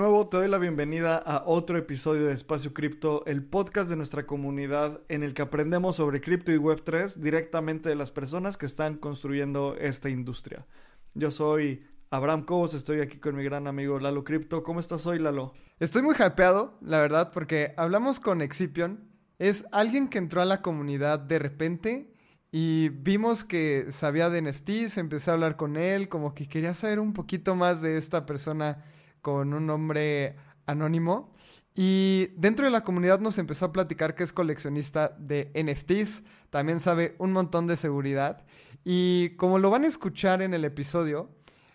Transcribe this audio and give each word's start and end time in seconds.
nuevo, 0.00 0.26
te 0.28 0.38
doy 0.38 0.48
la 0.48 0.56
bienvenida 0.56 1.18
a 1.18 1.42
otro 1.44 1.76
episodio 1.76 2.24
de 2.24 2.32
Espacio 2.32 2.72
Cripto, 2.72 3.22
el 3.26 3.44
podcast 3.44 3.90
de 3.90 3.96
nuestra 3.96 4.24
comunidad 4.24 5.02
en 5.10 5.22
el 5.22 5.34
que 5.34 5.42
aprendemos 5.42 5.96
sobre 5.96 6.22
cripto 6.22 6.50
y 6.50 6.56
Web3 6.56 7.16
directamente 7.16 7.90
de 7.90 7.96
las 7.96 8.10
personas 8.10 8.56
que 8.56 8.64
están 8.64 8.96
construyendo 8.96 9.76
esta 9.78 10.08
industria. 10.08 10.64
Yo 11.12 11.30
soy 11.30 11.80
Abraham 12.08 12.46
Cobos, 12.46 12.72
estoy 12.72 13.02
aquí 13.02 13.18
con 13.18 13.36
mi 13.36 13.44
gran 13.44 13.66
amigo 13.66 13.98
Lalo 13.98 14.24
Cripto. 14.24 14.62
¿Cómo 14.62 14.80
estás 14.80 15.04
hoy, 15.04 15.18
Lalo? 15.18 15.52
Estoy 15.78 16.00
muy 16.00 16.14
hypeado, 16.14 16.78
la 16.80 17.02
verdad, 17.02 17.30
porque 17.30 17.74
hablamos 17.76 18.20
con 18.20 18.40
Excipion. 18.40 19.06
Es 19.38 19.66
alguien 19.70 20.08
que 20.08 20.16
entró 20.16 20.40
a 20.40 20.46
la 20.46 20.62
comunidad 20.62 21.18
de 21.18 21.38
repente 21.38 22.14
y 22.50 22.88
vimos 22.88 23.44
que 23.44 23.88
sabía 23.90 24.30
de 24.30 24.40
NFTs, 24.40 24.96
empecé 24.96 25.30
a 25.30 25.34
hablar 25.34 25.56
con 25.56 25.76
él, 25.76 26.08
como 26.08 26.32
que 26.32 26.48
quería 26.48 26.74
saber 26.74 27.00
un 27.00 27.12
poquito 27.12 27.54
más 27.54 27.82
de 27.82 27.98
esta 27.98 28.24
persona 28.24 28.82
con 29.22 29.54
un 29.54 29.66
nombre 29.66 30.36
anónimo. 30.66 31.32
Y 31.74 32.28
dentro 32.36 32.64
de 32.64 32.70
la 32.70 32.82
comunidad 32.82 33.20
nos 33.20 33.38
empezó 33.38 33.66
a 33.66 33.72
platicar 33.72 34.14
que 34.14 34.24
es 34.24 34.32
coleccionista 34.32 35.14
de 35.18 35.50
NFTs, 35.54 36.22
también 36.50 36.80
sabe 36.80 37.14
un 37.18 37.32
montón 37.32 37.66
de 37.66 37.76
seguridad. 37.76 38.44
Y 38.84 39.30
como 39.36 39.58
lo 39.58 39.70
van 39.70 39.84
a 39.84 39.88
escuchar 39.88 40.42
en 40.42 40.52
el 40.52 40.64
episodio, 40.64 41.30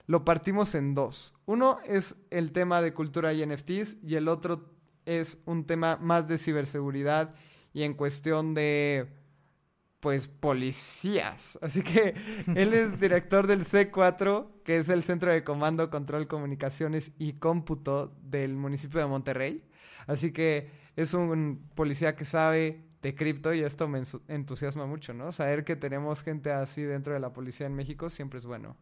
lo 0.07 0.25
partimos 0.25 0.75
en 0.75 0.93
dos. 0.93 1.33
Uno 1.45 1.79
es 1.85 2.15
el 2.29 2.51
tema 2.51 2.81
de 2.81 2.93
cultura 2.93 3.33
y 3.33 3.45
NFTs 3.45 3.97
y 4.03 4.15
el 4.15 4.27
otro 4.27 4.69
es 5.05 5.37
un 5.45 5.65
tema 5.65 5.97
más 6.01 6.27
de 6.27 6.37
ciberseguridad 6.37 7.35
y 7.73 7.83
en 7.83 7.93
cuestión 7.93 8.53
de 8.53 9.07
pues 10.05 10.27
policías. 10.27 11.57
Así 11.63 11.81
que 11.81 12.13
él 12.55 12.75
es 12.75 12.99
director 12.99 13.47
del 13.47 13.65
C4, 13.65 14.61
que 14.63 14.77
es 14.77 14.87
el 14.87 15.01
Centro 15.01 15.31
de 15.31 15.43
Comando, 15.43 15.89
Control, 15.89 16.27
Comunicaciones 16.27 17.13
y 17.17 17.33
Cómputo 17.39 18.15
del 18.21 18.53
municipio 18.53 18.99
de 18.99 19.07
Monterrey. 19.07 19.63
Así 20.05 20.31
que 20.31 20.69
es 20.95 21.15
un 21.15 21.71
policía 21.73 22.15
que 22.15 22.23
sabe 22.23 22.85
de 23.01 23.15
cripto 23.15 23.51
y 23.51 23.63
esto 23.63 23.87
me 23.87 24.03
entusiasma 24.27 24.85
mucho, 24.85 25.15
¿no? 25.15 25.31
Saber 25.31 25.63
que 25.63 25.75
tenemos 25.75 26.21
gente 26.21 26.51
así 26.51 26.83
dentro 26.83 27.15
de 27.15 27.19
la 27.19 27.33
policía 27.33 27.65
en 27.65 27.73
México 27.73 28.11
siempre 28.11 28.37
es 28.37 28.45
bueno. 28.45 28.77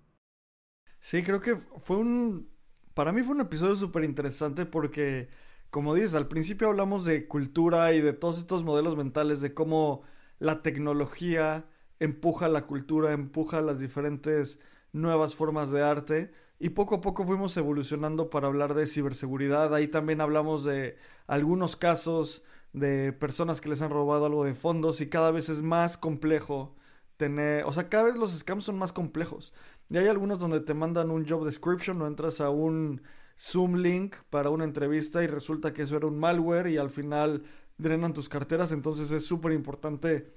Sí, 0.99 1.23
creo 1.23 1.39
que 1.39 1.55
fue 1.55 1.95
un... 1.95 2.49
Para 2.93 3.13
mí 3.13 3.23
fue 3.23 3.35
un 3.35 3.41
episodio 3.41 3.77
súper 3.77 4.03
interesante 4.03 4.65
porque, 4.65 5.29
como 5.69 5.95
dices, 5.95 6.15
al 6.15 6.27
principio 6.27 6.67
hablamos 6.67 7.05
de 7.05 7.29
cultura 7.29 7.93
y 7.93 8.01
de 8.01 8.11
todos 8.11 8.39
estos 8.39 8.65
modelos 8.65 8.97
mentales, 8.97 9.39
de 9.39 9.53
cómo 9.53 10.03
la 10.39 10.61
tecnología 10.61 11.65
empuja 11.99 12.47
la 12.49 12.65
cultura, 12.65 13.13
empuja 13.13 13.61
las 13.61 13.79
diferentes 13.79 14.59
nuevas 14.91 15.35
formas 15.35 15.71
de 15.71 15.81
arte 15.83 16.31
y 16.59 16.69
poco 16.69 16.95
a 16.95 17.01
poco 17.01 17.25
fuimos 17.25 17.55
evolucionando 17.57 18.29
para 18.29 18.47
hablar 18.47 18.73
de 18.73 18.87
ciberseguridad. 18.87 19.73
Ahí 19.73 19.87
también 19.87 20.21
hablamos 20.21 20.63
de 20.63 20.97
algunos 21.27 21.75
casos 21.75 22.43
de 22.73 23.13
personas 23.13 23.61
que 23.61 23.69
les 23.69 23.81
han 23.81 23.91
robado 23.91 24.25
algo 24.25 24.45
de 24.45 24.53
fondos 24.53 25.01
y 25.01 25.09
cada 25.09 25.31
vez 25.31 25.49
es 25.49 25.61
más 25.61 25.97
complejo 25.97 26.75
tener, 27.17 27.65
o 27.65 27.73
sea, 27.73 27.89
cada 27.89 28.05
vez 28.05 28.15
los 28.15 28.31
scams 28.31 28.63
son 28.63 28.77
más 28.77 28.93
complejos. 28.93 29.53
Y 29.89 29.97
hay 29.97 30.07
algunos 30.07 30.39
donde 30.39 30.59
te 30.59 30.73
mandan 30.73 31.11
un 31.11 31.27
job 31.27 31.45
description 31.45 32.01
o 32.01 32.07
entras 32.07 32.41
a 32.41 32.49
un 32.49 33.01
Zoom 33.37 33.75
link 33.75 34.15
para 34.29 34.49
una 34.49 34.63
entrevista 34.63 35.23
y 35.23 35.27
resulta 35.27 35.73
que 35.73 35.83
eso 35.83 35.97
era 35.97 36.07
un 36.07 36.19
malware 36.19 36.67
y 36.67 36.77
al 36.77 36.89
final 36.89 37.43
drenan 37.77 38.13
tus 38.13 38.29
carteras, 38.29 38.71
entonces 38.71 39.11
es 39.11 39.25
súper 39.25 39.51
importante 39.53 40.31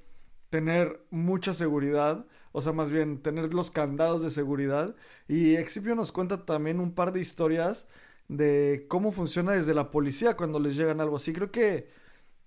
tener 0.50 1.04
mucha 1.10 1.54
seguridad, 1.54 2.26
o 2.52 2.60
sea, 2.60 2.72
más 2.72 2.90
bien 2.90 3.22
tener 3.22 3.52
los 3.54 3.70
candados 3.70 4.22
de 4.22 4.30
seguridad. 4.30 4.96
Y 5.28 5.56
Exipio 5.56 5.94
nos 5.94 6.12
cuenta 6.12 6.44
también 6.44 6.80
un 6.80 6.94
par 6.94 7.12
de 7.12 7.20
historias 7.20 7.86
de 8.28 8.86
cómo 8.88 9.12
funciona 9.12 9.52
desde 9.52 9.74
la 9.74 9.90
policía 9.90 10.36
cuando 10.36 10.58
les 10.60 10.76
llegan 10.76 11.00
algo 11.00 11.16
así. 11.16 11.32
Creo 11.32 11.50
que 11.50 11.88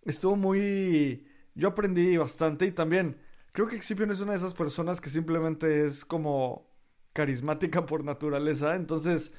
estuvo 0.03 0.35
muy... 0.35 1.27
Yo 1.55 1.69
aprendí 1.69 2.15
bastante 2.17 2.65
y 2.65 2.71
también 2.71 3.17
creo 3.53 3.67
que 3.67 3.75
Excipion 3.75 4.11
es 4.11 4.21
una 4.21 4.31
de 4.31 4.37
esas 4.37 4.53
personas 4.53 5.01
que 5.01 5.09
simplemente 5.09 5.85
es 5.85 6.05
como 6.05 6.69
carismática 7.13 7.85
por 7.85 8.03
naturaleza. 8.03 8.75
Entonces 8.75 9.33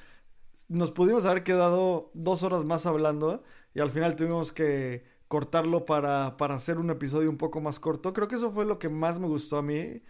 nos 0.67 0.91
pudimos 0.91 1.25
haber 1.25 1.43
quedado 1.43 2.11
dos 2.13 2.43
horas 2.43 2.65
más 2.65 2.85
hablando 2.85 3.43
y 3.73 3.79
al 3.79 3.91
final 3.91 4.15
tuvimos 4.15 4.51
que 4.51 5.10
cortarlo 5.31 5.85
para, 5.85 6.35
para 6.35 6.55
hacer 6.55 6.77
un 6.77 6.89
episodio 6.89 7.29
un 7.29 7.37
poco 7.37 7.61
más 7.61 7.79
corto. 7.79 8.11
Creo 8.11 8.27
que 8.27 8.35
eso 8.35 8.51
fue 8.51 8.65
lo 8.65 8.79
que 8.79 8.89
más 8.89 9.17
me 9.17 9.27
gustó 9.27 9.59
a 9.59 9.61
mí. 9.61 10.01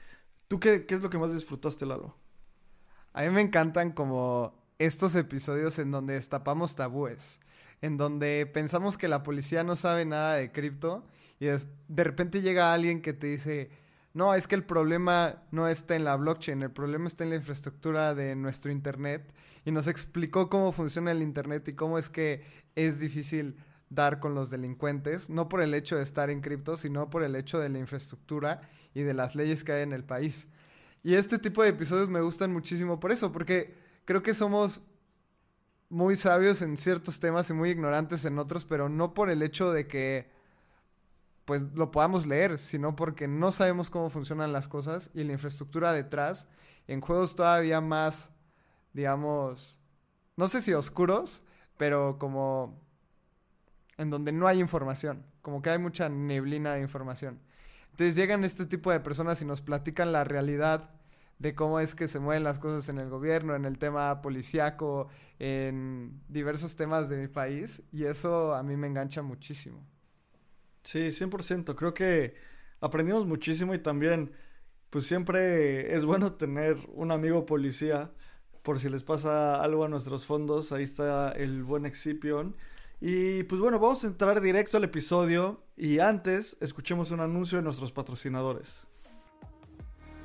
¿Tú 0.47 0.59
qué, 0.59 0.87
qué 0.87 0.95
es 0.95 1.03
lo 1.03 1.11
que 1.11 1.19
más 1.19 1.31
disfrutaste, 1.31 1.85
Lalo? 1.85 2.17
A 3.13 3.21
mí 3.21 3.29
me 3.29 3.41
encantan 3.41 3.91
como 3.91 4.55
estos 4.79 5.13
episodios 5.13 5.77
en 5.77 5.91
donde 5.91 6.15
destapamos 6.15 6.73
tabúes, 6.73 7.39
en 7.83 7.97
donde 7.97 8.49
pensamos 8.51 8.97
que 8.97 9.07
la 9.07 9.21
policía 9.21 9.63
no 9.63 9.75
sabe 9.75 10.05
nada 10.05 10.33
de 10.37 10.51
cripto 10.51 11.05
y 11.39 11.45
de 11.45 12.03
repente 12.03 12.41
llega 12.41 12.73
alguien 12.73 13.03
que 13.03 13.13
te 13.13 13.27
dice, 13.27 13.69
no, 14.15 14.33
es 14.33 14.47
que 14.47 14.55
el 14.55 14.63
problema 14.63 15.43
no 15.51 15.67
está 15.67 15.95
en 15.95 16.03
la 16.03 16.15
blockchain, 16.15 16.63
el 16.63 16.71
problema 16.71 17.05
está 17.05 17.25
en 17.25 17.29
la 17.29 17.35
infraestructura 17.35 18.15
de 18.15 18.35
nuestro 18.35 18.71
Internet 18.71 19.35
y 19.65 19.71
nos 19.71 19.85
explicó 19.85 20.49
cómo 20.49 20.71
funciona 20.71 21.11
el 21.11 21.21
Internet 21.21 21.67
y 21.67 21.73
cómo 21.73 21.99
es 21.99 22.09
que 22.09 22.43
es 22.73 22.99
difícil 22.99 23.57
dar 23.91 24.19
con 24.19 24.34
los 24.34 24.50
delincuentes, 24.50 25.29
no 25.29 25.50
por 25.50 25.62
el 25.62 25.74
hecho 25.74 25.97
de 25.97 26.03
estar 26.03 26.29
en 26.29 26.41
cripto, 26.41 26.78
sino 26.78 27.09
por 27.09 27.24
el 27.24 27.35
hecho 27.35 27.59
de 27.59 27.69
la 27.69 27.78
infraestructura 27.78 28.62
y 28.94 29.02
de 29.03 29.13
las 29.13 29.35
leyes 29.35 29.63
que 29.63 29.74
hay 29.74 29.84
en 29.84 29.91
el 29.91 30.03
país. 30.03 30.47
Y 31.03 31.16
este 31.16 31.38
tipo 31.38 31.62
de 31.62 31.69
episodios 31.69 32.09
me 32.09 32.22
gustan 32.22 32.53
muchísimo 32.53 33.00
por 33.00 33.12
eso, 33.12 33.31
porque 33.31 33.75
creo 34.06 34.24
que 34.24 34.34
somos 34.34 34.81
muy 35.90 36.16
sabios 36.16 36.62
en 36.62 36.78
ciertos 36.78 37.19
temas 37.19 37.50
y 37.50 37.53
muy 37.53 37.69
ignorantes 37.69 38.24
en 38.24 38.40
otros, 38.40 38.63
pero 38.63 38.88
no 38.88 39.13
por 39.13 39.30
el 39.30 39.44
hecho 39.44 39.72
de 39.72 39.88
que 39.88 40.31
pues 41.44 41.62
lo 41.74 41.91
podamos 41.91 42.25
leer, 42.25 42.59
sino 42.59 42.96
porque 42.96 43.28
no 43.28 43.51
sabemos 43.51 43.90
cómo 43.90 44.09
funcionan 44.09 44.53
las 44.53 44.69
cosas 44.69 45.09
y 45.13 45.25
la 45.25 45.34
infraestructura 45.34 45.91
detrás 45.91 46.47
en 46.88 47.01
juegos 47.01 47.35
todavía 47.35 47.81
más 47.81 48.30
digamos 48.94 49.80
no 50.38 50.47
sé 50.47 50.62
si 50.62 50.74
oscuros, 50.74 51.41
pero 51.78 52.18
como 52.18 52.80
en 53.97 54.09
donde 54.09 54.31
no 54.31 54.47
hay 54.47 54.59
información, 54.59 55.25
como 55.41 55.62
que 55.62 55.69
hay 55.69 55.79
mucha 55.79 56.09
neblina 56.09 56.74
de 56.75 56.81
información. 56.81 57.40
Entonces 57.91 58.16
llegan 58.16 58.44
este 58.44 58.66
tipo 58.66 58.91
de 58.91 59.00
personas 59.00 59.41
y 59.41 59.46
nos 59.46 59.62
platican 59.62 60.12
la 60.12 60.24
realidad 60.24 60.91
de 61.40 61.56
cómo 61.56 61.79
es 61.79 61.96
que 61.96 62.07
se 62.07 62.19
mueven 62.19 62.44
las 62.44 62.59
cosas 62.59 62.88
en 62.90 63.00
el 63.00 63.09
gobierno, 63.09 63.56
en 63.56 63.66
el 63.66 63.80
tema 63.80 64.22
policiaco, 64.22 65.07
en 65.40 66.22
diversos 66.28 66.75
temas 66.75 67.09
de 67.09 67.18
mi 67.18 67.28
país, 67.28 67.81
y 67.91 68.06
eso 68.06 68.53
a 68.53 68.62
mí 68.62 68.78
me 68.78 68.88
engancha 68.88 69.24
muchísimo. 69.24 69.84
Sí, 70.84 71.12
100%. 71.12 71.75
Creo 71.75 71.94
que 71.94 72.35
aprendimos 72.80 73.25
muchísimo 73.25 73.74
y 73.74 73.80
también, 73.80 74.31
pues 74.90 75.07
siempre 75.07 75.96
es 75.96 76.06
bueno 76.06 76.34
tener 76.34 76.78
un 76.94 77.12
amigo 77.12 77.46
policía 77.46 78.12
por 78.62 78.80
si 78.80 78.90
les 78.90 79.03
pasa 79.03 79.62
algo 79.62 79.85
a 79.85 79.88
nuestros 79.88 80.25
fondos. 80.25 80.72
Ahí 80.72 80.84
está 80.84 81.31
el 81.31 81.63
buen 81.63 81.85
Excipion. 81.85 82.56
Y 83.03 83.41
pues 83.44 83.59
bueno, 83.59 83.79
vamos 83.79 84.03
a 84.03 84.07
entrar 84.07 84.39
directo 84.41 84.78
al 84.78 84.84
episodio 84.84 85.63
y 85.75 85.97
antes 85.97 86.56
escuchemos 86.62 87.09
un 87.09 87.19
anuncio 87.19 87.57
de 87.57 87.63
nuestros 87.63 87.91
patrocinadores. 87.91 88.84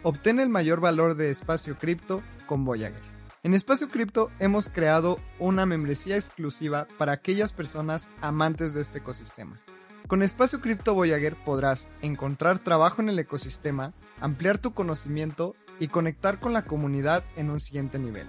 Obtén 0.02 0.38
el 0.38 0.50
mayor 0.50 0.80
valor 0.80 1.16
de 1.16 1.30
espacio 1.30 1.78
cripto 1.78 2.22
con 2.46 2.66
Voyager. 2.66 3.00
En 3.42 3.54
Espacio 3.54 3.88
Cripto 3.88 4.30
hemos 4.40 4.68
creado 4.68 5.20
una 5.38 5.66
membresía 5.66 6.16
exclusiva 6.16 6.86
para 6.98 7.12
aquellas 7.12 7.52
personas 7.52 8.10
amantes 8.20 8.74
de 8.74 8.82
este 8.82 8.98
ecosistema. 8.98 9.60
Con 10.08 10.22
Espacio 10.22 10.60
Cripto 10.60 10.94
Voyager 10.94 11.36
podrás 11.44 11.86
encontrar 12.02 12.58
trabajo 12.58 13.00
en 13.00 13.08
el 13.08 13.18
ecosistema, 13.18 13.94
ampliar 14.20 14.58
tu 14.58 14.74
conocimiento 14.74 15.54
y 15.78 15.88
conectar 15.88 16.40
con 16.40 16.52
la 16.52 16.64
comunidad 16.64 17.24
en 17.36 17.50
un 17.50 17.60
siguiente 17.60 17.98
nivel. 18.00 18.28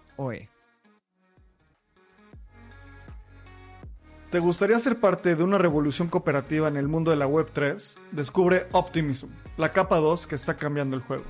¿Te 4.29 4.39
gustaría 4.39 4.79
ser 4.79 4.97
parte 4.97 5.35
de 5.35 5.43
una 5.43 5.57
revolución 5.57 6.07
cooperativa 6.07 6.69
en 6.69 6.77
el 6.77 6.87
mundo 6.87 7.11
de 7.11 7.17
la 7.17 7.27
Web3? 7.27 7.97
Descubre 8.11 8.67
Optimism, 8.71 9.27
la 9.57 9.73
capa 9.73 9.97
2 9.97 10.27
que 10.27 10.35
está 10.35 10.55
cambiando 10.55 10.95
el 10.95 11.01
juego. 11.01 11.25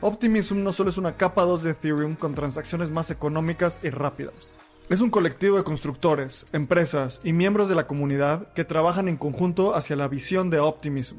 Optimism 0.00 0.62
no 0.62 0.72
solo 0.72 0.90
es 0.90 0.96
una 0.96 1.16
capa 1.16 1.42
2 1.42 1.62
de 1.62 1.70
Ethereum 1.72 2.14
con 2.14 2.34
transacciones 2.34 2.90
más 2.90 3.10
económicas 3.10 3.78
y 3.82 3.90
rápidas. 3.90 4.48
Es 4.88 5.00
un 5.00 5.10
colectivo 5.10 5.58
de 5.58 5.64
constructores, 5.64 6.46
empresas 6.52 7.20
y 7.22 7.32
miembros 7.32 7.68
de 7.68 7.74
la 7.74 7.86
comunidad 7.86 8.52
que 8.54 8.64
trabajan 8.64 9.08
en 9.08 9.16
conjunto 9.16 9.74
hacia 9.74 9.96
la 9.96 10.08
visión 10.08 10.48
de 10.48 10.58
Optimism. 10.58 11.18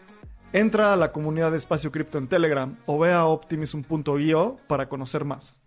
Entra 0.53 0.91
a 0.91 0.97
la 0.97 1.13
comunidad 1.13 1.51
de 1.51 1.57
Espacio 1.57 1.93
Cripto 1.93 2.17
en 2.17 2.27
Telegram 2.27 2.77
o 2.85 2.99
ve 2.99 3.13
a 3.13 3.23
optimism.io 3.23 4.57
para 4.67 4.89
conocer 4.89 5.23
más. 5.23 5.57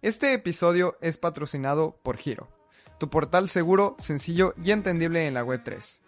Este 0.00 0.32
episodio 0.32 0.96
es 1.02 1.18
patrocinado 1.18 2.00
por 2.02 2.16
Giro, 2.16 2.48
tu 2.98 3.10
portal 3.10 3.50
seguro, 3.50 3.94
sencillo 3.98 4.54
y 4.62 4.70
entendible 4.70 5.26
en 5.26 5.34
la 5.34 5.44
Web3. 5.44 6.00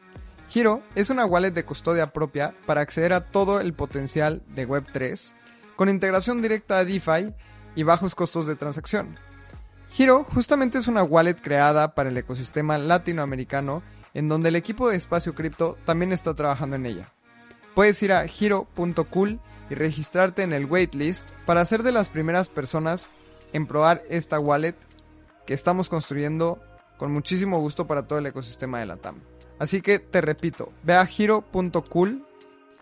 Giro 0.49 0.83
es 0.95 1.11
una 1.11 1.27
wallet 1.27 1.51
de 1.51 1.67
custodia 1.67 2.15
propia 2.15 2.55
para 2.65 2.81
acceder 2.81 3.13
a 3.13 3.27
todo 3.27 3.61
el 3.61 3.75
potencial 3.75 4.43
de 4.55 4.67
Web3, 4.67 5.35
con 5.77 5.91
integración 5.91 6.41
directa 6.41 6.79
a 6.79 6.87
DeFi 6.87 7.35
y 7.75 7.83
bajos 7.83 8.15
costos 8.15 8.47
de 8.47 8.57
transacción. 8.57 9.15
Giro 9.91 10.25
justamente 10.25 10.79
es 10.79 10.89
una 10.89 11.03
wallet 11.03 11.35
creada 11.35 11.95
para 11.95 12.09
el 12.09 12.17
ecosistema 12.17 12.79
latinoamericano 12.79 13.83
en 14.15 14.31
donde 14.31 14.49
el 14.49 14.57
equipo 14.57 14.89
de 14.89 14.97
Espacio 14.97 15.35
Cripto 15.35 15.77
también 15.85 16.13
está 16.13 16.33
trabajando 16.35 16.77
en 16.77 16.87
ella. 16.87 17.13
Puedes 17.79 18.03
ir 18.03 18.11
a 18.13 18.27
giro.cool 18.27 19.39
y 19.71 19.75
registrarte 19.77 20.43
en 20.43 20.53
el 20.53 20.65
waitlist 20.65 21.31
para 21.47 21.65
ser 21.65 21.85
de 21.85 21.93
las 21.93 22.11
primeras 22.11 22.49
personas 22.49 23.09
en 23.53 23.69
probar 23.69 24.03
esta 24.11 24.41
wallet 24.41 24.75
que 25.47 25.55
estamos 25.55 25.89
construyendo 25.89 26.61
con 26.97 27.13
muchísimo 27.13 27.61
gusto 27.61 27.87
para 27.87 28.09
todo 28.09 28.19
el 28.19 28.27
ecosistema 28.27 28.81
de 28.81 28.87
la 28.87 28.97
TAM. 28.97 29.21
Así 29.61 29.81
que 29.81 30.01
te 30.01 30.21
repito, 30.21 30.73
ve 30.83 30.95
a 30.95 31.07
giro.cool. 31.07 32.27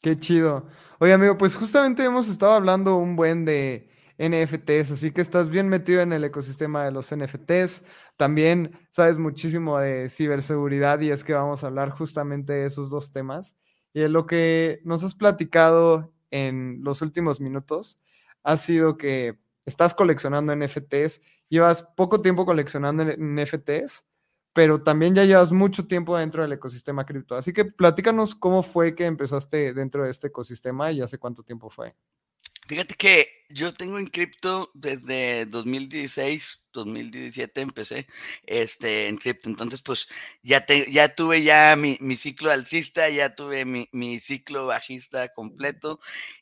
Qué 0.01 0.19
chido. 0.19 0.69
Oye, 0.99 1.13
amigo, 1.13 1.37
pues 1.37 1.55
justamente 1.55 2.05
hemos 2.05 2.29
estado 2.29 2.53
hablando 2.53 2.97
un 2.97 3.15
buen 3.15 3.45
de 3.45 3.91
NFTs, 4.19 4.93
así 4.93 5.13
que 5.13 5.21
estás 5.21 5.51
bien 5.51 5.69
metido 5.69 6.01
en 6.01 6.13
el 6.13 6.25
ecosistema 6.25 6.85
de 6.85 6.93
los 6.93 7.15
NFTs. 7.15 7.85
También 8.17 8.73
sabes 8.91 9.19
muchísimo 9.19 9.79
de 9.79 10.09
ciberseguridad 10.09 11.01
y 11.01 11.11
es 11.11 11.25
que 11.25 11.35
vamos 11.35 11.63
a 11.63 11.67
hablar 11.67 11.91
justamente 11.91 12.55
de 12.55 12.67
esos 12.67 12.91
dos 12.91 13.13
temas. 13.13 13.57
Y 13.93 14.07
lo 14.09 14.27
que 14.27 14.81
nos 14.85 15.03
has 15.05 15.15
platicado 15.15 16.13
en 16.31 16.81
los 16.83 17.03
últimos 17.03 17.41
minutos 17.41 17.99
ha 18.43 18.57
sido 18.57 18.97
que 18.97 19.39
estás 19.67 19.95
coleccionando 19.95 20.55
NFTs, 20.55 21.21
llevas 21.49 21.83
poco 21.97 22.21
tiempo 22.21 22.47
coleccionando 22.47 23.05
NFTs, 23.05 24.07
pero 24.53 24.83
también 24.83 25.15
ya 25.15 25.25
llevas 25.25 25.53
mucho 25.53 25.87
tiempo 25.87 26.17
dentro 26.17 26.43
del 26.43 26.53
ecosistema 26.53 27.05
cripto. 27.05 27.37
Así 27.37 27.53
que 27.53 27.65
platícanos 27.65 28.35
cómo 28.35 28.63
fue 28.63 28.95
que 28.95 29.05
empezaste 29.05 29.73
dentro 29.75 30.05
de 30.05 30.11
este 30.11 30.29
ecosistema 30.29 30.91
y 30.91 31.01
hace 31.01 31.19
cuánto 31.19 31.43
tiempo 31.43 31.71
fue. 31.71 31.95
Fíjate 32.69 32.95
que 32.97 33.47
yo 33.49 33.73
tengo 33.73 33.99
en 33.99 34.09
cripto 34.09 34.71
desde 34.75 35.47
2016, 35.47 36.67
2017 36.75 37.63
empecé 37.63 38.07
este, 38.45 39.09
en 39.09 39.17
cripto. 39.17 39.49
Entonces, 39.49 39.81
pues 39.83 40.07
ya, 40.43 40.67
te, 40.67 40.91
ya 40.93 41.15
tuve 41.15 41.43
ya 41.43 41.75
mi, 41.77 41.97
mi, 42.01 42.19
ciclo 42.19 42.51
alcista, 42.51 43.09
ya 43.09 43.35
tuve 43.35 43.65
mi, 43.65 43.89
mi 43.93 44.21
ciclo 44.21 44.67
bajista 44.67 45.29
completo. 45.33 45.99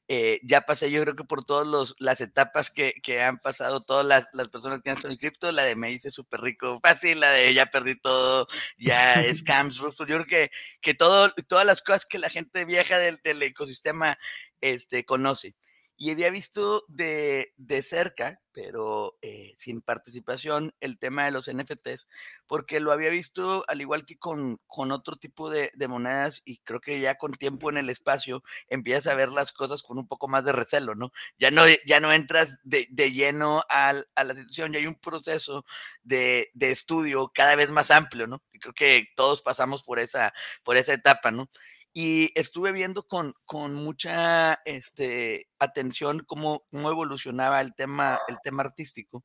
Eh, 0.09 0.41
ya 0.43 0.63
pasé 0.63 0.91
yo 0.91 1.01
creo 1.03 1.15
que 1.15 1.23
por 1.23 1.45
todas 1.45 1.95
las 2.01 2.21
etapas 2.21 2.71
que, 2.71 2.95
que, 3.05 3.23
han 3.23 3.39
pasado 3.39 3.83
todas 3.85 4.05
las, 4.05 4.27
las 4.33 4.49
personas 4.49 4.83
que 4.83 4.91
han 4.91 4.97
estado 4.97 5.13
en 5.13 5.19
cripto, 5.19 5.53
la 5.53 5.63
de 5.63 5.77
me 5.77 5.93
hice 5.93 6.11
súper 6.11 6.41
rico 6.41 6.81
fácil, 6.83 7.21
la 7.21 7.31
de 7.31 7.55
ya 7.55 7.67
perdí 7.67 7.95
todo, 8.01 8.49
ya 8.79 9.15
scams, 9.37 9.77
yo 9.77 9.93
creo 9.95 10.27
que, 10.27 10.51
que 10.81 10.95
todo, 10.95 11.33
todas 11.49 11.67
las 11.67 11.83
cosas 11.83 12.05
que 12.07 12.19
la 12.19 12.31
gente 12.31 12.65
vieja 12.65 12.99
del, 12.99 13.21
del 13.23 13.43
ecosistema 13.43 14.19
este, 14.61 15.05
conoce 15.05 15.55
y 15.97 16.11
había 16.11 16.31
visto 16.31 16.85
de, 16.89 17.53
de 17.57 17.83
cerca, 17.83 18.41
pero 18.53 19.17
eh, 19.23 19.55
sin 19.59 19.81
participación, 19.83 20.75
el 20.81 20.99
tema 20.99 21.25
de 21.25 21.31
los 21.31 21.51
NFTs, 21.53 22.07
porque 22.47 22.81
lo 22.81 22.93
había 22.93 23.11
visto 23.11 23.65
al 23.69 23.81
igual 23.81 24.05
que 24.05 24.19
con, 24.19 24.61
con 24.67 24.93
otro 24.93 25.17
tipo 25.17 25.51
de, 25.51 25.73
monedas 25.89 26.43
y 26.45 26.59
creo 26.59 26.81
que 26.81 27.01
ya 27.01 27.17
con 27.17 27.33
tiempo 27.33 27.71
en 27.71 27.77
el 27.77 27.91
espacio 27.91 28.43
empiezas 28.69 29.07
a 29.07 29.15
ver 29.15 29.31
las 29.31 29.53
cosas 29.53 29.83
con 29.83 29.99
un 29.99 30.09
poco 30.09 30.29
más 30.29 30.45
de 30.45 30.53
recelo, 30.53 30.95
¿no? 30.95 31.13
Ya 31.39 31.51
no, 31.51 31.63
ya 31.87 32.01
no 32.01 32.13
entras 32.13 32.49
de, 32.65 32.87
de 32.91 33.13
lleno 33.13 33.63
al, 33.69 34.09
a 34.15 34.25
la 34.25 34.35
situación, 34.35 34.73
ya 34.73 34.79
hay 34.79 34.87
un 34.87 34.97
proceso 34.97 35.65
de, 36.03 36.51
de 36.55 36.73
estudio 36.73 37.31
cada 37.35 37.57
vez 37.57 37.71
más 37.71 37.91
amplio, 37.91 38.27
¿no? 38.27 38.43
Y 38.53 38.59
creo 38.59 38.75
que 38.75 39.09
todos 39.17 39.43
pasamos 39.43 39.83
por 39.83 39.99
esa, 39.99 40.33
por 40.65 40.77
esa 40.77 40.95
etapa, 40.95 41.31
¿no? 41.31 41.51
Y 41.99 42.31
estuve 42.39 42.73
viendo 42.73 43.09
con, 43.09 43.33
con 43.47 43.73
mucha 43.73 44.61
este, 44.67 45.49
atención 45.59 46.25
cómo, 46.27 46.67
cómo, 46.71 46.91
evolucionaba 46.91 47.63
el 47.63 47.75
tema, 47.75 48.21
el 48.29 48.37
tema 48.43 48.65
artístico. 48.65 49.25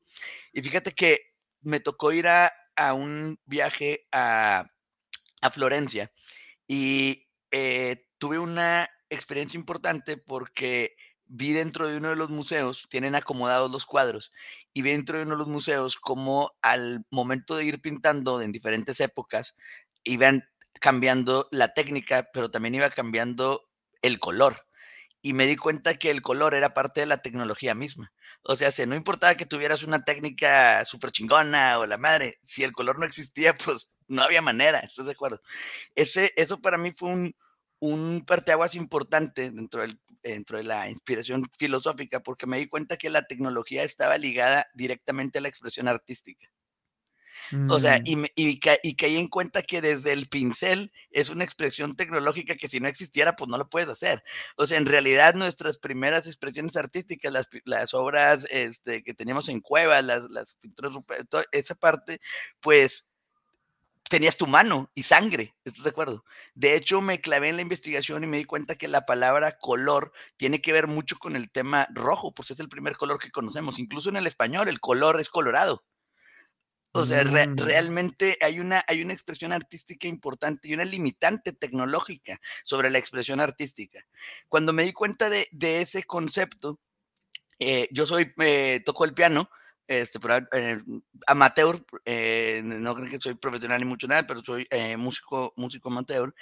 Y 0.54 0.62
fíjate 0.62 0.92
que 0.92 1.20
me 1.60 1.80
tocó 1.80 2.12
ir 2.12 2.28
a, 2.28 2.50
a 2.74 2.94
un 2.94 3.38
viaje 3.44 4.06
a, 4.10 4.64
a 5.42 5.50
Florencia 5.50 6.10
y 6.66 7.28
eh, 7.50 8.06
tuve 8.16 8.38
una 8.38 8.88
experiencia 9.10 9.58
importante 9.58 10.16
porque 10.16 10.96
vi 11.26 11.52
dentro 11.52 11.88
de 11.88 11.98
uno 11.98 12.08
de 12.08 12.16
los 12.16 12.30
museos, 12.30 12.86
tienen 12.88 13.14
acomodados 13.14 13.70
los 13.70 13.84
cuadros, 13.84 14.32
y 14.72 14.80
vi 14.80 14.92
dentro 14.92 15.18
de 15.18 15.24
uno 15.24 15.32
de 15.32 15.40
los 15.40 15.48
museos 15.48 15.96
como 15.96 16.52
al 16.62 17.04
momento 17.10 17.54
de 17.54 17.66
ir 17.66 17.82
pintando 17.82 18.40
en 18.40 18.50
diferentes 18.50 18.98
épocas, 19.00 19.56
iban 20.04 20.42
cambiando 20.82 21.48
la 21.52 21.72
técnica, 21.72 22.28
pero 22.34 22.50
también 22.50 22.74
iba 22.74 22.90
cambiando 22.90 23.62
el 24.02 24.18
color. 24.18 24.66
Y 25.22 25.32
me 25.32 25.46
di 25.46 25.56
cuenta 25.56 25.94
que 25.94 26.10
el 26.10 26.20
color 26.20 26.54
era 26.54 26.74
parte 26.74 27.00
de 27.00 27.06
la 27.06 27.22
tecnología 27.22 27.74
misma. 27.74 28.12
O 28.42 28.56
sea, 28.56 28.72
si 28.72 28.84
no 28.86 28.96
importaba 28.96 29.36
que 29.36 29.46
tuvieras 29.46 29.84
una 29.84 30.04
técnica 30.04 30.84
súper 30.84 31.12
chingona 31.12 31.78
o 31.78 31.86
la 31.86 31.96
madre, 31.96 32.38
si 32.42 32.64
el 32.64 32.72
color 32.72 32.98
no 32.98 33.06
existía, 33.06 33.56
pues 33.64 33.90
no 34.08 34.22
había 34.22 34.42
manera, 34.42 34.80
¿estás 34.80 35.06
de 35.06 35.12
acuerdo? 35.12 35.40
Ese, 35.94 36.32
eso 36.36 36.60
para 36.60 36.76
mí 36.76 36.92
fue 36.96 37.10
un, 37.10 37.36
un 37.78 38.24
parteaguas 38.26 38.74
importante 38.74 39.50
dentro, 39.52 39.82
del, 39.82 40.00
dentro 40.22 40.58
de 40.58 40.64
la 40.64 40.90
inspiración 40.90 41.48
filosófica, 41.58 42.20
porque 42.20 42.46
me 42.46 42.58
di 42.58 42.68
cuenta 42.68 42.96
que 42.96 43.08
la 43.08 43.22
tecnología 43.26 43.84
estaba 43.84 44.18
ligada 44.18 44.66
directamente 44.74 45.38
a 45.38 45.42
la 45.42 45.48
expresión 45.48 45.86
artística. 45.86 46.48
O 47.68 47.80
sea, 47.80 47.98
mm. 47.98 48.02
y, 48.04 48.24
y, 48.34 48.60
y, 48.82 48.94
caí 48.94 49.16
en 49.16 49.28
cuenta 49.28 49.62
que 49.62 49.80
desde 49.80 50.12
el 50.12 50.28
pincel 50.28 50.92
es 51.10 51.30
una 51.30 51.44
expresión 51.44 51.96
tecnológica 51.96 52.56
que 52.56 52.68
si 52.68 52.80
no 52.80 52.88
existiera, 52.88 53.36
pues 53.36 53.48
no 53.50 53.58
lo 53.58 53.68
puedes 53.68 53.88
hacer. 53.88 54.22
O 54.56 54.66
sea, 54.66 54.78
en 54.78 54.86
realidad 54.86 55.34
nuestras 55.34 55.78
primeras 55.78 56.26
expresiones 56.26 56.76
artísticas, 56.76 57.32
las, 57.32 57.48
las 57.64 57.94
obras 57.94 58.46
este, 58.50 59.02
que 59.02 59.14
teníamos 59.14 59.48
en 59.48 59.60
cuevas, 59.60 60.04
las, 60.04 60.24
las 60.30 60.54
pinturas, 60.56 60.92
toda 61.28 61.44
esa 61.52 61.74
parte, 61.74 62.20
pues 62.60 63.06
tenías 64.12 64.36
tu 64.36 64.46
mano 64.46 64.90
y 64.94 65.04
sangre, 65.04 65.54
¿estás 65.64 65.84
de 65.84 65.90
acuerdo? 65.90 66.24
De 66.54 66.74
hecho, 66.76 67.00
me 67.00 67.22
clavé 67.22 67.48
en 67.48 67.56
la 67.56 67.62
investigación 67.62 68.22
y 68.22 68.26
me 68.26 68.36
di 68.36 68.44
cuenta 68.44 68.74
que 68.74 68.86
la 68.86 69.06
palabra 69.06 69.56
color 69.58 70.12
tiene 70.36 70.60
que 70.60 70.72
ver 70.72 70.86
mucho 70.86 71.18
con 71.18 71.34
el 71.34 71.50
tema 71.50 71.88
rojo, 71.94 72.34
pues 72.34 72.50
es 72.50 72.60
el 72.60 72.68
primer 72.68 72.98
color 72.98 73.18
que 73.18 73.30
conocemos. 73.30 73.78
Incluso 73.78 74.10
en 74.10 74.16
el 74.16 74.26
español, 74.26 74.68
el 74.68 74.80
color 74.80 75.18
es 75.18 75.30
colorado. 75.30 75.82
O 76.94 77.06
sea, 77.06 77.24
Mm. 77.24 77.56
realmente 77.56 78.36
hay 78.40 78.60
una, 78.60 78.84
hay 78.86 79.02
una 79.02 79.14
expresión 79.14 79.52
artística 79.52 80.06
importante 80.08 80.68
y 80.68 80.74
una 80.74 80.84
limitante 80.84 81.52
tecnológica 81.52 82.38
sobre 82.64 82.90
la 82.90 82.98
expresión 82.98 83.40
artística. 83.40 84.00
Cuando 84.48 84.72
me 84.72 84.84
di 84.84 84.92
cuenta 84.92 85.30
de, 85.30 85.46
de 85.52 85.80
ese 85.82 86.04
concepto, 86.04 86.78
eh, 87.58 87.88
yo 87.92 88.06
soy, 88.06 88.32
eh, 88.38 88.82
toco 88.84 89.04
el 89.04 89.14
piano, 89.14 89.48
este, 89.86 90.20
pero, 90.20 90.46
eh, 90.52 90.80
amateur, 91.26 91.84
eh, 92.04 92.60
no 92.64 92.94
creo 92.94 93.08
que 93.08 93.20
soy 93.20 93.34
profesional 93.34 93.80
ni 93.80 93.86
mucho 93.86 94.06
nada, 94.06 94.26
pero 94.26 94.42
soy 94.44 94.66
eh, 94.70 94.96
músico, 94.96 95.52
músico 95.56 95.88
amateur, 95.90 96.34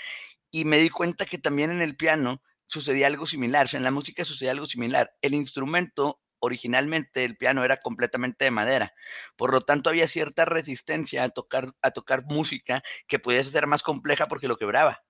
y 0.50 0.64
me 0.64 0.78
di 0.78 0.90
cuenta 0.90 1.26
que 1.26 1.38
también 1.38 1.70
en 1.70 1.80
el 1.80 1.96
piano 1.96 2.42
sucedía 2.66 3.06
algo 3.06 3.26
similar, 3.26 3.66
o 3.66 3.68
sea, 3.68 3.78
en 3.78 3.84
la 3.84 3.90
música 3.90 4.24
sucedía 4.24 4.52
algo 4.52 4.66
similar. 4.66 5.12
El 5.22 5.34
instrumento 5.34 6.20
originalmente 6.40 7.24
el 7.24 7.36
piano 7.36 7.64
era 7.64 7.76
completamente 7.78 8.44
de 8.44 8.50
madera, 8.50 8.92
por 9.36 9.52
lo 9.52 9.60
tanto 9.60 9.90
había 9.90 10.08
cierta 10.08 10.44
resistencia 10.44 11.24
a 11.24 11.28
tocar, 11.28 11.72
a 11.82 11.90
tocar 11.92 12.24
música 12.24 12.82
que 13.06 13.18
pudiese 13.18 13.50
ser 13.50 13.66
más 13.66 13.82
compleja 13.82 14.26
porque 14.26 14.48
lo 14.48 14.56
quebraba. 14.56 15.02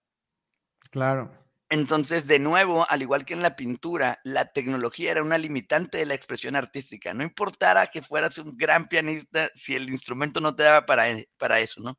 Claro. 0.90 1.30
Entonces, 1.72 2.26
de 2.26 2.40
nuevo, 2.40 2.84
al 2.88 3.00
igual 3.00 3.24
que 3.24 3.32
en 3.32 3.42
la 3.42 3.54
pintura, 3.54 4.18
la 4.24 4.46
tecnología 4.46 5.12
era 5.12 5.22
una 5.22 5.38
limitante 5.38 5.98
de 5.98 6.04
la 6.04 6.14
expresión 6.14 6.56
artística. 6.56 7.14
No 7.14 7.22
importara 7.22 7.86
que 7.86 8.02
fueras 8.02 8.38
un 8.38 8.56
gran 8.56 8.88
pianista 8.88 9.50
si 9.54 9.76
el 9.76 9.88
instrumento 9.88 10.40
no 10.40 10.56
te 10.56 10.64
daba 10.64 10.84
para, 10.84 11.04
para 11.38 11.60
eso, 11.60 11.80
¿no? 11.80 11.96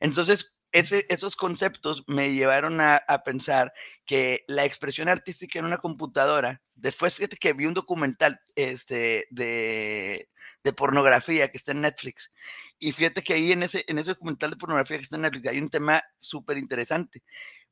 Entonces, 0.00 0.55
esos 0.78 1.36
conceptos 1.36 2.04
me 2.06 2.32
llevaron 2.32 2.80
a, 2.80 2.96
a, 2.96 3.22
pensar 3.24 3.72
que 4.04 4.44
la 4.46 4.64
expresión 4.64 5.08
artística 5.08 5.58
en 5.58 5.64
una 5.64 5.78
computadora, 5.78 6.60
después 6.74 7.14
fíjate 7.14 7.36
que 7.36 7.52
vi 7.52 7.66
un 7.66 7.74
documental 7.74 8.40
este, 8.54 9.26
de, 9.30 10.28
de, 10.62 10.72
pornografía 10.72 11.48
que 11.50 11.58
está 11.58 11.72
en 11.72 11.80
Netflix, 11.82 12.30
y 12.78 12.92
fíjate 12.92 13.22
que 13.22 13.34
ahí 13.34 13.52
en 13.52 13.62
ese, 13.62 13.84
en 13.88 13.98
ese 13.98 14.10
documental 14.10 14.50
de 14.50 14.56
pornografía 14.56 14.98
que 14.98 15.04
está 15.04 15.16
en 15.16 15.22
Netflix 15.22 15.48
hay 15.48 15.58
un 15.58 15.70
tema 15.70 16.02
súper 16.18 16.58
interesante, 16.58 17.22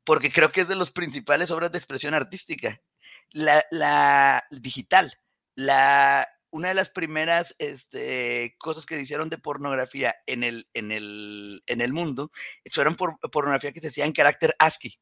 porque 0.05 0.31
creo 0.31 0.51
que 0.53 0.63
es 0.63 0.69
de 0.69 0.77
las 0.77 0.91
principales 0.91 1.51
obras 1.51 1.73
de 1.73 1.79
expresión 1.79 2.15
artística, 2.15 2.81
la, 3.31 3.65
la 3.71 4.45
digital, 4.51 5.13
la, 5.57 6.27
una 6.55 6.69
de 6.69 6.75
las 6.75 6.89
primeras 6.89 7.57
este, 7.59 8.55
cosas 8.59 8.87
que 8.87 8.95
se 8.95 9.03
hicieron 9.03 9.29
de 9.29 9.39
pornografía 9.39 10.15
en 10.25 10.45
el, 10.45 10.69
en 10.73 10.93
el, 10.93 11.65
en 11.67 11.81
el 11.81 11.93
mundo 11.93 12.31
fueron 12.71 12.95
por, 12.95 13.19
pornografía 13.33 13.73
que 13.73 13.81
se 13.81 13.89
hacía 13.89 14.05
en 14.05 14.13
carácter 14.13 14.55
ASCII. 14.61 14.97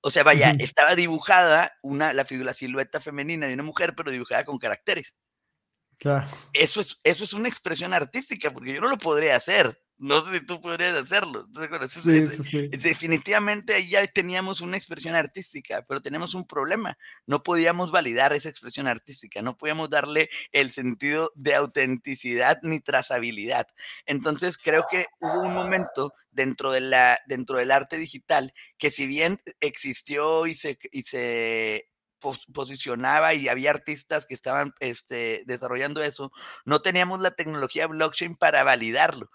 O 0.00 0.10
sea, 0.10 0.24
vaya, 0.24 0.50
uh 0.50 0.54
-huh. 0.54 0.62
estaba 0.64 0.96
dibujada 0.96 1.72
una, 1.82 2.12
la, 2.12 2.26
la 2.28 2.52
silueta 2.52 2.98
femenina 2.98 3.46
de 3.46 3.54
una 3.54 3.62
mujer, 3.62 3.94
pero 3.94 4.10
dibujada 4.10 4.44
con 4.44 4.58
caracteres. 4.58 5.14
Claro. 5.98 6.28
Eso 6.52 6.80
es, 6.80 7.00
eso 7.04 7.24
es 7.24 7.32
una 7.32 7.48
expresión 7.48 7.94
artística, 7.94 8.52
porque 8.52 8.74
yo 8.74 8.80
no 8.80 8.88
lo 8.88 8.98
podría 8.98 9.36
hacer. 9.36 9.78
No 9.98 10.20
sé 10.20 10.38
si 10.38 10.44
tú 10.44 10.60
podrías 10.60 10.94
hacerlo. 10.94 11.48
Sí, 11.88 12.28
sí, 12.28 12.42
sí. 12.42 12.68
Definitivamente 12.68 13.88
ya 13.88 14.06
teníamos 14.06 14.60
una 14.60 14.76
expresión 14.76 15.14
artística, 15.14 15.82
pero 15.88 16.02
tenemos 16.02 16.34
un 16.34 16.46
problema. 16.46 16.98
No 17.24 17.42
podíamos 17.42 17.90
validar 17.90 18.34
esa 18.34 18.50
expresión 18.50 18.88
artística, 18.88 19.40
no 19.40 19.56
podíamos 19.56 19.88
darle 19.88 20.28
el 20.52 20.72
sentido 20.72 21.32
de 21.34 21.54
autenticidad 21.54 22.58
ni 22.62 22.80
trazabilidad. 22.80 23.66
Entonces 24.04 24.58
creo 24.58 24.84
que 24.90 25.06
hubo 25.20 25.40
un 25.40 25.54
momento 25.54 26.12
dentro, 26.30 26.72
de 26.72 26.80
la, 26.80 27.18
dentro 27.26 27.56
del 27.56 27.70
arte 27.70 27.96
digital 27.96 28.52
que 28.76 28.90
si 28.90 29.06
bien 29.06 29.40
existió 29.60 30.46
y 30.46 30.56
se, 30.56 30.78
y 30.92 31.04
se 31.04 31.88
posicionaba 32.52 33.34
y 33.34 33.48
había 33.48 33.70
artistas 33.70 34.26
que 34.26 34.34
estaban 34.34 34.72
este, 34.80 35.42
desarrollando 35.46 36.02
eso, 36.02 36.32
no 36.64 36.82
teníamos 36.82 37.20
la 37.20 37.32
tecnología 37.32 37.86
blockchain 37.86 38.34
para 38.36 38.62
validarlo. 38.62 39.30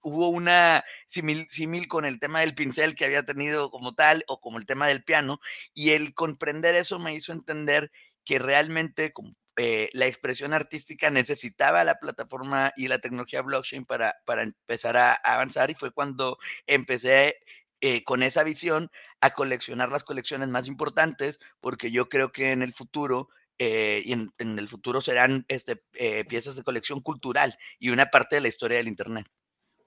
Hubo 0.00 0.28
una 0.28 0.84
simil, 1.08 1.46
simil, 1.50 1.88
con 1.88 2.04
el 2.04 2.18
tema 2.18 2.40
del 2.40 2.54
pincel 2.54 2.94
que 2.94 3.04
había 3.04 3.24
tenido 3.24 3.70
como 3.70 3.94
tal 3.94 4.24
o 4.28 4.40
como 4.40 4.58
el 4.58 4.66
tema 4.66 4.88
del 4.88 5.04
piano 5.04 5.40
y 5.74 5.90
el 5.90 6.14
comprender 6.14 6.74
eso 6.74 6.98
me 6.98 7.14
hizo 7.14 7.32
entender 7.32 7.90
que 8.24 8.38
realmente 8.38 9.12
eh, 9.56 9.90
la 9.92 10.06
expresión 10.06 10.54
artística 10.54 11.10
necesitaba 11.10 11.84
la 11.84 11.98
plataforma 11.98 12.72
y 12.76 12.88
la 12.88 12.98
tecnología 12.98 13.42
blockchain 13.42 13.84
para, 13.84 14.16
para 14.24 14.42
empezar 14.42 14.96
a 14.96 15.12
avanzar 15.14 15.70
y 15.70 15.74
fue 15.74 15.90
cuando 15.90 16.38
empecé 16.66 17.36
eh, 17.80 18.04
con 18.04 18.22
esa 18.22 18.42
visión 18.42 18.90
a 19.20 19.30
coleccionar 19.30 19.90
las 19.90 20.04
colecciones 20.04 20.48
más 20.48 20.68
importantes, 20.68 21.40
porque 21.60 21.90
yo 21.90 22.08
creo 22.08 22.30
que 22.30 22.52
en 22.52 22.62
el 22.62 22.74
futuro, 22.74 23.28
eh, 23.58 24.02
y 24.04 24.12
en, 24.12 24.30
el 24.38 24.68
futuro 24.68 25.00
serán 25.00 25.44
este, 25.48 25.82
eh, 25.94 26.24
piezas 26.26 26.56
de 26.56 26.62
colección 26.62 27.00
cultural 27.00 27.56
y 27.78 27.90
una 27.90 28.06
parte 28.06 28.36
de 28.36 28.42
la 28.42 28.48
historia 28.48 28.78
del 28.78 28.88
Internet. 28.88 29.26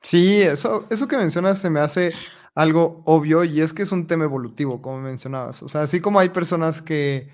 Sí, 0.01 0.41
eso, 0.41 0.87
eso 0.89 1.07
que 1.07 1.17
mencionas 1.17 1.59
se 1.59 1.69
me 1.69 1.79
hace 1.79 2.13
algo 2.55 3.03
obvio 3.05 3.43
y 3.43 3.61
es 3.61 3.73
que 3.73 3.83
es 3.83 3.91
un 3.91 4.07
tema 4.07 4.25
evolutivo, 4.25 4.81
como 4.81 4.99
mencionabas. 4.99 5.63
O 5.63 5.69
sea, 5.69 5.81
así 5.81 6.01
como 6.01 6.19
hay 6.19 6.29
personas 6.29 6.81
que 6.81 7.29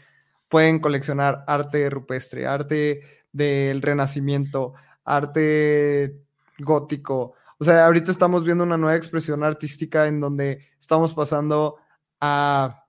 pueden 0.50 0.80
coleccionar 0.80 1.44
arte 1.48 1.90
rupestre, 1.90 2.48
arte 2.48 3.02
del 3.32 3.82
Renacimiento, 3.82 4.74
arte 5.06 6.22
gótico, 6.60 7.36
o 7.60 7.66
sea, 7.66 7.86
ahorita 7.86 8.10
estamos 8.10 8.46
viendo 8.46 8.64
una 8.64 8.78
nueva 8.78 8.96
expresión 8.96 9.44
artística 9.44 10.08
en 10.08 10.22
donde 10.22 10.66
estamos 10.80 11.14
pasando 11.14 11.76
a, 12.22 12.86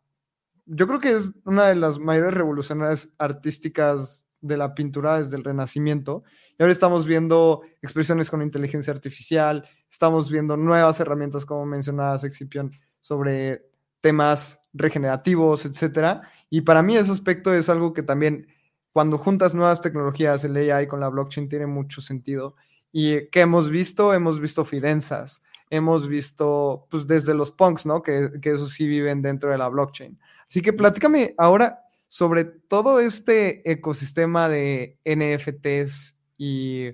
yo 0.65 0.87
creo 0.87 1.01
que 1.01 1.13
es 1.13 1.33
una 1.45 1.67
de 1.67 1.75
las 1.75 1.99
mayores 1.99 2.35
revoluciones 2.35 3.13
artísticas 3.19 4.25
de 4.41 4.57
la 4.57 4.75
pintura 4.75 5.19
desde 5.19 5.37
el 5.37 5.45
Renacimiento. 5.45 6.23
Y 6.57 6.63
ahora 6.63 6.73
estamos 6.73 7.05
viendo 7.05 7.63
expresiones 7.83 8.31
con 8.31 8.43
inteligencia 8.43 8.93
artificial, 8.93 9.69
estamos 9.91 10.31
viendo 10.31 10.57
nuevas 10.57 11.01
herramientas, 11.01 11.45
como 11.45 11.67
mencionabas, 11.67 12.23
Excipión, 12.23 12.71
sobre 13.01 13.67
temas 14.01 14.61
regenerativos, 14.73 15.67
etcétera. 15.67 16.23
Y 16.49 16.61
para 16.61 16.83
mí 16.83 16.97
ese 16.97 17.11
aspecto 17.11 17.53
es 17.53 17.69
algo 17.69 17.93
que 17.93 18.05
también, 18.05 18.47
cuando 18.93 19.19
juntas 19.19 19.53
nuevas 19.53 19.81
tecnologías, 19.81 20.45
el 20.45 20.57
AI 20.57 20.87
con 20.87 21.01
la 21.01 21.09
blockchain 21.09 21.49
tiene 21.49 21.67
mucho 21.67 22.01
sentido. 22.01 22.55
¿Y 22.93 23.29
qué 23.29 23.41
hemos 23.41 23.71
visto? 23.71 24.13
Hemos 24.15 24.41
visto 24.41 24.65
fidenzas, 24.65 25.43
hemos 25.71 26.09
visto, 26.09 26.87
pues 26.91 27.07
desde 27.07 27.35
los 27.35 27.51
punks, 27.51 27.87
¿no? 27.87 28.03
Que, 28.03 28.33
que 28.41 28.51
eso 28.51 28.67
sí 28.67 28.87
viven 28.87 29.23
dentro 29.23 29.51
de 29.51 29.59
la 29.59 29.69
blockchain. 29.69 30.19
Así 30.49 30.63
que 30.63 30.73
platícame 30.73 31.35
ahora 31.39 31.85
sobre 32.11 32.45
todo 32.45 32.99
este 32.99 33.71
ecosistema 33.71 34.49
de 34.49 34.99
NFTs 35.05 36.17
y 36.37 36.91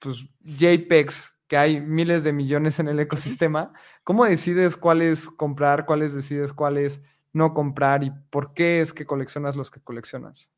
pues 0.00 0.26
JPEGs, 0.40 1.36
que 1.46 1.56
hay 1.56 1.80
miles 1.80 2.24
de 2.24 2.32
millones 2.32 2.80
en 2.80 2.88
el 2.88 2.98
ecosistema. 2.98 3.72
¿Cómo 4.02 4.24
decides 4.24 4.76
cuáles 4.76 5.28
comprar, 5.28 5.86
cuáles 5.86 6.12
decides 6.12 6.52
cuáles 6.52 7.04
no 7.32 7.54
comprar 7.54 8.02
y 8.02 8.10
por 8.30 8.52
qué 8.52 8.80
es 8.80 8.92
que 8.92 9.06
coleccionas 9.06 9.54
los 9.54 9.70
que 9.70 9.80
coleccionas? 9.80 10.50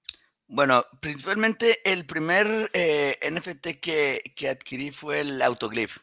Bueno, 0.49 0.85
principalmente 1.01 1.81
el 1.91 2.07
primer 2.07 2.71
eh, 2.75 3.19
NFT 3.31 3.81
que, 3.81 4.23
que, 4.37 4.49
adquirí 4.49 4.91
fue 4.91 5.21
el 5.21 5.41
Autoglyph. 5.43 5.97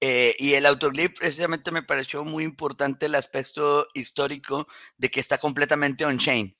Eh, 0.00 0.34
y 0.38 0.54
el 0.54 0.66
Autoglyph 0.66 1.16
precisamente 1.18 1.70
me 1.70 1.82
pareció 1.82 2.24
muy 2.24 2.44
importante 2.44 3.06
el 3.06 3.14
aspecto 3.14 3.88
histórico 3.94 4.66
de 4.98 5.10
que 5.10 5.20
está 5.20 5.38
completamente 5.38 6.04
on-chain. 6.04 6.56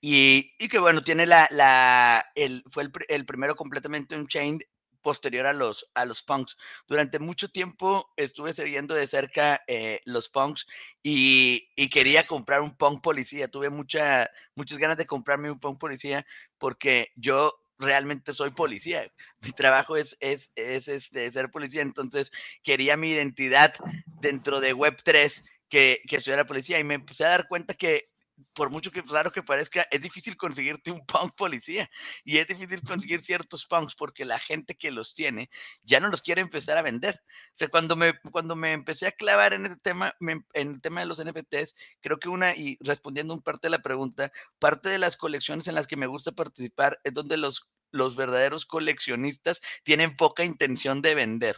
Y, 0.00 0.54
y, 0.58 0.68
que 0.68 0.78
bueno, 0.78 1.04
tiene 1.04 1.26
la, 1.26 1.48
la 1.50 2.26
el, 2.34 2.64
fue 2.70 2.84
el, 2.84 2.92
el 3.08 3.26
primero 3.26 3.54
completamente 3.54 4.16
on-chain 4.16 4.60
posterior 5.02 5.46
a 5.46 5.52
los, 5.52 5.90
a 5.94 6.04
los 6.04 6.22
punks. 6.22 6.56
Durante 6.86 7.18
mucho 7.18 7.48
tiempo 7.48 8.12
estuve 8.16 8.52
siguiendo 8.52 8.94
de 8.94 9.06
cerca 9.06 9.62
eh, 9.66 10.00
los 10.04 10.28
punks 10.28 10.66
y, 11.02 11.68
y, 11.76 11.88
quería 11.90 12.26
comprar 12.26 12.60
un 12.62 12.76
punk 12.76 13.02
policía. 13.02 13.48
Tuve 13.48 13.70
mucha, 13.70 14.30
muchas 14.54 14.78
ganas 14.78 14.96
de 14.96 15.06
comprarme 15.06 15.50
un 15.50 15.60
punk 15.60 15.78
policía 15.78 16.24
porque 16.58 17.12
yo 17.16 17.58
realmente 17.78 18.32
soy 18.32 18.50
policía. 18.50 19.12
Mi 19.40 19.52
trabajo 19.52 19.96
es, 19.96 20.16
es, 20.20 20.52
es 20.54 20.88
este, 20.88 21.30
ser 21.30 21.50
policía, 21.50 21.82
entonces 21.82 22.32
quería 22.62 22.96
mi 22.96 23.10
identidad 23.10 23.74
dentro 24.20 24.60
de 24.60 24.74
Web3 24.74 25.42
que, 25.68 26.00
que 26.06 26.16
estuviera 26.16 26.46
policía 26.46 26.78
y 26.78 26.84
me 26.84 26.94
empecé 26.94 27.24
a 27.24 27.30
dar 27.30 27.48
cuenta 27.48 27.74
que 27.74 28.11
por 28.52 28.70
mucho 28.70 28.90
que 28.90 29.02
raro 29.02 29.32
que 29.32 29.42
parezca, 29.42 29.86
es 29.90 30.00
difícil 30.00 30.36
conseguirte 30.36 30.90
un 30.90 31.04
punk 31.06 31.34
policía 31.36 31.88
y 32.24 32.38
es 32.38 32.46
difícil 32.46 32.82
conseguir 32.82 33.24
ciertos 33.24 33.66
punks 33.66 33.94
porque 33.94 34.24
la 34.24 34.38
gente 34.38 34.74
que 34.74 34.90
los 34.90 35.14
tiene 35.14 35.50
ya 35.82 36.00
no 36.00 36.08
los 36.08 36.22
quiere 36.22 36.40
empezar 36.40 36.78
a 36.78 36.82
vender. 36.82 37.22
O 37.24 37.56
sea, 37.56 37.68
cuando 37.68 37.96
me, 37.96 38.14
cuando 38.30 38.56
me 38.56 38.72
empecé 38.72 39.06
a 39.06 39.12
clavar 39.12 39.52
en 39.52 39.66
este 39.66 39.78
tema, 39.78 40.14
me, 40.20 40.44
en 40.54 40.72
el 40.74 40.80
tema 40.80 41.00
de 41.00 41.06
los 41.06 41.22
NFTs, 41.24 41.74
creo 42.00 42.18
que 42.18 42.28
una, 42.28 42.54
y 42.54 42.78
respondiendo 42.80 43.34
un 43.34 43.42
parte 43.42 43.66
de 43.66 43.70
la 43.70 43.82
pregunta, 43.82 44.32
parte 44.58 44.88
de 44.88 44.98
las 44.98 45.16
colecciones 45.16 45.68
en 45.68 45.74
las 45.74 45.86
que 45.86 45.96
me 45.96 46.06
gusta 46.06 46.32
participar 46.32 47.00
es 47.04 47.12
donde 47.14 47.36
los, 47.36 47.70
los 47.90 48.16
verdaderos 48.16 48.66
coleccionistas 48.66 49.60
tienen 49.84 50.16
poca 50.16 50.44
intención 50.44 51.02
de 51.02 51.14
vender 51.14 51.56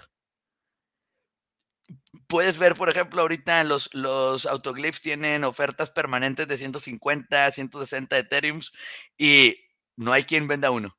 puedes 2.28 2.58
ver, 2.58 2.74
por 2.74 2.88
ejemplo, 2.88 3.22
ahorita 3.22 3.64
los, 3.64 3.90
los 3.94 4.46
autoglyphs 4.46 5.00
tienen 5.00 5.44
ofertas 5.44 5.90
permanentes 5.90 6.48
de 6.48 6.58
150, 6.58 7.50
160 7.52 8.18
Ethereums 8.18 8.72
y 9.18 9.56
no 9.96 10.12
hay 10.12 10.24
quien 10.24 10.48
venda 10.48 10.70
uno. 10.70 10.96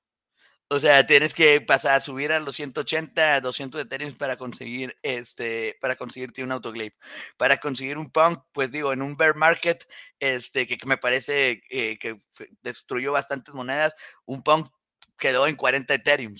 O 0.67 0.79
sea, 0.79 1.05
tienes 1.05 1.34
que 1.36 1.62
pasar 1.62 1.96
a 1.96 2.01
subir 2.01 2.32
a 2.32 2.39
los 2.39 2.55
180, 2.55 3.39
200 3.41 3.82
Ethereum 3.82 4.15
para 4.15 4.36
conseguir 4.36 4.98
este, 5.03 5.77
para 5.79 5.96
conseguirte 5.96 6.44
un 6.44 6.51
autoglyph. 6.51 6.96
Para 7.38 7.58
conseguir 7.58 7.98
un 8.00 8.10
punk, 8.10 8.39
pues 8.51 8.72
digo, 8.72 8.91
en 8.91 9.03
un 9.03 9.15
bear 9.15 9.36
market, 9.36 9.88
este, 10.20 10.65
que, 10.65 10.77
me 10.88 10.98
parece 10.98 11.62
eh, 11.70 12.00
que 12.00 12.20
destruyó 12.63 13.12
bastantes 13.12 13.53
monedas, 13.53 13.96
un 14.25 14.41
punk 14.44 14.72
quedó 15.20 15.48
en 15.48 15.55
40 15.55 15.94
Ethereum. 15.94 16.36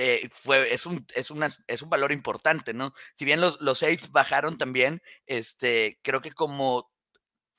Eh, 0.00 0.28
fue, 0.32 0.72
es 0.72 0.86
un, 0.86 1.04
es 1.14 1.30
una, 1.32 1.50
es 1.66 1.82
un 1.82 1.90
valor 1.90 2.12
importante, 2.12 2.72
¿no? 2.72 2.94
Si 3.14 3.24
bien 3.24 3.40
los, 3.40 3.60
los 3.60 3.80
safes 3.80 4.12
bajaron 4.12 4.56
también, 4.56 5.02
este, 5.26 5.98
creo 6.02 6.20
que 6.20 6.30
como 6.30 6.88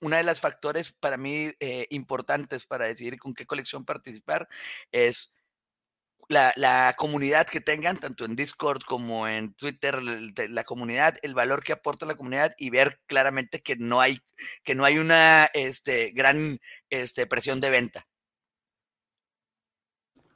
una 0.01 0.17
de 0.17 0.23
las 0.23 0.39
factores 0.39 0.93
para 0.93 1.17
mí 1.17 1.51
eh, 1.59 1.87
importantes 1.89 2.65
para 2.65 2.87
decidir 2.87 3.19
con 3.19 3.33
qué 3.33 3.45
colección 3.45 3.83
participar 3.83 4.47
es 4.93 5.33
la, 6.29 6.95
comunidad 6.97 7.47
que 7.47 7.59
tengan, 7.59 7.97
tanto 7.97 8.23
en 8.23 8.35
Discord 8.35 8.83
como 8.83 9.27
en 9.27 9.53
Twitter, 9.55 10.01
la 10.01 10.63
comunidad, 10.63 11.17
el 11.23 11.33
valor 11.33 11.63
que 11.63 11.73
aporta 11.73 12.05
la 12.05 12.15
comunidad 12.15 12.53
y 12.57 12.69
ver 12.69 13.01
claramente 13.07 13.61
que 13.61 13.75
no 13.75 13.99
hay, 13.99 14.21
que 14.63 14.75
no 14.75 14.85
hay 14.85 14.97
una 14.99 15.49
este, 15.53 16.11
gran 16.11 16.59
este, 16.89 17.27
presión 17.27 17.59
de 17.59 17.69
venta. 17.71 18.07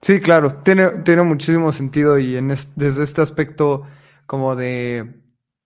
Sí, 0.04 0.20
claro, 0.20 0.62
tiene, 0.64 0.90
tiene 1.04 1.24
muchísimo 1.24 1.72
sentido 1.72 2.20
y 2.20 2.36
en 2.36 2.50
desde 2.76 3.04
este 3.04 3.22
aspecto 3.22 3.88
como 4.26 4.56
de, 4.56 5.24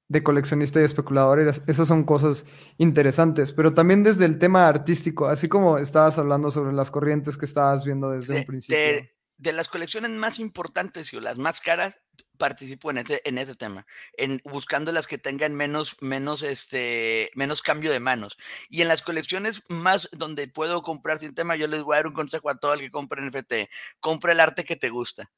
de 0.10 0.24
coleccionista 0.24 0.79
y 0.79 0.84
especulador, 0.84 1.39
esas 1.39 1.88
son 1.88 2.03
cosas 2.03 2.46
interesantes, 2.77 3.51
pero 3.51 3.74
también 3.74 4.03
desde 4.03 4.25
el 4.25 4.38
tema 4.38 4.67
artístico, 4.67 5.27
así 5.27 5.50
como 5.50 5.79
estabas 5.79 6.20
hablando 6.20 6.51
sobre 6.51 6.72
las 6.72 6.91
corrientes 6.91 7.36
que 7.36 7.46
estabas 7.46 7.84
viendo 7.84 8.12
desde 8.12 8.38
un 8.38 8.46
principio. 8.46 9.10
de 9.38 9.53
las 9.53 9.70
colecciones 9.70 10.12
más 10.12 10.39
importantes 10.39 11.12
y 11.13 11.20
las 11.20 11.38
más 11.39 11.60
caras, 11.60 12.00
participo 12.38 12.91
en 12.91 13.00
ese, 13.00 13.22
en 13.25 13.38
ese 13.38 13.56
tema, 13.56 13.86
en 14.13 14.41
buscando 14.46 14.91
las 14.91 15.08
que 15.08 15.17
tengan 15.17 15.53
menos, 15.56 15.98
menos, 16.01 16.44
este, 16.44 17.32
menos 17.36 17.62
cambio 17.62 17.91
de 17.91 18.00
manos. 18.00 18.38
Y 18.70 18.82
en 18.82 18.88
las 18.88 19.01
colecciones 19.01 19.63
más 19.70 20.10
donde 20.13 20.48
puedo 20.48 20.82
comprar 20.82 21.20
sin 21.20 21.36
tema, 21.36 21.56
yo 21.56 21.67
les 21.67 21.84
voy 21.84 21.96
a 21.96 21.98
dar 21.98 22.08
un 22.08 22.13
consejo 22.13 22.50
a 22.50 22.58
todo 22.60 22.74
el 22.74 22.82
que 22.82 22.91
compre 22.91 23.22
NFT. 23.22 23.70
Compra 24.00 24.34
el 24.34 24.39
arte 24.39 24.65
que 24.65 24.75
te 24.75 24.89
gusta. 24.89 25.29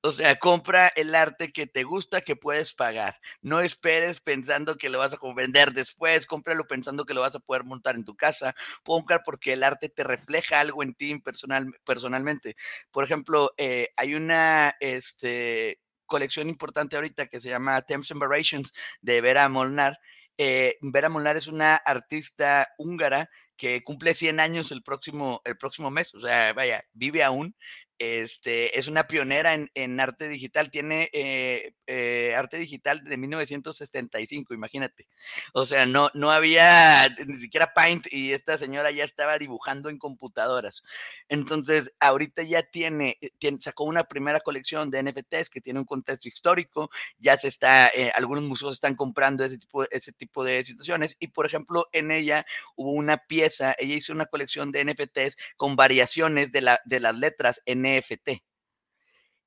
O 0.00 0.12
sea, 0.12 0.38
compra 0.38 0.92
el 0.94 1.12
arte 1.14 1.52
que 1.52 1.66
te 1.66 1.82
gusta, 1.82 2.20
que 2.20 2.36
puedes 2.36 2.72
pagar. 2.72 3.18
No 3.42 3.60
esperes 3.60 4.20
pensando 4.20 4.76
que 4.76 4.90
lo 4.90 4.98
vas 5.00 5.12
a 5.12 5.34
vender 5.34 5.72
después, 5.72 6.24
cómpralo 6.24 6.68
pensando 6.68 7.04
que 7.04 7.14
lo 7.14 7.22
vas 7.22 7.34
a 7.34 7.40
poder 7.40 7.64
montar 7.64 7.96
en 7.96 8.04
tu 8.04 8.14
casa. 8.14 8.54
Compra 8.84 9.22
porque 9.24 9.54
el 9.54 9.64
arte 9.64 9.88
te 9.88 10.04
refleja 10.04 10.60
algo 10.60 10.84
en 10.84 10.94
ti 10.94 11.18
personal, 11.18 11.66
personalmente. 11.84 12.54
Por 12.92 13.02
ejemplo, 13.02 13.52
eh, 13.56 13.88
hay 13.96 14.14
una 14.14 14.76
este, 14.78 15.80
colección 16.08 16.48
importante 16.48 16.96
ahorita 16.96 17.26
que 17.26 17.40
se 17.40 17.50
llama 17.50 17.80
Temps 17.82 18.10
and 18.10 18.20
Variations 18.20 18.72
de 19.00 19.20
Vera 19.20 19.48
Molnar. 19.48 19.96
Eh, 20.36 20.76
Vera 20.80 21.08
Molnar 21.08 21.36
es 21.36 21.46
una 21.46 21.76
artista 21.76 22.68
húngara 22.78 23.30
que 23.56 23.82
cumple 23.84 24.14
100 24.14 24.40
años 24.40 24.72
el 24.72 24.82
próximo, 24.82 25.42
el 25.44 25.56
próximo 25.56 25.90
mes, 25.90 26.14
o 26.14 26.20
sea, 26.20 26.52
vaya, 26.52 26.84
vive 26.92 27.22
aún, 27.22 27.54
este, 27.98 28.78
es 28.78 28.86
una 28.86 29.08
pionera 29.08 29.54
en, 29.54 30.00
arte 30.00 30.28
digital, 30.28 30.70
tiene 30.70 31.10
eh, 31.12 31.74
eh, 31.86 32.34
arte 32.36 32.56
digital 32.56 33.02
de 33.02 33.16
1975, 33.16 34.54
imagínate. 34.54 35.08
O 35.52 35.66
sea, 35.66 35.84
no, 35.84 36.10
no 36.14 36.30
había 36.30 37.08
ni 37.26 37.38
siquiera 37.38 37.74
Paint 37.74 38.06
y 38.12 38.32
esta 38.32 38.56
señora 38.56 38.92
ya 38.92 39.02
estaba 39.04 39.38
dibujando 39.38 39.88
en 39.88 39.98
computadoras. 39.98 40.82
Entonces, 41.28 41.92
ahorita 41.98 42.44
ya 42.44 42.62
tiene, 42.62 43.18
eh, 43.20 43.30
sacó 43.60 43.84
una 43.84 44.04
primera 44.04 44.40
colección 44.40 44.90
de 44.90 45.02
NFTs 45.02 45.50
que 45.50 45.60
tiene 45.60 45.80
un 45.80 45.86
contexto 45.86 46.28
histórico, 46.28 46.90
ya 47.18 47.36
se 47.36 47.48
está, 47.48 47.90
algunos 48.14 48.44
museos 48.44 48.74
están 48.74 48.94
comprando 48.94 49.44
ese 49.44 49.58
tipo, 49.58 50.44
de 50.44 50.64
situaciones 50.64 51.16
y, 51.18 51.28
por 51.28 51.46
ejemplo, 51.46 51.88
en 51.92 52.12
ella 52.12 52.46
hubo 52.76 52.92
una 52.92 53.18
pieza, 53.18 53.74
ella 53.78 53.96
hizo 53.96 54.12
una 54.12 54.26
colección 54.26 54.70
de 54.70 54.84
NFTs 54.84 55.36
con 55.56 55.74
variaciones 55.74 56.52
de, 56.52 56.78
de 56.84 57.00
las 57.00 57.16
letras 57.16 57.60
en 57.66 57.87
NFT. 57.96 58.42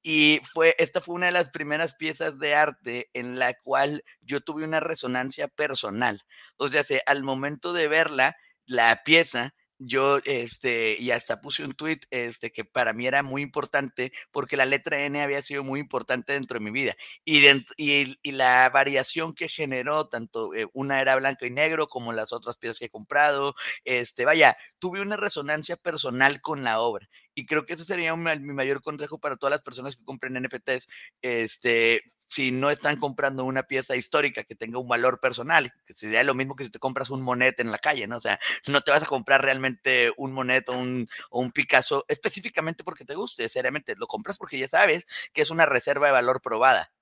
Y 0.04 0.42
fue, 0.52 0.76
esta 0.80 1.00
fue 1.00 1.16
una 1.16 1.28
de 1.28 1.32
las 1.32 1.50
primeras 1.50 1.96
piezas 1.96 2.40
de 2.40 2.56
arte 2.56 3.10
en 3.14 3.38
la 3.38 3.54
cual 3.54 4.04
yo 4.22 4.42
tuve 4.42 4.64
una 4.64 4.80
resonancia 4.80 5.48
personal. 5.48 6.22
O 6.58 6.70
sea, 6.70 6.84
al 7.06 7.24
momento 7.24 7.72
de 7.72 7.88
verla, 7.88 8.36
la 8.66 9.04
pieza 9.04 9.54
yo, 9.84 10.20
este, 10.26 10.96
y 11.00 11.10
hasta 11.12 11.42
puse 11.42 11.66
un 11.66 11.74
tweet, 11.74 12.02
este, 12.12 12.52
que 12.52 12.64
para 12.66 12.94
mí 12.94 13.08
era 13.08 13.24
muy 13.24 13.42
importante 13.42 14.12
porque 14.32 14.56
la 14.56 14.66
letra 14.66 15.04
N 15.06 15.20
había 15.22 15.42
sido 15.42 15.64
muy 15.64 15.80
importante 15.80 16.34
dentro 16.34 16.60
de 16.60 16.66
mi 16.66 16.72
vida. 16.72 16.96
Y, 17.26 17.42
y, 17.78 18.32
la 18.32 18.70
variación 18.70 19.34
que 19.34 19.50
generó, 19.50 20.08
tanto 20.08 20.54
eh, 20.54 20.68
una 20.74 21.02
era 21.02 21.16
blanco 21.16 21.46
y 21.46 21.50
negro 21.50 21.88
como 21.88 22.14
las 22.14 22.32
otras 22.32 22.58
piezas 22.58 22.78
que 22.78 22.86
he 22.86 22.90
comprado, 22.90 23.56
este, 23.84 24.24
vaya, 24.26 24.56
tuve 24.80 25.02
una 25.02 25.18
resonancia 25.18 25.78
personal 25.78 26.42
con 26.42 26.64
la 26.64 26.80
obra. 26.80 27.10
Y 27.34 27.46
creo 27.48 27.66
que 27.66 27.74
ese 27.74 27.86
sería 27.86 28.16
mi 28.16 28.54
mayor 28.54 28.82
consejo 28.84 29.20
para 29.20 29.38
todas 29.38 29.52
las 29.52 29.62
personas 29.64 29.96
que 29.96 30.06
compren 30.06 30.34
NFTs, 30.34 30.88
este, 31.22 32.04
si 32.32 32.52
no 32.52 32.72
están 32.72 32.96
comprando 32.96 33.44
una 33.44 33.64
pieza 33.64 33.98
histórica 33.98 34.46
que 34.46 34.56
tenga 34.56 34.80
un 34.80 34.88
valor 34.88 35.20
personal, 35.20 35.74
que 35.86 35.94
sería 35.94 36.24
lo 36.24 36.34
mismo 36.34 36.56
que 36.56 36.64
si 36.64 36.70
te 36.70 36.80
compras 36.80 37.10
un 37.10 37.22
monet 37.22 37.60
en 37.60 37.72
la 37.72 37.78
calle, 37.78 38.08
¿no? 38.08 38.18
O 38.18 38.22
sea, 38.22 38.40
si 38.62 38.72
no 38.72 38.80
te 38.80 38.92
vas 38.92 39.04
a 39.04 39.06
comprar 39.06 39.42
realmente 39.42 40.14
un 40.16 40.32
monet 40.32 40.70
o 40.70 40.74
un, 40.74 41.10
un 41.30 41.52
Picasso 41.52 42.06
específicamente 42.08 42.86
porque 42.86 43.04
te 43.04 43.16
guste, 43.16 43.50
seriamente, 43.50 43.96
lo 43.98 44.08
compras 44.08 44.38
porque 44.38 44.58
ya 44.58 44.70
sabes 44.70 45.08
que 45.34 45.42
es 45.42 45.50
una 45.50 45.66
reserva 45.66 46.08
de 46.08 46.14
valor 46.14 46.42
probada. 46.42 46.94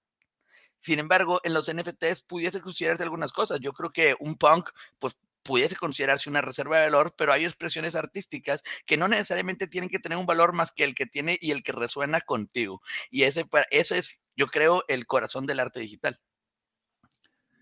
Sin 0.80 0.98
embargo, 0.98 1.42
en 1.44 1.54
los 1.54 1.72
NFTs 1.72 2.24
pudiese 2.24 2.60
considerarse 2.60 3.04
algunas 3.04 3.32
cosas. 3.32 3.60
Yo 3.60 3.74
creo 3.74 3.92
que 3.92 4.16
un 4.20 4.36
punk, 4.36 4.70
pues 4.98 5.16
pudiese 5.44 5.76
considerarse 5.76 6.30
una 6.30 6.42
reserva 6.42 6.78
de 6.78 6.86
valor, 6.86 7.14
pero 7.18 7.34
hay 7.34 7.46
expresiones 7.46 7.96
artísticas 7.96 8.64
que 8.86 8.98
no 8.98 9.08
necesariamente 9.08 9.68
tienen 9.68 9.90
que 9.90 10.00
tener 10.00 10.18
un 10.18 10.26
valor 10.26 10.54
más 10.54 10.72
que 10.72 10.84
el 10.84 10.96
que 10.96 11.06
tiene 11.06 11.38
y 11.42 11.52
el 11.52 11.64
que 11.64 11.72
resuena 11.72 12.22
contigo. 12.22 12.82
Y 13.10 13.24
ese, 13.24 13.46
ese 13.72 13.98
es, 14.00 14.20
yo 14.36 14.48
creo, 14.48 14.84
el 14.88 15.06
corazón 15.08 15.46
del 15.46 15.60
arte 15.60 15.80
digital. 15.80 16.20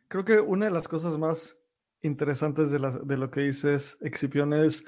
Creo 0.07 0.25
que 0.25 0.39
una 0.39 0.65
de 0.65 0.71
las 0.71 0.87
cosas 0.87 1.17
más 1.17 1.57
interesantes 2.01 2.71
de, 2.71 2.79
lo 2.79 3.31
que 3.31 3.41
dices, 3.41 3.97
Excipión, 4.01 4.53
es 4.53 4.85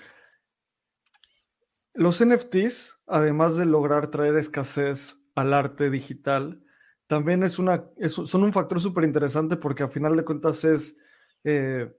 los 1.93 2.23
NFTs, 2.23 3.01
además 3.07 3.57
de 3.57 3.65
lograr 3.65 4.09
traer 4.09 4.37
escasez 4.37 5.17
al 5.35 5.53
arte 5.53 5.89
digital, 5.89 6.63
también 7.07 7.43
es 7.43 7.59
una, 7.59 7.89
son 8.07 8.43
un 8.43 8.53
factor 8.53 8.79
súper 8.79 9.03
interesante 9.03 9.57
porque 9.57 9.83
a 9.83 9.89
final 9.89 10.15
de 10.15 10.23
cuentas 10.23 10.63
es 10.63 10.95
eh, 11.43 11.91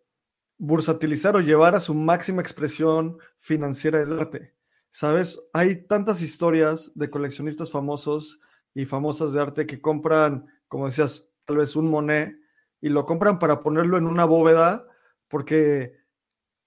bursatilizar 0.60 1.34
o 1.36 1.40
llevar 1.40 1.74
a 1.74 1.80
su 1.80 1.94
máxima 1.94 2.42
expresión 2.42 3.18
financiera 3.38 4.02
el 4.02 4.20
arte. 4.20 4.54
¿Sabes? 4.90 5.40
Hay 5.54 5.86
tantas 5.86 6.20
historias 6.20 6.92
de 6.94 7.08
coleccionistas 7.08 7.70
famosos 7.70 8.40
y 8.74 8.84
famosas 8.84 9.32
de 9.32 9.40
arte 9.40 9.66
que 9.66 9.80
compran, 9.80 10.46
como 10.68 10.86
decías, 10.86 11.26
tal 11.46 11.56
vez 11.56 11.76
un 11.76 11.88
Monet 11.88 12.36
y 12.80 12.90
lo 12.90 13.04
compran 13.04 13.38
para 13.38 13.62
ponerlo 13.62 13.96
en 13.96 14.06
una 14.06 14.26
bóveda 14.26 14.86
porque 15.28 15.96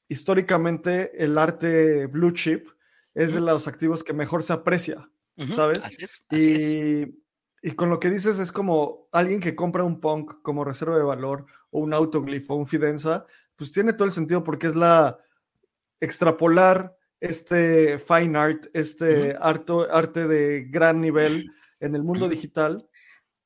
históricamente 0.08 1.24
el 1.24 1.38
arte 1.38 2.08
blue 2.08 2.32
chip 2.32 2.68
es 3.14 3.34
de 3.34 3.42
los 3.42 3.68
activos 3.68 4.04
que 4.04 4.14
mejor 4.14 4.42
se 4.42 4.54
aprecia, 4.54 5.08
¿sabes? 5.54 6.24
y, 6.32 7.04
y, 7.62 7.72
con 7.76 7.90
lo 7.90 8.00
que 8.00 8.10
dices 8.10 8.40
es 8.40 8.52
como 8.52 9.08
alguien 9.12 9.40
que 9.40 9.56
compra 9.56 9.84
un 9.84 10.00
punk 10.00 10.42
como 10.42 10.64
reserva 10.64 10.98
de 10.98 11.04
valor 11.04 11.46
o 11.70 11.80
un 11.80 11.94
autoglifo 11.94 12.56
o 12.56 12.58
un 12.58 12.66
fidenza, 12.66 13.28
pues 13.56 13.72
tiene 13.72 13.94
todo 13.94 14.06
el 14.06 14.12
sentido 14.12 14.44
porque 14.44 14.68
es 14.68 14.76
la 14.76 15.20
extrapolar 16.00 16.96
este 17.20 18.00
fine 18.00 18.38
art, 18.38 18.66
este 18.74 19.36
arte 19.40 20.28
de 20.28 20.66
gran 20.70 21.00
nivel 21.00 21.50
en 21.80 21.96
el 21.96 22.04
mundo 22.04 22.28
digital. 22.28 22.86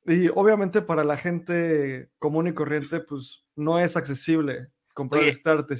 Y 0.05 0.29
obviamente 0.29 0.81
para 0.81 1.03
la 1.03 1.17
gente 1.17 2.09
común 2.17 2.47
y 2.47 2.53
corriente, 2.53 3.01
pues 3.01 3.45
no 3.55 3.77
es 3.77 3.95
accesible 3.95 4.69
comprar 4.93 5.23
este 5.23 5.49
arte. 5.49 5.75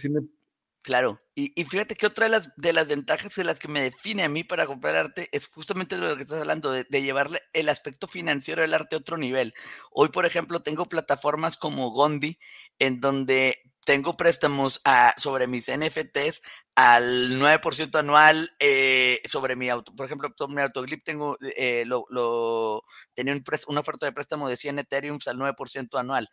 Claro, 0.83 1.19
y, 1.35 1.51
fíjate 1.65 1.95
que 1.95 2.05
otra 2.05 2.27
de 2.27 2.31
las, 2.31 2.55
de 2.55 2.71
las 2.71 2.87
ventajas 2.87 3.35
de 3.35 3.43
las 3.43 3.59
que 3.59 3.67
me 3.67 3.81
define 3.81 4.23
a 4.23 4.29
mí 4.29 4.43
para 4.43 4.65
comprar 4.65 4.95
arte 4.95 5.27
es 5.31 5.47
justamente 5.47 5.97
de 5.97 6.07
lo 6.07 6.15
que 6.15 6.23
estás 6.23 6.39
hablando, 6.39 6.71
de, 6.71 6.85
de, 6.87 7.01
llevarle 7.01 7.41
el 7.51 7.67
aspecto 7.67 8.07
financiero 8.07 8.61
del 8.61 8.73
arte 8.73 8.95
a 8.95 8.99
otro 8.99 9.17
nivel. 9.17 9.53
Hoy, 9.91 10.09
por 10.09 10.25
ejemplo, 10.25 10.61
tengo 10.61 10.85
plataformas 10.85 11.57
como 11.57 11.89
Gondi, 11.89 12.39
en 12.79 13.01
donde 13.01 13.66
tengo 13.87 14.17
préstamos 14.17 14.81
sobre 15.15 15.47
mis 15.47 15.69
NFTs 15.69 16.41
al 16.75 17.39
9% 17.39 17.97
anual 17.97 18.51
eh, 18.59 19.21
sobre 19.23 19.55
mi 19.55 19.69
auto. 19.69 19.95
Por 19.95 20.05
ejemplo, 20.05 20.29
sobre 20.37 20.55
mi 20.57 20.61
autoglip 20.61 21.05
tengo, 21.05 21.37
eh, 21.39 21.85
lo, 21.85 22.83
tenía 23.13 23.33
un 23.33 23.41
una 23.67 23.79
oferta 23.79 24.05
de 24.05 24.11
préstamo 24.11 24.49
de 24.49 24.57
100 24.57 24.79
Ethereum 24.79 25.19
al 25.25 25.37
9% 25.37 25.97
anual. 25.97 26.27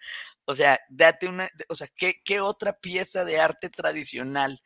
O 0.46 0.56
sea, 0.56 0.80
date 0.88 1.28
una, 1.28 1.48
o 1.68 1.76
sea, 1.76 1.86
¿qué, 1.96 2.14
¿qué 2.24 2.40
otra 2.40 2.72
pieza 2.72 3.24
de 3.24 3.38
arte 3.38 3.70
tradicional 3.70 4.60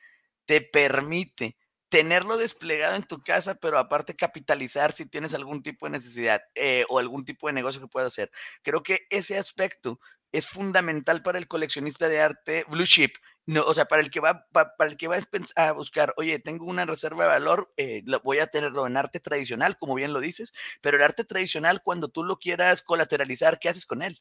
te 0.47 0.63
permite 0.63 1.59
tenerlo 1.91 2.39
desplegado 2.39 2.97
en 2.97 3.03
tu 3.03 3.23
casa, 3.23 3.55
pero 3.55 3.79
aparte 3.79 4.17
capitalizar 4.17 4.93
si 4.93 5.07
tienes 5.07 5.35
algún 5.35 5.63
tipo 5.63 5.87
de 5.87 5.93
necesidad 5.93 6.41
eh, 6.55 6.85
o 6.89 6.99
algún 6.99 7.27
tipo 7.27 7.49
de 7.49 7.53
negocio 7.53 7.83
que 7.83 7.89
puedas 7.89 8.13
hacer. 8.13 8.31
Creo 8.63 8.83
que 8.83 9.01
ese 9.11 9.37
aspecto 9.37 10.01
es 10.33 10.47
fundamental 10.49 11.23
para 11.23 11.39
el 11.39 11.49
coleccionista 11.49 12.09
de 12.09 12.21
arte 12.21 12.65
blue 12.69 12.87
chip. 12.87 13.15
No, 13.47 13.63
o 13.65 13.73
sea, 13.73 13.87
para 13.87 14.03
el 14.03 14.11
que 14.11 14.21
va, 14.21 14.47
para, 14.53 14.75
el 14.81 14.99
que 14.99 15.09
va 15.09 15.19
a 15.57 15.73
buscar, 15.73 16.13
oye, 16.19 16.39
tengo 16.39 16.67
una 16.67 16.85
reserva 16.85 17.25
de 17.25 17.31
valor, 17.31 17.73
eh, 17.79 18.03
voy 18.23 18.41
a 18.41 18.47
tenerlo 18.47 18.87
en 18.87 18.99
arte 18.99 19.21
tradicional, 19.21 19.79
como 19.79 19.95
bien 19.95 20.13
lo 20.13 20.21
dices, 20.21 20.53
pero 20.83 20.99
el 20.99 21.03
arte 21.03 21.25
tradicional, 21.25 21.81
cuando 21.83 22.09
tú 22.09 22.25
lo 22.25 22.37
quieras 22.37 22.83
colateralizar, 22.83 23.59
¿qué 23.59 23.71
haces 23.71 23.87
con 23.87 24.03
él? 24.03 24.21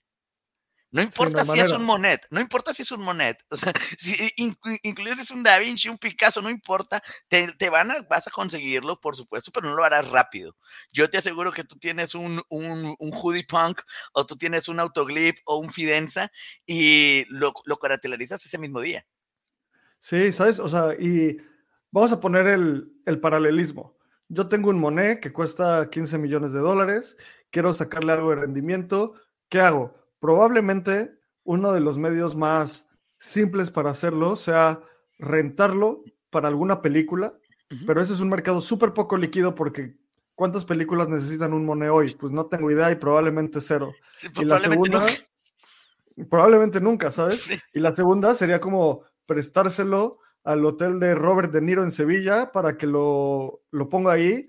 No 0.89 1.01
importa 1.01 1.45
si 1.45 1.59
es 1.59 1.71
un 1.71 1.83
Monet, 1.83 2.25
no 2.31 2.39
importa 2.39 2.73
si 2.73 2.81
es 2.81 2.91
un 2.91 3.01
Monet, 3.01 3.37
o 3.49 3.57
sea, 3.57 3.73
si 3.97 4.15
incluso 4.37 5.15
si 5.15 5.21
es 5.21 5.31
un 5.31 5.43
Da 5.43 5.59
Vinci, 5.59 5.89
un 5.89 5.97
Picasso, 5.97 6.41
no 6.41 6.49
importa, 6.49 7.03
te, 7.27 7.51
te, 7.53 7.69
van 7.69 7.91
a, 7.91 8.01
vas 8.09 8.27
a 8.27 8.31
conseguirlo, 8.31 8.99
por 9.01 9.15
supuesto, 9.15 9.51
pero 9.51 9.67
no 9.67 9.75
lo 9.75 9.83
harás 9.83 10.09
rápido. 10.09 10.55
Yo 10.93 11.09
te 11.09 11.17
aseguro 11.17 11.51
que 11.51 11.65
tú 11.65 11.77
tienes 11.77 12.15
un, 12.15 12.41
un, 12.49 12.95
un 12.97 13.11
hoodie 13.11 13.45
punk, 13.45 13.81
o 14.13 14.25
tú 14.25 14.37
tienes 14.37 14.69
un 14.69 14.79
autoglip, 14.79 15.37
o 15.45 15.57
un 15.57 15.71
fidenza, 15.71 16.31
y 16.65 17.25
lo, 17.29 17.53
lo 17.65 17.77
caracterizas 17.77 18.45
ese 18.45 18.57
mismo 18.57 18.79
día. 18.79 19.05
Sí, 19.99 20.31
¿sabes? 20.31 20.59
O 20.59 20.69
sea, 20.69 20.93
y 20.97 21.37
vamos 21.91 22.13
a 22.13 22.19
poner 22.21 22.47
el, 22.47 22.93
el 23.05 23.19
paralelismo. 23.19 23.97
Yo 24.29 24.47
tengo 24.47 24.69
un 24.69 24.79
Monet 24.79 25.19
que 25.19 25.33
cuesta 25.33 25.89
15 25.89 26.17
millones 26.17 26.53
de 26.53 26.59
dólares, 26.59 27.17
quiero 27.49 27.73
sacarle 27.73 28.13
algo 28.13 28.29
de 28.29 28.37
rendimiento, 28.37 29.15
¿qué 29.49 29.59
hago? 29.59 30.06
Probablemente 30.19 31.11
uno 31.43 31.71
de 31.71 31.79
los 31.79 31.97
medios 31.97 32.35
más 32.35 32.87
simples 33.19 33.71
para 33.71 33.91
hacerlo 33.91 34.35
sea 34.35 34.81
rentarlo 35.17 36.03
para 36.29 36.47
alguna 36.47 36.81
película, 36.81 37.33
pero 37.85 38.01
ese 38.01 38.13
es 38.13 38.19
un 38.19 38.29
mercado 38.29 38.61
súper 38.61 38.93
poco 38.93 39.17
líquido 39.17 39.55
porque 39.55 39.95
¿cuántas 40.35 40.65
películas 40.65 41.09
necesitan 41.09 41.53
un 41.53 41.65
Monet 41.65 41.89
hoy? 41.89 42.15
Pues 42.19 42.31
no 42.31 42.45
tengo 42.45 42.69
idea 42.69 42.91
y 42.91 42.95
probablemente 42.95 43.61
cero. 43.61 43.93
y 44.35 44.45
la 44.45 44.59
segunda, 44.59 44.99
nunca. 44.99 46.27
probablemente 46.29 46.81
nunca, 46.81 47.11
¿sabes? 47.11 47.45
Y 47.73 47.79
la 47.79 47.91
segunda 47.91 48.35
sería 48.35 48.59
como 48.59 49.03
prestárselo 49.25 50.19
al 50.43 50.65
hotel 50.65 50.99
de 50.99 51.15
Robert 51.15 51.51
De 51.51 51.61
Niro 51.61 51.83
en 51.83 51.91
Sevilla 51.91 52.51
para 52.51 52.77
que 52.77 52.87
lo, 52.87 53.61
lo 53.71 53.89
ponga 53.89 54.13
ahí. 54.13 54.47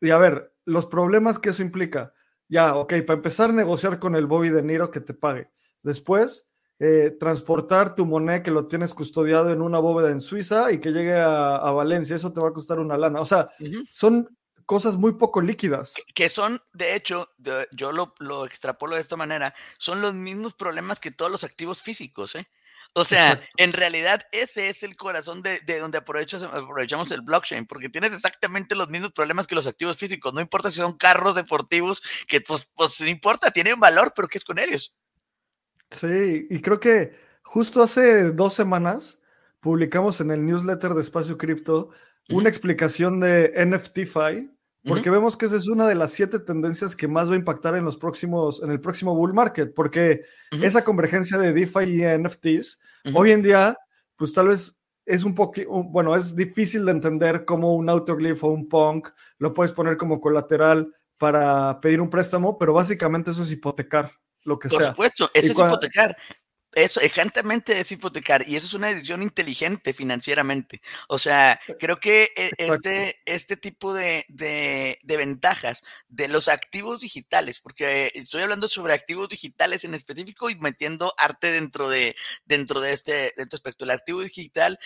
Y 0.00 0.10
a 0.10 0.18
ver, 0.18 0.52
los 0.64 0.86
problemas 0.86 1.38
que 1.38 1.50
eso 1.50 1.62
implica 1.62 2.12
ya, 2.50 2.74
ok, 2.74 2.94
para 3.06 3.16
empezar 3.16 3.50
a 3.50 3.54
negociar 3.54 3.98
con 3.98 4.16
el 4.16 4.26
Bobby 4.26 4.50
de 4.50 4.62
Niro 4.62 4.90
que 4.90 5.00
te 5.00 5.14
pague. 5.14 5.50
Después, 5.82 6.50
eh, 6.80 7.16
transportar 7.18 7.94
tu 7.94 8.04
moneda 8.04 8.42
que 8.42 8.50
lo 8.50 8.66
tienes 8.66 8.92
custodiado 8.92 9.52
en 9.52 9.62
una 9.62 9.78
bóveda 9.78 10.10
en 10.10 10.20
Suiza 10.20 10.72
y 10.72 10.80
que 10.80 10.90
llegue 10.90 11.14
a, 11.16 11.70
Valencia, 11.70 12.16
eso 12.16 12.32
te 12.32 12.40
va 12.40 12.48
a 12.48 12.52
costar 12.52 12.80
una 12.80 12.98
lana. 12.98 13.20
O 13.20 13.26
sea, 13.26 13.50
son 13.88 14.36
cosas 14.66 14.96
muy 14.96 15.12
poco 15.12 15.40
líquidas. 15.40 15.94
Que 16.14 16.28
son, 16.28 16.60
de 16.72 16.96
hecho, 16.96 17.28
yo 17.70 17.92
lo, 17.92 18.14
lo 18.18 18.44
extrapolo 18.44 18.96
de 18.96 19.02
esta 19.02 19.16
manera, 19.16 19.54
son 19.78 20.00
los 20.00 20.14
mismos 20.14 20.54
problemas 20.54 20.98
que 20.98 21.12
todos 21.12 21.30
los 21.30 21.44
activos 21.44 21.82
físicos, 21.82 22.34
¿eh? 22.34 22.48
O 22.92 23.04
sea, 23.04 23.40
en 23.56 23.72
realidad 23.72 24.22
ese 24.32 24.68
es 24.68 24.82
el 24.82 24.96
corazón 24.96 25.42
de, 25.42 25.60
donde 25.78 25.98
aprovechamos 25.98 27.10
el 27.12 27.22
blockchain, 27.22 27.66
porque 27.66 27.88
tienes 27.88 28.12
exactamente 28.12 28.74
los 28.74 28.88
mismos 28.88 29.12
problemas 29.12 29.46
que 29.46 29.54
los 29.54 29.66
activos 29.66 29.96
físicos. 29.96 30.34
No 30.34 30.40
importa 30.40 30.70
si 30.70 30.76
son 30.76 30.96
carros 30.96 31.36
deportivos, 31.36 32.02
que 32.26 32.40
pues, 32.40 32.68
pues 32.74 33.00
no 33.00 33.06
importa, 33.06 33.52
tienen 33.52 33.78
valor, 33.78 34.12
pero 34.14 34.26
¿qué 34.26 34.38
es 34.38 34.44
con 34.44 34.58
ellos? 34.58 34.92
Sí, 35.90 36.46
y 36.50 36.60
creo 36.60 36.80
que 36.80 37.16
justo 37.42 37.82
hace 37.82 38.30
dos 38.32 38.54
semanas 38.54 39.20
publicamos 39.60 40.20
en 40.20 40.32
el 40.32 40.44
newsletter 40.44 40.94
de 40.94 41.00
Espacio 41.00 41.38
Cripto 41.38 41.90
una 42.28 42.48
explicación 42.48 43.20
de 43.20 43.52
NFTFi, 43.66 44.50
porque 44.84 45.10
vemos 45.10 45.36
que 45.36 45.46
esa 45.46 45.56
es 45.56 45.66
una 45.66 45.86
de 45.86 45.94
las 45.94 46.12
siete 46.12 46.38
tendencias 46.38 46.96
que 46.96 47.08
más 47.08 47.28
va 47.30 47.34
a 47.34 47.38
impactar 47.38 47.74
en 47.76 47.84
los 47.84 47.96
próximos, 47.96 48.62
en 48.62 48.70
el 48.70 48.80
próximo 48.80 49.14
bull 49.14 49.34
market, 49.34 49.74
porque 49.74 50.22
esa 50.50 50.84
convergencia 50.84 51.38
de 51.38 51.52
DeFi 51.52 51.84
y 51.84 52.18
NFTs, 52.18 52.80
hoy 53.14 53.32
en 53.32 53.42
día, 53.42 53.76
pues 54.16 54.32
tal 54.32 54.48
vez 54.48 54.80
es 55.04 55.24
un 55.24 55.34
poco, 55.34 55.60
bueno, 55.84 56.14
es 56.14 56.36
difícil 56.36 56.84
de 56.84 56.92
entender 56.92 57.44
cómo 57.44 57.74
un 57.74 57.88
autoglifo 57.88 58.48
o 58.48 58.52
un 58.52 58.68
punk 58.68 59.08
lo 59.38 59.52
puedes 59.52 59.72
poner 59.72 59.96
como 59.96 60.20
colateral 60.20 60.94
para 61.18 61.80
pedir 61.80 62.00
un 62.00 62.08
préstamo, 62.08 62.56
pero 62.56 62.72
básicamente 62.72 63.32
eso 63.32 63.42
es 63.42 63.50
hipotecar 63.50 64.10
lo 64.44 64.58
que 64.58 64.68
sea. 64.68 64.78
Por 64.78 64.86
supuesto, 64.88 65.30
eso 65.34 65.52
es 65.52 65.58
hipotecar. 65.58 66.16
Eso, 66.72 67.00
ejantamente 67.00 67.80
es 67.80 67.90
hipotecar 67.90 68.48
y 68.48 68.54
eso 68.54 68.66
es 68.66 68.74
una 68.74 68.88
decisión 68.88 69.22
inteligente 69.22 69.92
financieramente. 69.92 70.80
O 71.08 71.18
sea, 71.18 71.60
creo 71.80 71.98
que 71.98 72.32
e, 72.36 72.50
este, 72.58 73.20
este 73.24 73.56
tipo 73.56 73.92
de, 73.92 74.24
de, 74.28 75.16
ventajas 75.16 75.82
de 76.08 76.28
los 76.28 76.48
activos 76.48 77.00
digitales, 77.00 77.58
porque 77.60 78.12
estoy 78.14 78.42
hablando 78.42 78.68
sobre 78.68 78.94
activos 78.94 79.28
digitales 79.28 79.84
en 79.84 79.94
específico 79.94 80.48
y 80.48 80.54
metiendo 80.56 81.12
arte 81.18 81.50
dentro 81.50 81.88
de, 81.88 82.14
dentro 82.44 82.80
de 82.80 82.92
este, 82.92 83.12
de 83.12 83.34
este 83.36 83.56
aspecto. 83.56 83.84
El 83.84 83.90
activo 83.90 84.22
digital 84.22 84.78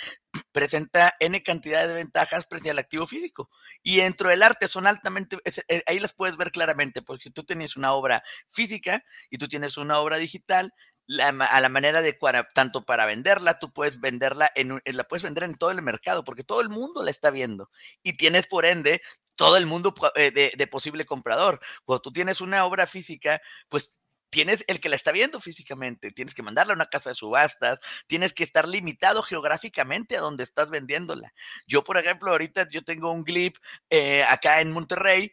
presenta 0.52 1.14
N 1.20 1.42
cantidad 1.42 1.86
de 1.86 1.94
ventajas 1.94 2.46
frente 2.46 2.70
al 2.70 2.78
activo 2.78 3.06
físico. 3.06 3.50
Y 3.82 3.98
dentro 3.98 4.30
del 4.30 4.42
arte 4.42 4.68
son 4.68 4.86
altamente, 4.86 5.36
eh, 5.44 5.82
ahí 5.86 6.00
las 6.00 6.14
puedes 6.14 6.36
ver 6.36 6.50
claramente, 6.50 7.02
porque 7.02 7.30
tú 7.30 7.44
tienes 7.44 7.76
una 7.76 7.92
obra 7.92 8.22
física 8.48 9.04
y 9.28 9.36
tú 9.36 9.48
tienes 9.48 9.76
una 9.76 9.98
obra 9.98 10.16
digital, 10.16 10.72
a 11.20 11.60
la 11.60 11.68
manera 11.68 12.02
de 12.02 12.18
tanto 12.54 12.84
para 12.84 13.06
venderla, 13.06 13.58
tú 13.58 13.72
puedes 13.72 14.00
venderla 14.00 14.50
en, 14.54 14.80
la 14.84 15.04
puedes 15.04 15.22
vender 15.22 15.44
en 15.44 15.56
todo 15.56 15.70
el 15.70 15.82
mercado, 15.82 16.24
porque 16.24 16.44
todo 16.44 16.60
el 16.60 16.68
mundo 16.68 17.02
la 17.02 17.10
está 17.10 17.30
viendo 17.30 17.70
y 18.02 18.16
tienes 18.16 18.46
por 18.46 18.64
ende 18.64 19.02
todo 19.36 19.56
el 19.56 19.66
mundo 19.66 19.94
eh, 20.14 20.30
de, 20.30 20.66
posible 20.66 21.04
comprador. 21.04 21.60
Cuando 21.84 22.02
tú 22.02 22.12
tienes 22.12 22.40
una 22.40 22.64
obra 22.64 22.86
física, 22.86 23.40
pues 23.68 23.96
tienes 24.30 24.64
el 24.66 24.80
que 24.80 24.88
la 24.88 24.96
está 24.96 25.12
viendo 25.12 25.40
físicamente, 25.40 26.10
tienes 26.10 26.34
que 26.34 26.42
mandarla 26.42 26.72
a 26.72 26.76
una 26.76 26.86
casa 26.86 27.10
de 27.10 27.14
subastas, 27.14 27.80
tienes 28.06 28.32
que 28.32 28.42
estar 28.42 28.66
limitado 28.66 29.22
geográficamente 29.22 30.16
a 30.16 30.20
donde 30.20 30.42
estás 30.42 30.70
vendiéndola. 30.70 31.32
Yo, 31.66 31.84
por 31.84 31.98
ejemplo, 31.98 32.30
ahorita 32.32 32.68
yo 32.70 32.82
tengo 32.82 33.12
un 33.12 33.24
glip 33.24 33.56
eh, 33.90 34.24
acá 34.24 34.60
en 34.60 34.72
Monterrey 34.72 35.32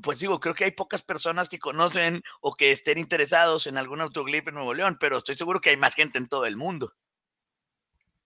pues 0.00 0.18
digo, 0.20 0.40
creo 0.40 0.54
que 0.54 0.64
hay 0.64 0.70
pocas 0.70 1.02
personas 1.02 1.48
que 1.48 1.58
conocen 1.58 2.22
o 2.40 2.54
que 2.54 2.72
estén 2.72 2.98
interesados 2.98 3.66
en 3.66 3.76
algún 3.76 4.00
autoglip 4.00 4.48
en 4.48 4.54
Nuevo 4.54 4.74
León, 4.74 4.96
pero 4.98 5.18
estoy 5.18 5.34
seguro 5.34 5.60
que 5.60 5.70
hay 5.70 5.76
más 5.76 5.94
gente 5.94 6.18
en 6.18 6.28
todo 6.28 6.46
el 6.46 6.56
mundo. 6.56 6.94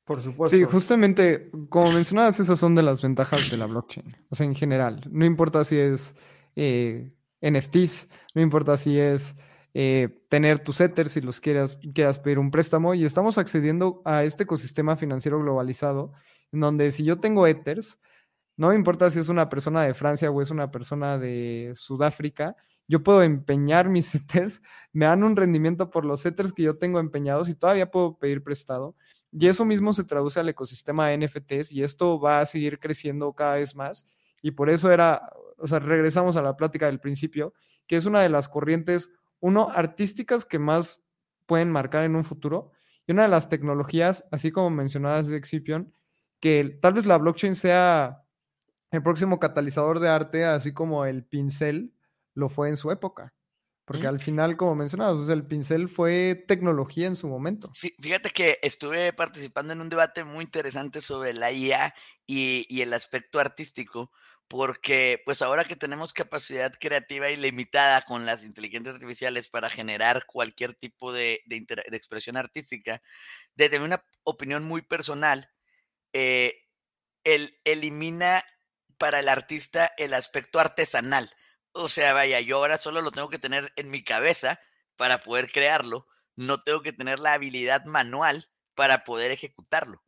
Por 0.04 0.22
supuesto. 0.22 0.56
Sí, 0.56 0.62
justamente, 0.62 1.50
como 1.68 1.90
mencionabas, 1.90 2.38
esas 2.38 2.60
son 2.60 2.76
de 2.76 2.84
las 2.84 3.02
ventajas 3.02 3.50
de 3.50 3.56
la 3.56 3.66
blockchain. 3.66 4.16
O 4.30 4.36
sea, 4.36 4.46
en 4.46 4.54
general, 4.54 5.02
no 5.10 5.24
importa 5.24 5.64
si 5.64 5.76
es 5.76 6.14
eh, 6.54 7.12
NFTs, 7.40 8.08
no 8.34 8.40
importa 8.40 8.78
si 8.78 9.00
es 9.00 9.34
eh, 9.74 10.24
tener 10.28 10.60
tus 10.60 10.80
Ethers 10.80 11.10
si 11.10 11.20
los 11.20 11.40
quieras, 11.40 11.76
quieras 11.92 12.20
pedir 12.20 12.38
un 12.38 12.52
préstamo, 12.52 12.94
y 12.94 13.04
estamos 13.04 13.36
accediendo 13.36 14.00
a 14.04 14.22
este 14.22 14.44
ecosistema 14.44 14.94
financiero 14.94 15.40
globalizado, 15.40 16.12
en 16.52 16.60
donde 16.60 16.92
si 16.92 17.02
yo 17.02 17.18
tengo 17.18 17.48
Ethers, 17.48 17.98
no 18.56 18.68
me 18.68 18.74
importa 18.74 19.10
si 19.10 19.18
es 19.18 19.28
una 19.28 19.48
persona 19.48 19.82
de 19.82 19.94
Francia 19.94 20.30
o 20.30 20.40
es 20.42 20.50
una 20.50 20.70
persona 20.70 21.18
de 21.18 21.72
Sudáfrica, 21.74 22.56
yo 22.88 23.02
puedo 23.02 23.22
empeñar 23.22 23.88
mis 23.88 24.14
Ethers, 24.14 24.62
me 24.92 25.06
dan 25.06 25.24
un 25.24 25.36
rendimiento 25.36 25.90
por 25.90 26.04
los 26.04 26.24
Ethers 26.24 26.52
que 26.52 26.62
yo 26.62 26.78
tengo 26.78 27.00
empeñados 27.00 27.48
y 27.48 27.54
todavía 27.54 27.90
puedo 27.90 28.18
pedir 28.18 28.42
prestado. 28.42 28.96
Y 29.32 29.48
eso 29.48 29.64
mismo 29.64 29.92
se 29.92 30.04
traduce 30.04 30.40
al 30.40 30.48
ecosistema 30.48 31.08
de 31.08 31.18
NFTs 31.18 31.72
y 31.72 31.82
esto 31.82 32.18
va 32.18 32.40
a 32.40 32.46
seguir 32.46 32.78
creciendo 32.78 33.32
cada 33.34 33.56
vez 33.56 33.74
más. 33.74 34.08
Y 34.40 34.52
por 34.52 34.70
eso 34.70 34.90
era, 34.90 35.28
o 35.58 35.66
sea, 35.66 35.78
regresamos 35.78 36.36
a 36.36 36.42
la 36.42 36.56
plática 36.56 36.86
del 36.86 37.00
principio, 37.00 37.52
que 37.86 37.96
es 37.96 38.06
una 38.06 38.22
de 38.22 38.28
las 38.28 38.48
corrientes, 38.48 39.10
uno, 39.40 39.68
artísticas 39.70 40.44
que 40.46 40.58
más 40.58 41.02
pueden 41.44 41.70
marcar 41.70 42.04
en 42.04 42.16
un 42.16 42.24
futuro 42.24 42.72
y 43.06 43.12
una 43.12 43.22
de 43.22 43.28
las 43.28 43.48
tecnologías, 43.48 44.24
así 44.30 44.50
como 44.50 44.70
mencionadas 44.70 45.28
de 45.28 45.36
Excipion, 45.36 45.92
que 46.40 46.78
tal 46.80 46.94
vez 46.94 47.06
la 47.06 47.18
blockchain 47.18 47.54
sea 47.54 48.25
el 48.90 49.02
próximo 49.02 49.38
catalizador 49.38 50.00
de 50.00 50.08
arte, 50.08 50.44
así 50.44 50.72
como 50.72 51.04
el 51.04 51.24
pincel 51.24 51.94
lo 52.34 52.48
fue 52.48 52.68
en 52.68 52.76
su 52.76 52.90
época. 52.90 53.34
Porque 53.84 54.08
al 54.08 54.18
final, 54.18 54.56
como 54.56 54.74
mencionabas, 54.74 55.28
el 55.28 55.46
pincel 55.46 55.88
fue 55.88 56.44
tecnología 56.48 57.06
en 57.06 57.14
su 57.14 57.28
momento. 57.28 57.70
Fíjate 58.00 58.30
que 58.30 58.58
estuve 58.62 59.12
participando 59.12 59.72
en 59.72 59.80
un 59.80 59.88
debate 59.88 60.24
muy 60.24 60.44
interesante 60.44 61.00
sobre 61.00 61.32
la 61.34 61.52
IA 61.52 61.94
y, 62.26 62.66
y 62.68 62.80
el 62.80 62.92
aspecto 62.92 63.38
artístico, 63.38 64.10
porque 64.48 65.22
pues 65.24 65.42
ahora 65.42 65.64
que 65.64 65.76
tenemos 65.76 66.12
capacidad 66.12 66.72
creativa 66.78 67.30
ilimitada 67.30 68.02
con 68.02 68.26
las 68.26 68.44
inteligencias 68.44 68.94
artificiales 68.94 69.48
para 69.48 69.70
generar 69.70 70.24
cualquier 70.26 70.74
tipo 70.74 71.12
de, 71.12 71.42
expresión 71.92 72.36
artística, 72.36 73.02
desde 73.54 73.80
una 73.80 74.04
opinión 74.22 74.64
muy 74.64 74.82
personal, 74.82 75.48
eh, 76.12 76.54
elimina 77.64 78.44
para 78.98 79.20
el 79.20 79.28
artista 79.28 79.92
el 79.96 80.14
aspecto 80.14 80.58
artesanal. 80.58 81.30
O 81.72 81.88
sea, 81.88 82.12
vaya, 82.12 82.40
yo 82.40 82.56
ahora 82.56 82.78
solo 82.78 83.02
lo 83.02 83.10
tengo 83.10 83.28
que 83.28 83.38
tener 83.38 83.72
en 83.76 83.90
mi 83.90 84.02
cabeza 84.02 84.60
para 84.96 85.20
poder 85.20 85.50
crearlo, 85.52 86.06
no 86.34 86.62
tengo 86.62 86.82
que 86.82 86.92
tener 86.92 87.18
la 87.18 87.34
habilidad 87.34 87.84
manual 87.84 88.46
para 88.74 89.04
poder 89.04 89.30
ejecutarlo. 89.30 90.02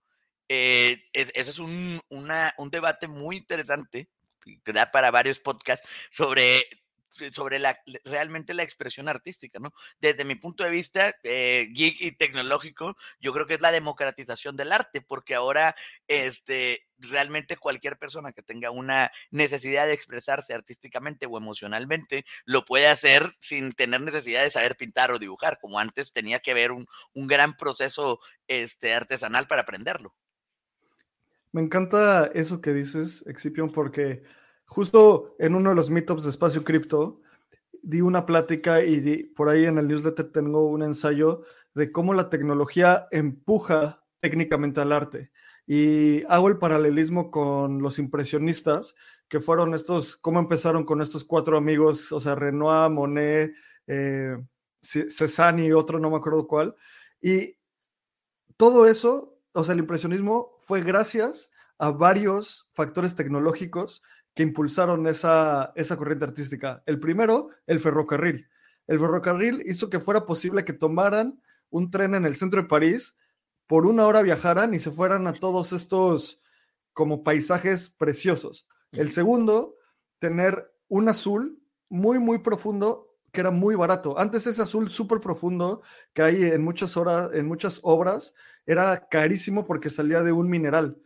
Eh, 0.48 1.04
ese 1.12 1.50
es 1.50 1.58
un, 1.58 2.00
un 2.08 2.70
debate 2.70 3.06
muy 3.06 3.36
interesante 3.36 4.08
que 4.64 4.72
da 4.72 4.90
para 4.90 5.10
varios 5.10 5.40
podcasts 5.40 5.86
sobre 6.10 6.64
sobre 7.32 7.58
la, 7.58 7.78
realmente 8.04 8.54
la 8.54 8.62
expresión 8.62 9.08
artística, 9.08 9.58
¿no? 9.58 9.72
Desde 10.00 10.24
mi 10.24 10.34
punto 10.34 10.64
de 10.64 10.70
vista, 10.70 11.14
eh, 11.22 11.68
geek 11.72 12.00
y 12.00 12.12
tecnológico, 12.12 12.96
yo 13.20 13.32
creo 13.32 13.46
que 13.46 13.54
es 13.54 13.60
la 13.60 13.72
democratización 13.72 14.56
del 14.56 14.72
arte, 14.72 15.00
porque 15.00 15.34
ahora, 15.34 15.74
este, 16.06 16.86
realmente 16.98 17.56
cualquier 17.56 17.96
persona 17.96 18.32
que 18.32 18.42
tenga 18.42 18.70
una 18.70 19.10
necesidad 19.30 19.86
de 19.86 19.92
expresarse 19.92 20.54
artísticamente 20.54 21.26
o 21.26 21.38
emocionalmente, 21.38 22.24
lo 22.44 22.64
puede 22.64 22.88
hacer 22.88 23.32
sin 23.40 23.72
tener 23.72 24.00
necesidad 24.00 24.42
de 24.42 24.50
saber 24.50 24.76
pintar 24.76 25.10
o 25.10 25.18
dibujar, 25.18 25.58
como 25.60 25.78
antes 25.78 26.12
tenía 26.12 26.40
que 26.40 26.54
ver 26.54 26.72
un, 26.72 26.86
un 27.14 27.26
gran 27.26 27.56
proceso, 27.56 28.20
este, 28.46 28.94
artesanal 28.94 29.46
para 29.46 29.62
aprenderlo. 29.62 30.14
Me 31.52 31.62
encanta 31.62 32.30
eso 32.34 32.60
que 32.60 32.72
dices, 32.72 33.24
Excipion, 33.26 33.72
porque 33.72 34.22
justo 34.68 35.34
en 35.40 35.56
uno 35.56 35.70
de 35.70 35.76
los 35.76 35.90
meetups 35.90 36.22
de 36.22 36.30
Espacio 36.30 36.62
Cripto, 36.62 37.20
di 37.82 38.00
una 38.00 38.24
plática 38.26 38.84
y 38.84 39.24
por 39.24 39.48
ahí 39.48 39.64
en 39.64 39.78
el 39.78 39.88
newsletter 39.88 40.30
tengo 40.30 40.66
un 40.66 40.82
ensayo 40.82 41.42
de 41.74 41.90
cómo 41.90 42.14
la 42.14 42.30
tecnología 42.30 43.08
empuja 43.10 44.04
técnicamente 44.20 44.80
al 44.80 44.92
arte. 44.92 45.32
Y 45.66 46.22
hago 46.28 46.48
el 46.48 46.58
paralelismo 46.58 47.30
con 47.30 47.82
los 47.82 47.98
impresionistas, 47.98 48.94
que 49.28 49.40
fueron 49.40 49.74
estos, 49.74 50.16
cómo 50.16 50.38
empezaron 50.38 50.84
con 50.84 51.02
estos 51.02 51.24
cuatro 51.24 51.56
amigos, 51.56 52.12
o 52.12 52.20
sea, 52.20 52.34
Renoir, 52.34 52.90
Monet, 52.90 53.52
eh, 53.86 54.36
y 55.58 55.72
otro, 55.72 55.98
no 55.98 56.10
me 56.10 56.16
acuerdo 56.16 56.46
cuál. 56.46 56.74
Y 57.20 57.58
todo 58.56 58.86
eso 58.86 59.38
o 59.58 59.64
sea, 59.64 59.74
el 59.74 59.80
impresionismo 59.80 60.54
fue 60.58 60.82
gracias 60.82 61.50
a 61.78 61.90
varios 61.90 62.68
factores 62.74 63.16
tecnológicos 63.16 64.02
que 64.38 64.44
impulsaron 64.44 65.04
esa, 65.08 65.72
esa 65.74 65.96
corriente 65.96 66.24
artística. 66.24 66.80
El 66.86 67.00
primero, 67.00 67.48
el 67.66 67.80
ferrocarril. 67.80 68.46
El 68.86 69.00
ferrocarril 69.00 69.64
hizo 69.66 69.90
que 69.90 69.98
fuera 69.98 70.26
posible 70.26 70.64
que 70.64 70.72
tomaran 70.72 71.42
un 71.70 71.90
tren 71.90 72.14
en 72.14 72.24
el 72.24 72.36
centro 72.36 72.62
de 72.62 72.68
París, 72.68 73.16
por 73.66 73.84
una 73.84 74.06
hora 74.06 74.22
viajaran 74.22 74.74
y 74.74 74.78
se 74.78 74.92
fueran 74.92 75.26
a 75.26 75.32
todos 75.32 75.72
estos 75.72 76.40
como 76.92 77.24
paisajes 77.24 77.90
preciosos. 77.90 78.68
El 78.92 79.10
segundo, 79.10 79.74
tener 80.20 80.72
un 80.86 81.08
azul 81.08 81.60
muy, 81.88 82.20
muy 82.20 82.38
profundo 82.38 83.16
que 83.32 83.40
era 83.40 83.50
muy 83.50 83.74
barato. 83.74 84.20
Antes 84.20 84.46
ese 84.46 84.62
azul 84.62 84.88
súper 84.88 85.18
profundo 85.18 85.82
que 86.12 86.22
hay 86.22 86.44
en 86.44 86.62
muchas 86.62 86.96
horas, 86.96 87.30
en 87.34 87.48
muchas 87.48 87.80
obras, 87.82 88.36
era 88.66 89.08
carísimo 89.08 89.66
porque 89.66 89.90
salía 89.90 90.22
de 90.22 90.30
un 90.30 90.48
mineral. 90.48 90.96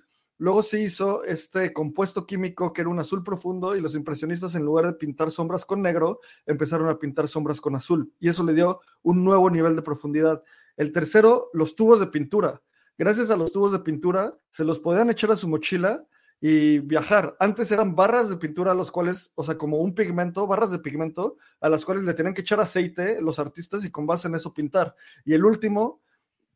Luego 0.42 0.64
se 0.64 0.82
hizo 0.82 1.22
este 1.22 1.72
compuesto 1.72 2.26
químico 2.26 2.72
que 2.72 2.80
era 2.80 2.90
un 2.90 2.98
azul 2.98 3.22
profundo 3.22 3.76
y 3.76 3.80
los 3.80 3.94
impresionistas 3.94 4.56
en 4.56 4.64
lugar 4.64 4.86
de 4.86 4.94
pintar 4.94 5.30
sombras 5.30 5.64
con 5.64 5.80
negro, 5.80 6.18
empezaron 6.46 6.88
a 6.88 6.98
pintar 6.98 7.28
sombras 7.28 7.60
con 7.60 7.76
azul 7.76 8.12
y 8.18 8.28
eso 8.28 8.42
le 8.42 8.52
dio 8.52 8.80
un 9.02 9.22
nuevo 9.22 9.48
nivel 9.50 9.76
de 9.76 9.82
profundidad. 9.82 10.42
El 10.76 10.90
tercero, 10.90 11.48
los 11.52 11.76
tubos 11.76 12.00
de 12.00 12.08
pintura. 12.08 12.60
Gracias 12.98 13.30
a 13.30 13.36
los 13.36 13.52
tubos 13.52 13.70
de 13.70 13.78
pintura 13.78 14.36
se 14.50 14.64
los 14.64 14.80
podían 14.80 15.10
echar 15.10 15.30
a 15.30 15.36
su 15.36 15.46
mochila 15.46 16.04
y 16.40 16.80
viajar. 16.80 17.36
Antes 17.38 17.70
eran 17.70 17.94
barras 17.94 18.28
de 18.28 18.36
pintura 18.36 18.72
a 18.72 18.74
los 18.74 18.90
cuales, 18.90 19.30
o 19.36 19.44
sea, 19.44 19.56
como 19.56 19.78
un 19.78 19.94
pigmento, 19.94 20.48
barras 20.48 20.72
de 20.72 20.80
pigmento 20.80 21.36
a 21.60 21.68
las 21.68 21.84
cuales 21.84 22.02
le 22.02 22.14
tenían 22.14 22.34
que 22.34 22.40
echar 22.40 22.58
aceite 22.58 23.22
los 23.22 23.38
artistas 23.38 23.84
y 23.84 23.92
con 23.92 24.08
base 24.08 24.26
en 24.26 24.34
eso 24.34 24.52
pintar. 24.52 24.96
Y 25.24 25.34
el 25.34 25.44
último, 25.44 26.00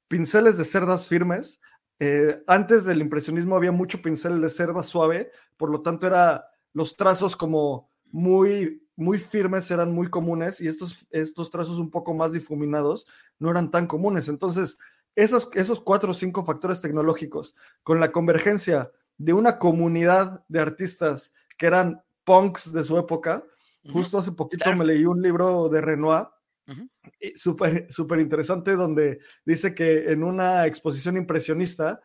pinceles 0.08 0.56
de 0.56 0.64
cerdas 0.64 1.06
firmes. 1.08 1.60
Eh, 1.98 2.42
antes 2.46 2.84
del 2.84 3.00
impresionismo 3.00 3.56
había 3.56 3.72
mucho 3.72 4.02
pincel 4.02 4.40
de 4.40 4.48
cerda 4.48 4.82
suave, 4.82 5.30
por 5.56 5.70
lo 5.70 5.82
tanto 5.82 6.06
era 6.06 6.46
los 6.72 6.96
trazos 6.96 7.36
como 7.36 7.90
muy 8.04 8.86
muy 8.96 9.18
firmes 9.18 9.70
eran 9.70 9.92
muy 9.92 10.08
comunes 10.08 10.60
y 10.60 10.68
estos, 10.68 11.06
estos 11.10 11.50
trazos 11.50 11.78
un 11.78 11.90
poco 11.90 12.14
más 12.14 12.32
difuminados 12.32 13.06
no 13.38 13.50
eran 13.50 13.70
tan 13.70 13.86
comunes. 13.86 14.28
Entonces, 14.28 14.78
esos, 15.14 15.50
esos 15.54 15.80
cuatro 15.80 16.10
o 16.10 16.14
cinco 16.14 16.44
factores 16.44 16.80
tecnológicos 16.80 17.54
con 17.82 18.00
la 18.00 18.10
convergencia 18.10 18.90
de 19.18 19.34
una 19.34 19.58
comunidad 19.58 20.44
de 20.48 20.60
artistas 20.60 21.34
que 21.58 21.66
eran 21.66 22.02
punks 22.24 22.72
de 22.72 22.84
su 22.84 22.98
época. 22.98 23.44
Justo 23.90 24.18
hace 24.18 24.32
poquito 24.32 24.74
me 24.74 24.84
leí 24.84 25.04
un 25.04 25.22
libro 25.22 25.68
de 25.68 25.80
Renoir, 25.80 26.28
súper 27.34 27.92
super 27.92 28.18
interesante, 28.18 28.76
donde 28.76 29.20
dice 29.44 29.74
que 29.74 30.10
en 30.10 30.22
una 30.22 30.66
exposición 30.66 31.16
impresionista 31.16 32.00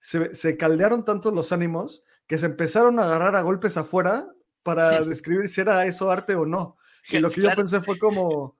se, 0.00 0.56
caldearon 0.56 1.04
tanto 1.04 1.30
los 1.30 1.52
ánimos 1.52 2.02
que 2.26 2.38
se 2.38 2.46
empezaron 2.46 2.98
a 2.98 3.04
agarrar 3.04 3.36
a 3.36 3.42
golpes 3.42 3.76
afuera 3.76 4.26
para 4.62 5.00
describir 5.02 5.48
si 5.48 5.60
era 5.60 5.86
eso 5.86 6.10
arte 6.10 6.34
o 6.34 6.46
no. 6.46 6.76
Y 7.08 7.18
lo 7.18 7.30
que 7.30 7.42
yo 7.42 7.50
pensé 7.56 7.80
fue 7.80 7.98
como, 7.98 8.56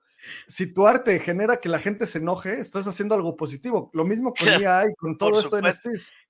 si 0.47 0.73
tu 0.73 0.87
arte 0.87 1.19
genera 1.19 1.57
que 1.57 1.69
la 1.69 1.79
gente 1.79 2.07
se 2.07 2.19
enoje, 2.19 2.59
estás 2.59 2.87
haciendo 2.87 3.15
algo 3.15 3.35
positivo. 3.35 3.89
Lo 3.93 4.05
mismo 4.05 4.33
con 4.33 4.47
IA 4.61 4.85
y 4.89 4.95
con 4.95 5.17
todo 5.17 5.39
esto 5.39 5.57
en 5.57 5.65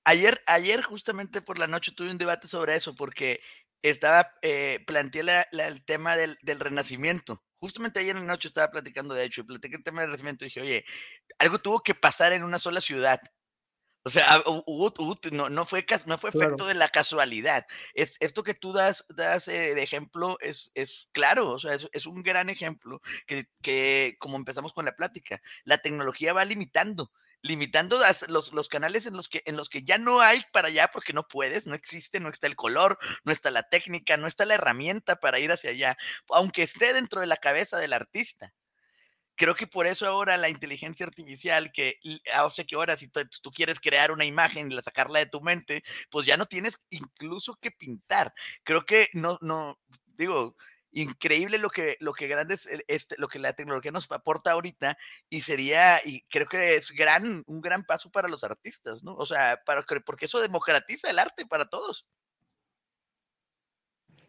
Ayer, 0.04 0.42
ayer 0.46 0.82
justamente 0.82 1.40
por 1.42 1.58
la 1.58 1.66
noche 1.66 1.92
tuve 1.94 2.10
un 2.10 2.18
debate 2.18 2.48
sobre 2.48 2.76
eso 2.76 2.94
porque 2.94 3.40
estaba, 3.82 4.32
eh, 4.42 4.82
planteé 4.86 5.22
el 5.52 5.84
tema 5.84 6.16
del, 6.16 6.38
renacimiento. 6.58 7.42
Justamente 7.64 8.00
ayer 8.00 8.14
en 8.14 8.26
la 8.26 8.32
noche 8.32 8.48
estaba 8.48 8.70
platicando 8.70 9.14
de 9.14 9.24
hecho 9.24 9.40
y 9.40 9.44
platiqué 9.44 9.76
el 9.76 9.84
tema 9.84 10.00
del 10.00 10.10
renacimiento 10.10 10.44
y 10.44 10.48
dije, 10.48 10.60
oye, 10.60 10.84
algo 11.38 11.58
tuvo 11.58 11.82
que 11.82 11.94
pasar 11.94 12.32
en 12.32 12.44
una 12.44 12.58
sola 12.58 12.80
ciudad 12.80 13.20
o 14.06 14.10
sea, 14.10 14.44
no, 15.32 15.48
no, 15.48 15.64
fue, 15.64 15.86
no 16.04 16.18
fue 16.18 16.28
efecto 16.28 16.66
de 16.66 16.74
la 16.74 16.90
casualidad. 16.90 17.66
Es, 17.94 18.18
esto 18.20 18.42
que 18.42 18.52
tú 18.52 18.74
das, 18.74 19.06
das 19.08 19.48
eh, 19.48 19.74
de 19.74 19.82
ejemplo 19.82 20.36
es, 20.40 20.70
es 20.74 21.08
claro, 21.12 21.52
o 21.52 21.58
sea, 21.58 21.72
es, 21.72 21.88
es 21.90 22.04
un 22.04 22.22
gran 22.22 22.50
ejemplo 22.50 23.00
que, 23.26 23.46
que, 23.62 24.16
como 24.18 24.36
empezamos 24.36 24.74
con 24.74 24.84
la 24.84 24.94
plática, 24.94 25.40
la 25.64 25.78
tecnología 25.78 26.34
va 26.34 26.44
limitando 26.44 27.12
limitando 27.44 28.00
los, 28.28 28.52
los, 28.52 28.68
canales 28.68 29.06
en 29.06 29.14
los 29.14 29.28
que 29.28 29.42
en 29.44 29.56
los 29.56 29.68
que 29.68 29.84
ya 29.84 29.98
no 29.98 30.20
hay 30.20 30.42
para 30.52 30.68
allá 30.68 30.90
porque 30.90 31.12
no 31.12 31.28
puedes, 31.28 31.66
no 31.66 31.74
existe, 31.74 32.18
no 32.18 32.30
está 32.30 32.46
el 32.46 32.56
color, 32.56 32.98
no 33.22 33.32
está 33.32 33.50
la 33.50 33.62
técnica, 33.64 34.16
no 34.16 34.26
está 34.26 34.46
la 34.46 34.54
herramienta 34.54 35.16
para 35.16 35.38
ir 35.38 35.52
hacia 35.52 35.70
allá, 35.70 35.96
aunque 36.30 36.62
esté 36.62 36.94
dentro 36.94 37.20
de 37.20 37.26
la 37.26 37.36
cabeza 37.36 37.78
del 37.78 37.92
artista 37.92 38.52
creo 39.36 39.54
que 39.54 39.66
por 39.66 39.86
eso 39.86 40.06
ahora 40.06 40.36
la 40.36 40.48
inteligencia 40.48 41.06
artificial, 41.06 41.72
que, 41.72 41.98
ah, 42.34 42.46
o 42.46 42.50
sea 42.50 42.64
que 42.64 42.76
ahora 42.76 42.96
si 42.96 43.08
tú, 43.08 43.50
quieres 43.52 43.80
crear 43.80 44.10
una 44.10 44.24
imagen 44.24 44.70
y 44.70 44.80
sacarla 44.82 45.18
de 45.18 45.26
tu 45.26 45.40
mente, 45.40 45.82
pues 46.10 46.26
ya 46.26 46.36
no 46.36 46.46
tienes 46.46 46.80
incluso 46.90 47.56
que 47.60 47.70
pintar. 47.70 48.32
Creo 48.62 48.84
que 48.86 49.08
no, 49.12 49.38
no, 49.42 49.78
digo, 50.16 50.56
increíble 50.94 51.58
lo 51.58 51.70
que, 51.70 51.96
lo 52.00 52.12
que 52.12 52.34
este, 52.88 53.16
lo 53.18 53.28
que 53.28 53.38
la 53.38 53.52
tecnología 53.52 53.90
nos 53.90 54.10
aporta 54.10 54.52
ahorita 54.52 54.96
y 55.28 55.40
sería, 55.42 56.00
y 56.04 56.22
creo 56.30 56.46
que 56.46 56.76
es 56.76 56.92
gran, 56.92 57.42
un 57.46 57.60
gran 57.60 57.84
paso 57.84 58.10
para 58.10 58.28
los 58.28 58.44
artistas, 58.44 59.02
¿no? 59.02 59.14
O 59.16 59.26
sea, 59.26 59.60
para, 59.66 59.84
porque 60.06 60.26
eso 60.26 60.40
democratiza 60.40 61.10
el 61.10 61.18
arte 61.18 61.46
para 61.46 61.66
todos. 61.66 62.06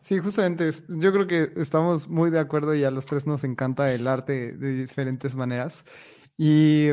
Sí, 0.02 0.20
justamente, 0.20 0.70
yo 0.90 1.12
creo 1.14 1.28
que 1.28 1.52
estamos 1.56 2.08
muy 2.08 2.30
de 2.30 2.40
acuerdo 2.40 2.76
y 2.76 2.84
a 2.84 2.92
los 2.92 3.06
tres 3.06 3.26
nos 3.26 3.44
encanta 3.44 3.92
el 3.92 4.08
arte 4.08 4.54
de 4.54 4.74
diferentes 4.74 5.36
maneras. 5.36 5.84
Y 6.38 6.90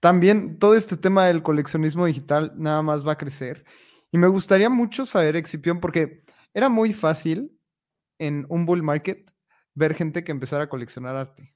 también 0.00 0.58
todo 0.58 0.74
este 0.74 0.96
tema 0.96 1.26
del 1.26 1.42
coleccionismo 1.42 2.06
digital 2.06 2.52
nada 2.56 2.80
más 2.82 3.06
va 3.06 3.12
a 3.12 3.18
crecer. 3.18 3.64
Y 4.10 4.18
me 4.18 4.26
gustaría 4.26 4.70
mucho 4.70 5.04
saber, 5.04 5.36
Excipión, 5.36 5.80
porque 5.80 6.24
era 6.54 6.68
muy 6.68 6.92
fácil 6.94 7.59
en 8.20 8.46
un 8.48 8.66
bull 8.66 8.84
market 8.84 9.32
ver 9.74 9.94
gente 9.94 10.22
que 10.22 10.30
empezara 10.30 10.64
a 10.64 10.68
coleccionar 10.68 11.16
arte. 11.16 11.52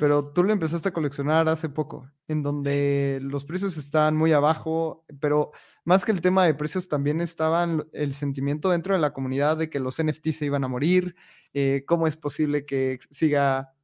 Pero 0.00 0.32
tú 0.32 0.42
lo 0.42 0.52
empezaste 0.52 0.88
a 0.88 0.92
coleccionar 0.94 1.46
hace 1.46 1.68
poco, 1.68 2.10
en 2.26 2.42
donde 2.42 3.18
los 3.20 3.44
precios 3.44 3.76
estaban 3.76 4.16
muy 4.16 4.32
abajo, 4.32 5.04
pero 5.20 5.52
más 5.84 6.06
que 6.06 6.12
el 6.12 6.22
tema 6.22 6.46
de 6.46 6.54
precios, 6.54 6.88
también 6.88 7.20
estaba 7.20 7.68
el 7.92 8.14
sentimiento 8.14 8.70
dentro 8.70 8.94
de 8.94 9.00
la 9.00 9.12
comunidad 9.12 9.58
de 9.58 9.68
que 9.68 9.80
los 9.80 10.02
NFT 10.02 10.30
se 10.30 10.46
iban 10.46 10.64
a 10.64 10.68
morir, 10.68 11.16
eh, 11.52 11.84
cómo 11.86 12.06
es 12.06 12.16
posible 12.16 12.64
que 12.64 12.98
siga 13.10 13.74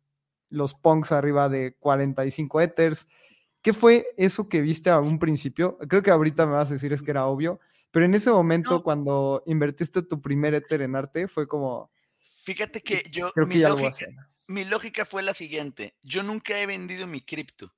los 0.49 0.75
punks 0.75 1.13
arriba 1.13 1.51
de 1.51 1.77
45 1.79 2.63
ethers. 2.63 3.07
¿Qué 3.61 3.75
fue 3.75 4.07
eso 4.17 4.49
que 4.49 4.63
viste 4.63 4.89
a 4.89 5.01
un 5.01 5.19
principio? 5.19 5.77
Creo 5.87 6.03
que 6.03 6.11
ahorita 6.11 6.47
me 6.47 6.53
vas 6.53 6.71
a 6.71 6.75
decir 6.75 6.95
es 6.95 7.03
que 7.03 7.11
era 7.11 7.27
obvio, 7.27 7.61
Pero 7.91 8.07
en 8.07 8.15
ese 8.15 8.31
momento, 8.31 8.83
cuando 8.83 9.43
invertiste 9.47 10.01
tu 10.03 10.23
primer 10.23 10.55
Ether 10.55 10.81
en 10.81 10.97
arte, 10.97 11.29
fue 11.29 11.47
como... 11.47 11.91
Fíjate 12.43 12.83
que 12.83 13.03
yo... 13.11 13.33
Creo 13.33 13.47
que 13.47 13.55
mi, 13.55 13.61
lógica, 13.61 14.07
mi 14.47 14.65
lógica 14.65 15.05
fue 15.05 15.23
la 15.23 15.35
siguiente. 15.35 15.97
Yo 16.03 16.23
nunca 16.23 16.59
he 16.61 16.67
vendido 16.67 17.07
mi 17.07 17.25
cripto. 17.25 17.73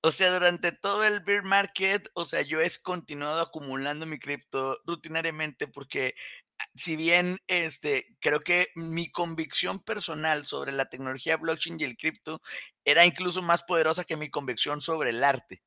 O 0.00 0.12
sea, 0.12 0.32
durante 0.32 0.70
todo 0.72 1.04
el 1.04 1.20
bear 1.20 1.42
market, 1.42 2.08
o 2.14 2.24
sea, 2.24 2.42
yo 2.42 2.60
he 2.60 2.70
continuado 2.82 3.40
acumulando 3.40 4.06
mi 4.06 4.18
cripto 4.18 4.80
rutinariamente 4.86 5.66
porque 5.66 6.14
ah, 6.58 6.64
si 6.76 6.94
bien 6.94 7.38
este, 7.48 8.16
creo 8.20 8.40
que 8.40 8.68
mi 8.76 9.10
convicción 9.10 9.80
personal 9.80 10.46
sobre 10.46 10.70
la 10.70 10.88
tecnología 10.88 11.36
blockchain 11.36 11.80
y 11.80 11.84
el 11.84 11.96
cripto 11.96 12.40
era 12.84 13.04
incluso 13.04 13.42
más 13.42 13.64
poderosa 13.64 14.04
que 14.04 14.16
mi 14.16 14.30
convicción 14.30 14.80
sobre 14.80 15.10
el 15.10 15.24
arte 15.24 15.62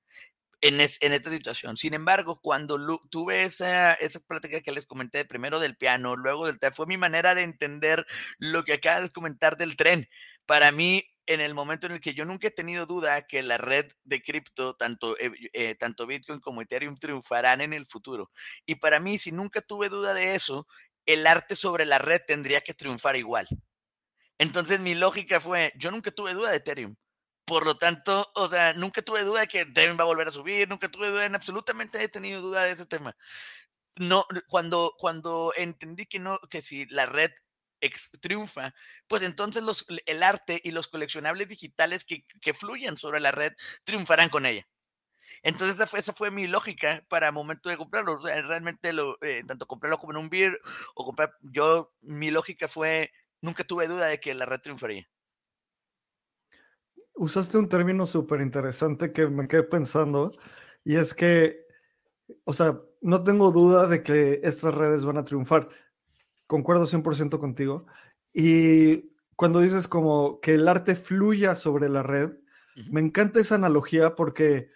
en, 0.61 0.81
es- 0.81 0.97
en 1.01 1.13
esta 1.13 1.31
situación. 1.31 1.77
Sin 1.77 1.93
embargo, 1.93 2.39
cuando 2.41 2.77
lu- 2.77 3.01
tuve 3.09 3.43
esa, 3.43 3.93
esa 3.95 4.19
plática 4.19 4.61
que 4.61 4.71
les 4.71 4.85
comenté, 4.85 5.25
primero 5.25 5.59
del 5.59 5.75
piano, 5.77 6.15
luego 6.15 6.45
del 6.47 6.59
fue 6.73 6.85
mi 6.87 6.97
manera 6.97 7.35
de 7.35 7.43
entender 7.43 8.05
lo 8.37 8.63
que 8.63 8.73
acabas 8.73 9.03
de 9.03 9.09
comentar 9.11 9.57
del 9.57 9.75
tren. 9.75 10.07
Para 10.45 10.71
mí, 10.71 11.03
en 11.25 11.39
el 11.41 11.53
momento 11.53 11.87
en 11.87 11.93
el 11.93 12.01
que 12.01 12.13
yo 12.13 12.25
nunca 12.25 12.47
he 12.47 12.51
tenido 12.51 12.85
duda 12.85 13.21
que 13.27 13.41
la 13.43 13.57
red 13.57 13.85
de 14.03 14.21
cripto, 14.21 14.75
tanto, 14.75 15.17
eh, 15.19 15.31
eh, 15.53 15.75
tanto 15.75 16.07
Bitcoin 16.07 16.39
como 16.39 16.61
Ethereum, 16.61 16.97
triunfarán 16.97 17.61
en 17.61 17.73
el 17.73 17.85
futuro. 17.87 18.31
Y 18.65 18.75
para 18.75 18.99
mí, 18.99 19.17
si 19.19 19.31
nunca 19.31 19.61
tuve 19.61 19.89
duda 19.89 20.13
de 20.13 20.35
eso, 20.35 20.67
el 21.05 21.25
arte 21.27 21.55
sobre 21.55 21.85
la 21.85 21.97
red 21.99 22.21
tendría 22.27 22.61
que 22.61 22.73
triunfar 22.73 23.15
igual. 23.15 23.47
Entonces 24.37 24.79
mi 24.81 24.93
lógica 24.95 25.39
fue, 25.39 25.71
yo 25.77 25.91
nunca 25.91 26.11
tuve 26.11 26.33
duda 26.33 26.49
de 26.51 26.57
Ethereum. 26.57 26.95
Por 27.51 27.65
lo 27.65 27.75
tanto, 27.75 28.31
o 28.35 28.47
sea, 28.47 28.71
nunca 28.71 29.01
tuve 29.01 29.23
duda 29.25 29.41
de 29.41 29.47
que 29.47 29.59
Ethereum 29.59 29.97
va 29.99 30.03
a 30.03 30.07
volver 30.13 30.29
a 30.29 30.31
subir, 30.31 30.69
nunca 30.69 30.87
tuve 30.87 31.09
duda 31.09 31.25
en 31.25 31.35
absolutamente 31.35 32.01
he 32.01 32.07
tenido 32.07 32.39
duda 32.39 32.63
de 32.63 32.71
ese 32.71 32.85
tema. 32.85 33.13
No, 33.97 34.25
cuando, 34.47 34.93
cuando 34.97 35.53
entendí 35.57 36.05
que 36.05 36.17
no, 36.19 36.39
que 36.49 36.61
si 36.61 36.85
la 36.87 37.07
red 37.07 37.29
triunfa, 38.21 38.73
pues 39.07 39.23
entonces 39.23 39.63
los, 39.63 39.85
el 40.05 40.23
arte 40.23 40.61
y 40.63 40.71
los 40.71 40.87
coleccionables 40.87 41.49
digitales 41.49 42.05
que, 42.05 42.25
que 42.41 42.53
fluyan 42.53 42.95
sobre 42.95 43.19
la 43.19 43.33
red 43.33 43.51
triunfarán 43.83 44.29
con 44.29 44.45
ella. 44.45 44.65
Entonces 45.43 45.75
esa 45.75 45.87
fue, 45.87 45.99
esa 45.99 46.13
fue 46.13 46.31
mi 46.31 46.47
lógica 46.47 47.03
para 47.09 47.33
momento 47.33 47.69
de 47.69 47.77
comprarlo. 47.77 48.13
O 48.15 48.21
sea, 48.21 48.41
realmente 48.43 48.93
lo, 48.93 49.17
eh, 49.23 49.43
tanto 49.45 49.67
comprarlo 49.67 49.97
como 49.97 50.13
en 50.13 50.19
un 50.19 50.29
beer 50.29 50.57
o 50.95 51.05
comprar, 51.05 51.35
yo, 51.41 51.93
mi 52.01 52.31
lógica 52.31 52.69
fue, 52.69 53.11
nunca 53.41 53.65
tuve 53.65 53.89
duda 53.89 54.07
de 54.07 54.21
que 54.21 54.33
la 54.35 54.45
red 54.45 54.61
triunfaría. 54.61 55.10
Usaste 57.21 57.59
un 57.59 57.69
término 57.69 58.07
súper 58.07 58.41
interesante 58.41 59.11
que 59.13 59.27
me 59.27 59.47
quedé 59.47 59.61
pensando 59.61 60.31
y 60.83 60.95
es 60.95 61.13
que, 61.13 61.67
o 62.45 62.51
sea, 62.53 62.81
no 62.99 63.23
tengo 63.23 63.51
duda 63.51 63.85
de 63.85 64.01
que 64.01 64.39
estas 64.43 64.73
redes 64.73 65.05
van 65.05 65.17
a 65.17 65.23
triunfar. 65.23 65.69
Concuerdo 66.47 66.87
100% 66.87 67.39
contigo. 67.39 67.85
Y 68.33 69.11
cuando 69.35 69.59
dices 69.59 69.87
como 69.87 70.39
que 70.41 70.55
el 70.55 70.67
arte 70.67 70.95
fluya 70.95 71.55
sobre 71.55 71.89
la 71.89 72.01
red, 72.01 72.31
me 72.89 73.01
encanta 73.01 73.39
esa 73.39 73.53
analogía 73.53 74.15
porque 74.15 74.71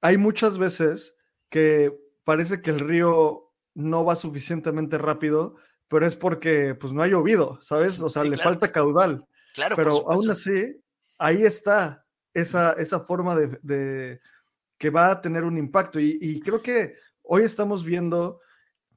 hay 0.00 0.16
muchas 0.16 0.56
veces 0.56 1.14
que 1.50 1.94
parece 2.24 2.62
que 2.62 2.70
el 2.70 2.80
río 2.80 3.52
no 3.74 4.02
va 4.06 4.16
suficientemente 4.16 4.96
rápido, 4.96 5.56
pero 5.88 6.06
es 6.06 6.16
porque 6.16 6.74
pues 6.74 6.94
no 6.94 7.02
ha 7.02 7.06
llovido, 7.06 7.58
¿sabes? 7.60 8.00
O 8.00 8.08
sea, 8.08 8.22
Sí, 8.22 8.30
le 8.30 8.36
claro. 8.36 8.50
falta 8.50 8.72
caudal. 8.72 9.26
Claro, 9.52 9.76
Pero 9.76 10.10
aún 10.10 10.30
así, 10.30 10.81
ahí 11.18 11.44
está 11.44 12.04
esa, 12.34 12.72
esa 12.72 13.00
forma 13.00 13.34
de, 13.36 13.58
de- 13.62 14.20
que 14.78 14.90
va 14.90 15.10
a 15.10 15.20
tener 15.20 15.44
un 15.44 15.58
impacto. 15.58 16.00
Y, 16.00 16.18
y 16.20 16.40
creo 16.40 16.60
que 16.62 16.96
hoy 17.22 17.42
estamos 17.42 17.84
viendo 17.84 18.40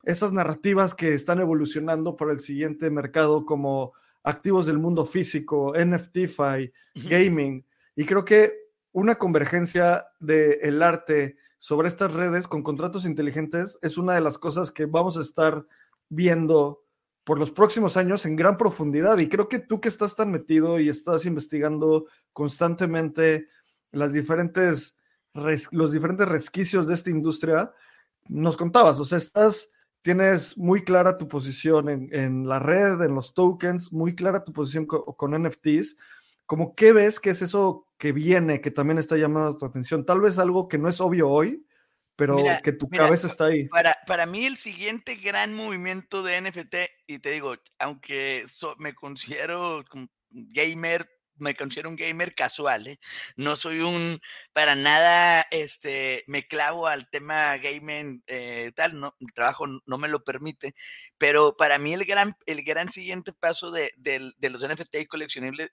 esas 0.04 0.32
narrativas 0.34 0.96
que 0.96 1.14
están 1.14 1.40
evolucionando 1.40 2.16
para 2.16 2.32
el 2.32 2.40
siguiente 2.40 2.90
mercado 2.90 3.46
como 3.46 3.94
activos 4.24 4.66
del 4.66 4.80
mundo 4.80 5.06
físico, 5.06 5.74
NFTFi, 5.78 6.72
gaming. 7.08 7.66
Y 7.96 8.06
creo 8.06 8.26
que 8.26 8.54
una 8.92 9.16
convergencia 9.16 10.08
del 10.20 10.82
arte 10.82 11.38
sobre 11.60 11.88
estas 11.88 12.14
redes 12.14 12.48
con 12.48 12.64
contratos 12.64 13.06
inteligentes 13.06 13.78
es 13.82 13.98
una 13.98 14.14
de 14.16 14.22
las 14.22 14.38
cosas 14.38 14.72
que 14.72 14.86
vamos 14.86 15.18
a 15.18 15.22
estar 15.22 15.66
viendo 16.10 16.85
por 17.26 17.38
los 17.38 17.52
próximos 17.52 17.98
años 17.98 18.26
en 18.26 18.38
gran 18.38 18.56
profundidad. 18.56 19.18
Y 19.18 19.28
creo 19.28 19.50
que 19.50 19.60
tú 19.60 19.82
que 19.82 19.90
estás 19.90 20.16
tan 20.16 20.32
metido 20.32 20.80
y 20.80 20.88
estás 20.88 21.26
investigando 21.26 22.08
constantemente 22.32 23.48
las 23.92 24.14
diferentes 24.14 24.98
los 25.72 25.92
diferentes 25.92 26.28
resquicios 26.28 26.88
de 26.88 26.94
esta 26.94 27.10
industria, 27.10 27.72
nos 28.30 28.56
contabas, 28.56 29.00
o 29.00 29.06
sea, 29.06 29.18
estás, 29.18 29.70
tienes 30.02 30.58
muy 30.58 30.84
clara 30.84 31.18
tu 31.18 31.28
posición 31.28 31.90
en, 31.90 32.10
en 32.14 32.48
la 32.48 32.60
red, 32.60 33.02
en 33.02 33.14
los 33.16 33.34
tokens, 33.34 33.92
muy 33.92 34.16
clara 34.16 34.44
tu 34.44 34.54
posición 34.54 34.86
co- 34.86 35.04
con, 35.18 35.34
NFTs. 35.34 35.98
Como 36.46 36.74
qué 36.74 36.94
ves 36.94 37.20
que 37.20 37.32
es 37.32 37.42
eso 37.42 37.88
que 37.98 38.12
viene, 38.12 38.62
que 38.62 38.72
también 38.72 38.98
está 38.98 39.18
llamando 39.18 39.58
tu 39.58 39.66
atención? 39.66 40.06
Tal 40.06 40.22
vez 40.22 40.38
algo 40.40 40.68
que 40.68 40.78
no 40.78 40.88
es 40.88 41.02
obvio 41.02 41.30
hoy, 41.30 41.65
pero 42.16 42.36
Mira, 42.36 42.62
que 42.64 42.72
tu 42.72 42.90
mira, 42.90 43.06
cabeza 43.06 43.28
está 43.28 43.46
ahí. 43.46 43.68
Para, 43.70 43.96
para 44.08 44.26
mí 44.26 44.46
el 44.46 44.58
siguiente 44.58 45.16
gran 45.16 45.54
movimiento 45.54 46.24
de 46.24 46.38
NFT, 46.38 46.76
y 47.08 47.20
te 47.20 47.32
digo, 47.32 47.56
aunque 47.80 48.46
so- 48.48 48.76
me 48.80 48.94
considero 48.94 49.84
gamer, 50.32 51.10
me 51.38 51.56
considero 51.56 51.90
un 51.90 51.96
gamer 51.98 52.34
casual, 52.34 52.88
¿eh? 52.88 53.00
No 53.36 53.56
soy 53.58 53.80
un, 53.82 54.20
para 54.54 54.76
nada, 54.76 55.46
este, 55.52 56.24
me 56.28 56.44
clavo 56.48 56.88
al 56.88 57.10
tema 57.10 57.58
gaming, 57.58 58.24
eh, 58.28 58.72
tal, 58.76 59.00
no, 59.00 59.16
el 59.20 59.34
trabajo 59.34 59.66
no 59.68 59.98
me 59.98 60.08
lo 60.08 60.24
permite, 60.24 60.74
pero 61.18 61.56
para 61.56 61.78
mí 61.78 61.94
el 61.94 62.06
gran, 62.06 62.36
el 62.46 62.64
gran 62.64 62.92
siguiente 62.92 63.32
paso 63.34 63.72
de, 63.72 63.92
del- 63.98 64.36
de 64.38 64.50
los 64.50 64.64
NFT 64.64 64.96
y 65.02 65.06
coleccionables 65.06 65.70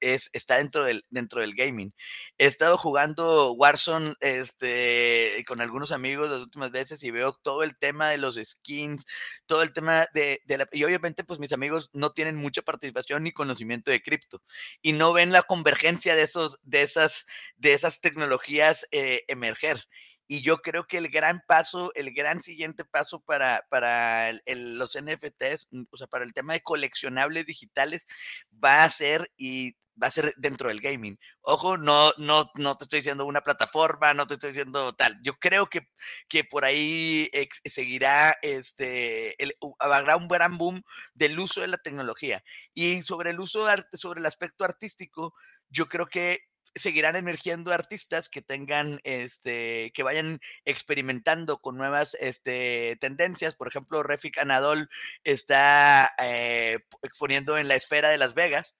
es, 0.00 0.30
está 0.32 0.58
dentro 0.58 0.84
del, 0.84 1.04
dentro 1.10 1.40
del 1.40 1.54
gaming. 1.54 1.94
He 2.38 2.46
estado 2.46 2.76
jugando 2.76 3.52
Warzone 3.52 4.14
este, 4.20 5.42
con 5.46 5.60
algunos 5.60 5.92
amigos 5.92 6.30
las 6.30 6.40
últimas 6.40 6.70
veces 6.70 7.02
y 7.02 7.10
veo 7.10 7.32
todo 7.32 7.62
el 7.62 7.76
tema 7.78 8.10
de 8.10 8.18
los 8.18 8.36
skins, 8.36 9.04
todo 9.46 9.62
el 9.62 9.72
tema 9.72 10.06
de, 10.14 10.40
de 10.46 10.58
la... 10.58 10.68
Y 10.72 10.84
obviamente 10.84 11.24
pues 11.24 11.38
mis 11.40 11.52
amigos 11.52 11.90
no 11.92 12.12
tienen 12.12 12.36
mucha 12.36 12.62
participación 12.62 13.22
ni 13.22 13.32
conocimiento 13.32 13.90
de 13.90 14.02
cripto 14.02 14.42
y 14.82 14.92
no 14.92 15.12
ven 15.12 15.32
la 15.32 15.42
convergencia 15.42 16.14
de, 16.14 16.22
esos, 16.22 16.58
de, 16.62 16.82
esas, 16.82 17.26
de 17.56 17.72
esas 17.74 18.00
tecnologías 18.00 18.86
eh, 18.90 19.24
emerger. 19.28 19.78
Y 20.26 20.42
yo 20.42 20.58
creo 20.58 20.86
que 20.86 20.98
el 20.98 21.08
gran 21.08 21.40
paso, 21.46 21.92
el 21.94 22.12
gran 22.14 22.42
siguiente 22.42 22.84
paso 22.84 23.20
para, 23.20 23.64
para 23.70 24.32
los 24.46 24.96
NFTs, 24.96 25.68
mm, 25.70 25.84
o 25.90 25.96
sea, 25.96 26.06
para 26.06 26.24
el 26.24 26.32
tema 26.32 26.54
de 26.54 26.62
coleccionables 26.62 27.46
digitales, 27.46 28.06
va 28.62 28.84
a 28.84 28.90
ser 28.90 29.30
y 29.36 29.76
va 30.02 30.08
a 30.08 30.10
ser 30.10 30.34
dentro 30.36 30.68
del 30.68 30.80
gaming. 30.80 31.18
Ojo, 31.42 31.76
no, 31.76 32.12
no, 32.18 32.50
no 32.54 32.76
te 32.76 32.84
estoy 32.84 33.00
diciendo 33.00 33.26
una 33.26 33.42
plataforma, 33.42 34.14
no 34.14 34.26
te 34.26 34.34
estoy 34.34 34.50
diciendo 34.50 34.92
tal. 34.94 35.16
Yo 35.22 35.38
creo 35.38 35.68
que, 35.68 35.82
que 36.28 36.44
por 36.44 36.64
ahí 36.64 37.30
seguirá, 37.64 38.36
este, 38.42 39.36
habrá 39.78 40.16
un 40.16 40.28
gran 40.28 40.58
boom 40.58 40.82
del 41.14 41.38
uso 41.38 41.60
de 41.60 41.68
la 41.68 41.78
tecnología. 41.78 42.42
Y 42.74 43.02
sobre 43.02 43.30
el 43.30 43.40
uso, 43.40 43.66
sobre 43.92 44.20
el 44.20 44.26
aspecto 44.26 44.64
artístico, 44.64 45.34
yo 45.68 45.86
creo 45.86 46.06
que 46.06 46.40
seguirán 46.76 47.16
emergiendo 47.16 47.72
artistas 47.72 48.28
que 48.28 48.42
tengan, 48.42 49.00
este, 49.04 49.92
que 49.94 50.02
vayan 50.02 50.40
experimentando 50.64 51.60
con 51.60 51.76
nuevas, 51.76 52.16
este, 52.20 52.96
tendencias. 53.00 53.54
Por 53.54 53.68
ejemplo, 53.68 54.02
Refik 54.02 54.38
Anadol 54.38 54.88
está 55.24 56.14
eh, 56.18 56.78
exponiendo 57.02 57.58
en 57.58 57.68
la 57.68 57.76
esfera 57.76 58.10
de 58.10 58.18
Las 58.18 58.34
Vegas. 58.34 58.74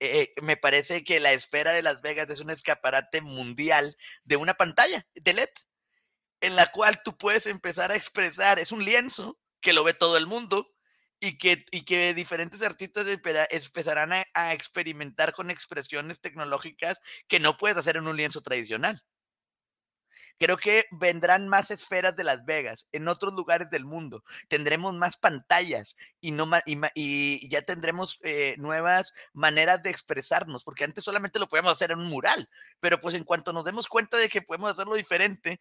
Eh, 0.00 0.34
me 0.42 0.56
parece 0.56 1.04
que 1.04 1.20
la 1.20 1.32
esfera 1.32 1.72
de 1.72 1.82
Las 1.82 2.02
Vegas 2.02 2.28
es 2.30 2.40
un 2.40 2.50
escaparate 2.50 3.20
mundial 3.20 3.96
de 4.24 4.36
una 4.36 4.54
pantalla 4.54 5.06
de 5.14 5.32
LED 5.34 5.50
en 6.40 6.56
la 6.56 6.66
cual 6.66 7.02
tú 7.02 7.16
puedes 7.16 7.46
empezar 7.46 7.90
a 7.90 7.96
expresar, 7.96 8.58
es 8.58 8.70
un 8.70 8.84
lienzo 8.84 9.38
que 9.62 9.72
lo 9.72 9.82
ve 9.82 9.94
todo 9.94 10.18
el 10.18 10.26
mundo 10.26 10.73
y 11.24 11.38
que, 11.38 11.64
y 11.70 11.84
que 11.84 12.12
diferentes 12.12 12.60
artistas 12.60 13.06
empezarán 13.06 14.12
a, 14.12 14.52
experimentar 14.52 15.32
con 15.32 15.50
expresiones 15.50 16.20
tecnológicas 16.20 17.00
que 17.28 17.40
no 17.40 17.56
puedes 17.56 17.78
hacer 17.78 17.96
en 17.96 18.06
un 18.06 18.16
lienzo 18.16 18.42
tradicional. 18.42 19.02
Creo 20.38 20.58
que 20.58 20.84
vendrán 20.90 21.48
más 21.48 21.70
esferas 21.70 22.14
de 22.16 22.24
Las 22.24 22.44
Vegas 22.44 22.86
en 22.92 23.08
otros 23.08 23.32
lugares 23.34 23.70
del 23.70 23.86
mundo. 23.86 24.22
Tendremos 24.48 24.92
más 24.92 25.16
pantallas 25.16 25.94
y, 26.20 26.32
no 26.32 26.46
y 26.94 27.48
ya 27.48 27.62
tendremos 27.62 28.18
eh, 28.22 28.56
nuevas 28.58 29.14
maneras 29.32 29.82
de 29.82 29.90
expresarnos, 29.90 30.64
porque 30.64 30.84
antes 30.84 31.04
solamente 31.04 31.38
lo 31.38 31.48
podíamos 31.48 31.72
hacer 31.72 31.92
en 31.92 32.00
un 32.00 32.10
mural, 32.10 32.48
pero 32.80 33.00
pues 33.00 33.14
en 33.14 33.24
cuanto 33.24 33.52
nos 33.52 33.64
demos 33.64 33.88
cuenta 33.88 34.18
de 34.18 34.28
que 34.28 34.42
podemos 34.42 34.72
hacerlo 34.72 34.96
diferente, 34.96 35.58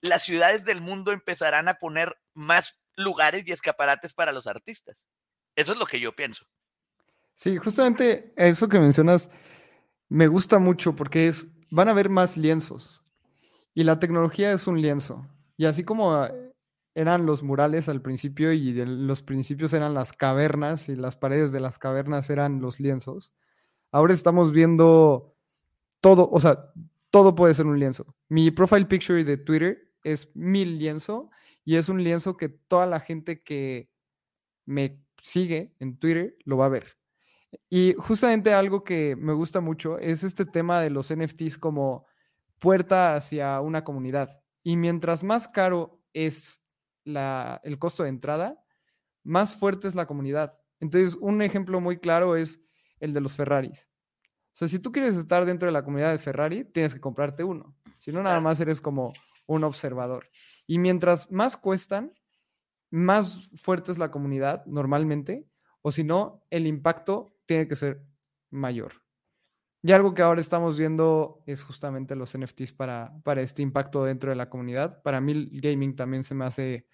las 0.00 0.24
ciudades 0.24 0.64
del 0.64 0.80
mundo 0.80 1.12
empezarán 1.12 1.68
a 1.68 1.74
poner 1.74 2.16
más 2.34 2.78
lugares 2.96 3.46
y 3.46 3.52
escaparates 3.52 4.12
para 4.12 4.32
los 4.32 4.46
artistas. 4.46 5.06
Eso 5.56 5.72
es 5.72 5.78
lo 5.78 5.86
que 5.86 6.00
yo 6.00 6.14
pienso. 6.14 6.44
Sí, 7.34 7.56
justamente 7.56 8.32
eso 8.36 8.68
que 8.68 8.78
mencionas 8.78 9.30
me 10.08 10.28
gusta 10.28 10.58
mucho 10.58 10.94
porque 10.94 11.28
es, 11.28 11.46
van 11.70 11.88
a 11.88 11.92
haber 11.92 12.08
más 12.08 12.36
lienzos 12.36 13.02
y 13.74 13.84
la 13.84 13.98
tecnología 13.98 14.52
es 14.52 14.66
un 14.66 14.80
lienzo. 14.80 15.26
Y 15.56 15.66
así 15.66 15.84
como 15.84 16.24
eh, 16.24 16.52
eran 16.94 17.26
los 17.26 17.42
murales 17.42 17.88
al 17.88 18.00
principio 18.00 18.52
y 18.52 18.72
los 18.72 19.22
principios 19.22 19.72
eran 19.72 19.94
las 19.94 20.12
cavernas 20.12 20.88
y 20.88 20.96
las 20.96 21.16
paredes 21.16 21.52
de 21.52 21.60
las 21.60 21.78
cavernas 21.78 22.30
eran 22.30 22.60
los 22.60 22.78
lienzos. 22.78 23.32
Ahora 23.90 24.14
estamos 24.14 24.52
viendo 24.52 25.34
todo, 26.00 26.28
o 26.30 26.40
sea, 26.40 26.72
todo 27.14 27.36
puede 27.36 27.54
ser 27.54 27.66
un 27.66 27.78
lienzo. 27.78 28.16
Mi 28.28 28.50
profile 28.50 28.86
picture 28.86 29.22
de 29.22 29.36
Twitter 29.36 29.88
es 30.02 30.28
mi 30.34 30.64
lienzo 30.64 31.30
y 31.64 31.76
es 31.76 31.88
un 31.88 32.02
lienzo 32.02 32.36
que 32.36 32.48
toda 32.48 32.86
la 32.86 32.98
gente 32.98 33.44
que 33.44 33.88
me 34.66 35.00
sigue 35.22 35.76
en 35.78 35.96
Twitter 35.96 36.36
lo 36.44 36.56
va 36.56 36.66
a 36.66 36.70
ver. 36.70 36.98
Y 37.70 37.94
justamente 37.98 38.52
algo 38.52 38.82
que 38.82 39.14
me 39.14 39.32
gusta 39.32 39.60
mucho 39.60 39.96
es 40.00 40.24
este 40.24 40.44
tema 40.44 40.80
de 40.80 40.90
los 40.90 41.14
NFTs 41.14 41.56
como 41.56 42.04
puerta 42.58 43.14
hacia 43.14 43.60
una 43.60 43.84
comunidad. 43.84 44.42
Y 44.64 44.76
mientras 44.76 45.22
más 45.22 45.46
caro 45.46 46.02
es 46.14 46.64
el 47.04 47.78
costo 47.78 48.02
de 48.02 48.08
entrada, 48.08 48.60
más 49.22 49.54
fuerte 49.54 49.86
es 49.86 49.94
la 49.94 50.06
comunidad. 50.06 50.58
Entonces, 50.80 51.16
un 51.20 51.42
ejemplo 51.42 51.80
muy 51.80 51.98
claro 51.98 52.34
es 52.34 52.60
el 52.98 53.12
de 53.12 53.20
los 53.20 53.36
Ferraris. 53.36 53.88
O 54.54 54.56
sea, 54.56 54.68
si 54.68 54.78
tú 54.78 54.92
quieres 54.92 55.16
estar 55.16 55.44
dentro 55.44 55.66
de 55.66 55.72
la 55.72 55.82
comunidad 55.82 56.12
de 56.12 56.18
Ferrari, 56.18 56.64
tienes 56.64 56.94
que 56.94 57.00
comprarte 57.00 57.42
uno. 57.42 57.74
Si 57.98 58.12
no, 58.12 58.22
nada 58.22 58.40
más 58.40 58.60
eres 58.60 58.80
como 58.80 59.12
un 59.46 59.64
observador. 59.64 60.28
Y 60.64 60.78
mientras 60.78 61.28
más 61.32 61.56
cuestan, 61.56 62.12
más 62.88 63.50
fuerte 63.56 63.90
es 63.90 63.98
la 63.98 64.12
comunidad 64.12 64.64
normalmente, 64.66 65.48
o 65.82 65.90
si 65.90 66.04
no, 66.04 66.44
el 66.50 66.68
impacto 66.68 67.36
tiene 67.46 67.66
que 67.66 67.74
ser 67.74 68.04
mayor. 68.50 68.92
Y 69.82 69.90
algo 69.90 70.14
que 70.14 70.22
ahora 70.22 70.40
estamos 70.40 70.78
viendo 70.78 71.42
es 71.46 71.64
justamente 71.64 72.14
los 72.14 72.38
NFTs 72.38 72.72
para, 72.72 73.12
para 73.24 73.42
este 73.42 73.60
impacto 73.60 74.04
dentro 74.04 74.30
de 74.30 74.36
la 74.36 74.48
comunidad. 74.48 75.02
Para 75.02 75.20
mí, 75.20 75.32
el 75.32 75.60
gaming 75.60 75.96
también 75.96 76.22
se 76.22 76.36
me 76.36 76.44
hace 76.44 76.86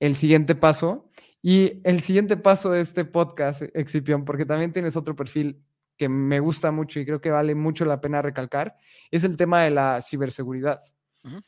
el 0.00 0.16
siguiente 0.16 0.54
paso. 0.54 1.10
Y 1.42 1.82
el 1.84 2.00
siguiente 2.00 2.38
paso 2.38 2.70
de 2.70 2.80
este 2.80 3.04
podcast, 3.04 3.62
Excipión, 3.74 4.24
porque 4.24 4.46
también 4.46 4.72
tienes 4.72 4.96
otro 4.96 5.14
perfil 5.14 5.62
que 5.98 6.08
me 6.08 6.40
gusta 6.40 6.70
mucho 6.70 7.00
y 7.00 7.04
creo 7.04 7.20
que 7.20 7.30
vale 7.30 7.54
mucho 7.54 7.84
la 7.84 8.00
pena 8.00 8.22
recalcar, 8.22 8.76
es 9.10 9.24
el 9.24 9.36
tema 9.36 9.64
de 9.64 9.70
la 9.70 10.00
ciberseguridad. 10.00 10.80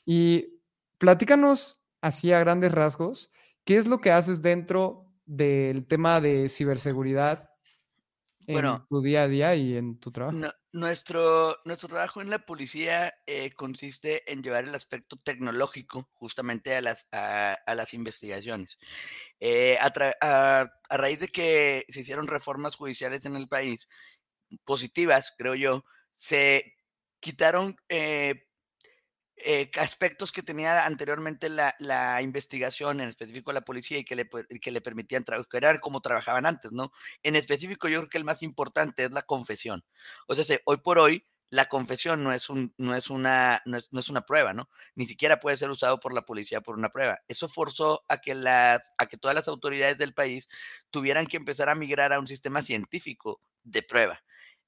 Y 0.04 0.60
platícanos 0.98 1.78
así 2.02 2.32
a 2.32 2.40
grandes 2.40 2.72
rasgos, 2.72 3.30
¿qué 3.64 3.76
es 3.76 3.86
lo 3.86 4.00
que 4.00 4.10
haces 4.10 4.42
dentro 4.42 5.06
del 5.24 5.86
tema 5.86 6.20
de 6.20 6.48
ciberseguridad 6.48 7.48
en 8.46 8.84
tu 8.88 9.00
día 9.00 9.22
a 9.22 9.28
día 9.28 9.54
y 9.54 9.76
en 9.76 9.98
tu 9.98 10.10
trabajo? 10.10 10.36
nuestro, 10.72 11.58
nuestro 11.64 11.88
trabajo 11.88 12.20
en 12.20 12.30
la 12.30 12.38
policía 12.40 13.14
eh, 13.26 13.50
consiste 13.52 14.30
en 14.30 14.42
llevar 14.42 14.64
el 14.64 14.74
aspecto 14.74 15.16
tecnológico 15.16 16.08
justamente 16.12 16.76
a 16.76 16.80
las, 16.80 17.08
a, 17.12 17.56
las 17.74 17.92
investigaciones. 17.94 18.78
Eh, 19.40 19.76
a, 19.80 20.70
raíz 20.90 21.20
de 21.20 21.28
que 21.28 21.86
se 21.88 22.00
hicieron 22.00 22.26
reformas 22.26 22.76
judiciales 22.76 23.24
en 23.24 23.36
el 23.36 23.48
país, 23.48 23.88
positivas, 24.64 25.34
creo 25.36 25.54
yo, 25.54 25.84
se 26.14 26.74
quitaron 27.20 27.76
eh, 27.88 28.46
eh, 29.36 29.70
aspectos 29.78 30.32
que 30.32 30.42
tenía 30.42 30.84
anteriormente 30.84 31.48
la, 31.48 31.74
la, 31.78 32.20
investigación, 32.20 33.00
en 33.00 33.08
específico 33.08 33.52
la 33.52 33.62
policía, 33.62 33.98
y 33.98 34.04
que 34.04 34.16
le, 34.16 34.28
que 34.60 34.70
le 34.70 34.80
permitían 34.80 35.24
trabajar 35.24 35.80
como 35.80 36.00
trabajaban 36.00 36.46
antes, 36.46 36.72
¿no? 36.72 36.92
En 37.22 37.36
específico, 37.36 37.88
yo 37.88 38.00
creo 38.00 38.10
que 38.10 38.18
el 38.18 38.24
más 38.24 38.42
importante 38.42 39.04
es 39.04 39.12
la 39.12 39.22
confesión. 39.22 39.82
O 40.26 40.34
sea, 40.34 40.58
hoy 40.64 40.76
por 40.78 40.98
hoy, 40.98 41.24
la 41.50 41.68
confesión 41.68 42.22
no 42.22 42.32
es, 42.32 42.48
un, 42.48 42.72
no, 42.78 42.94
es 42.94 43.10
una, 43.10 43.62
no, 43.64 43.76
es, 43.78 44.08
una 44.08 44.20
prueba, 44.22 44.52
¿no? 44.52 44.68
Ni 44.94 45.06
siquiera 45.06 45.40
puede 45.40 45.56
ser 45.56 45.70
usado 45.70 45.98
por 46.00 46.14
la 46.14 46.22
policía 46.22 46.60
por 46.60 46.76
una 46.76 46.90
prueba. 46.90 47.20
Eso 47.26 47.48
forzó 47.48 48.04
a 48.08 48.18
que, 48.18 48.34
las, 48.34 48.80
a 48.98 49.06
que 49.06 49.16
todas 49.16 49.34
las 49.34 49.48
autoridades 49.48 49.98
del 49.98 50.14
país 50.14 50.48
tuvieran 50.90 51.26
que 51.26 51.38
empezar 51.38 51.68
a 51.68 51.74
migrar 51.74 52.12
a 52.12 52.20
un 52.20 52.28
sistema 52.28 52.62
científico 52.62 53.42
de 53.64 53.82
prueba. 53.82 54.22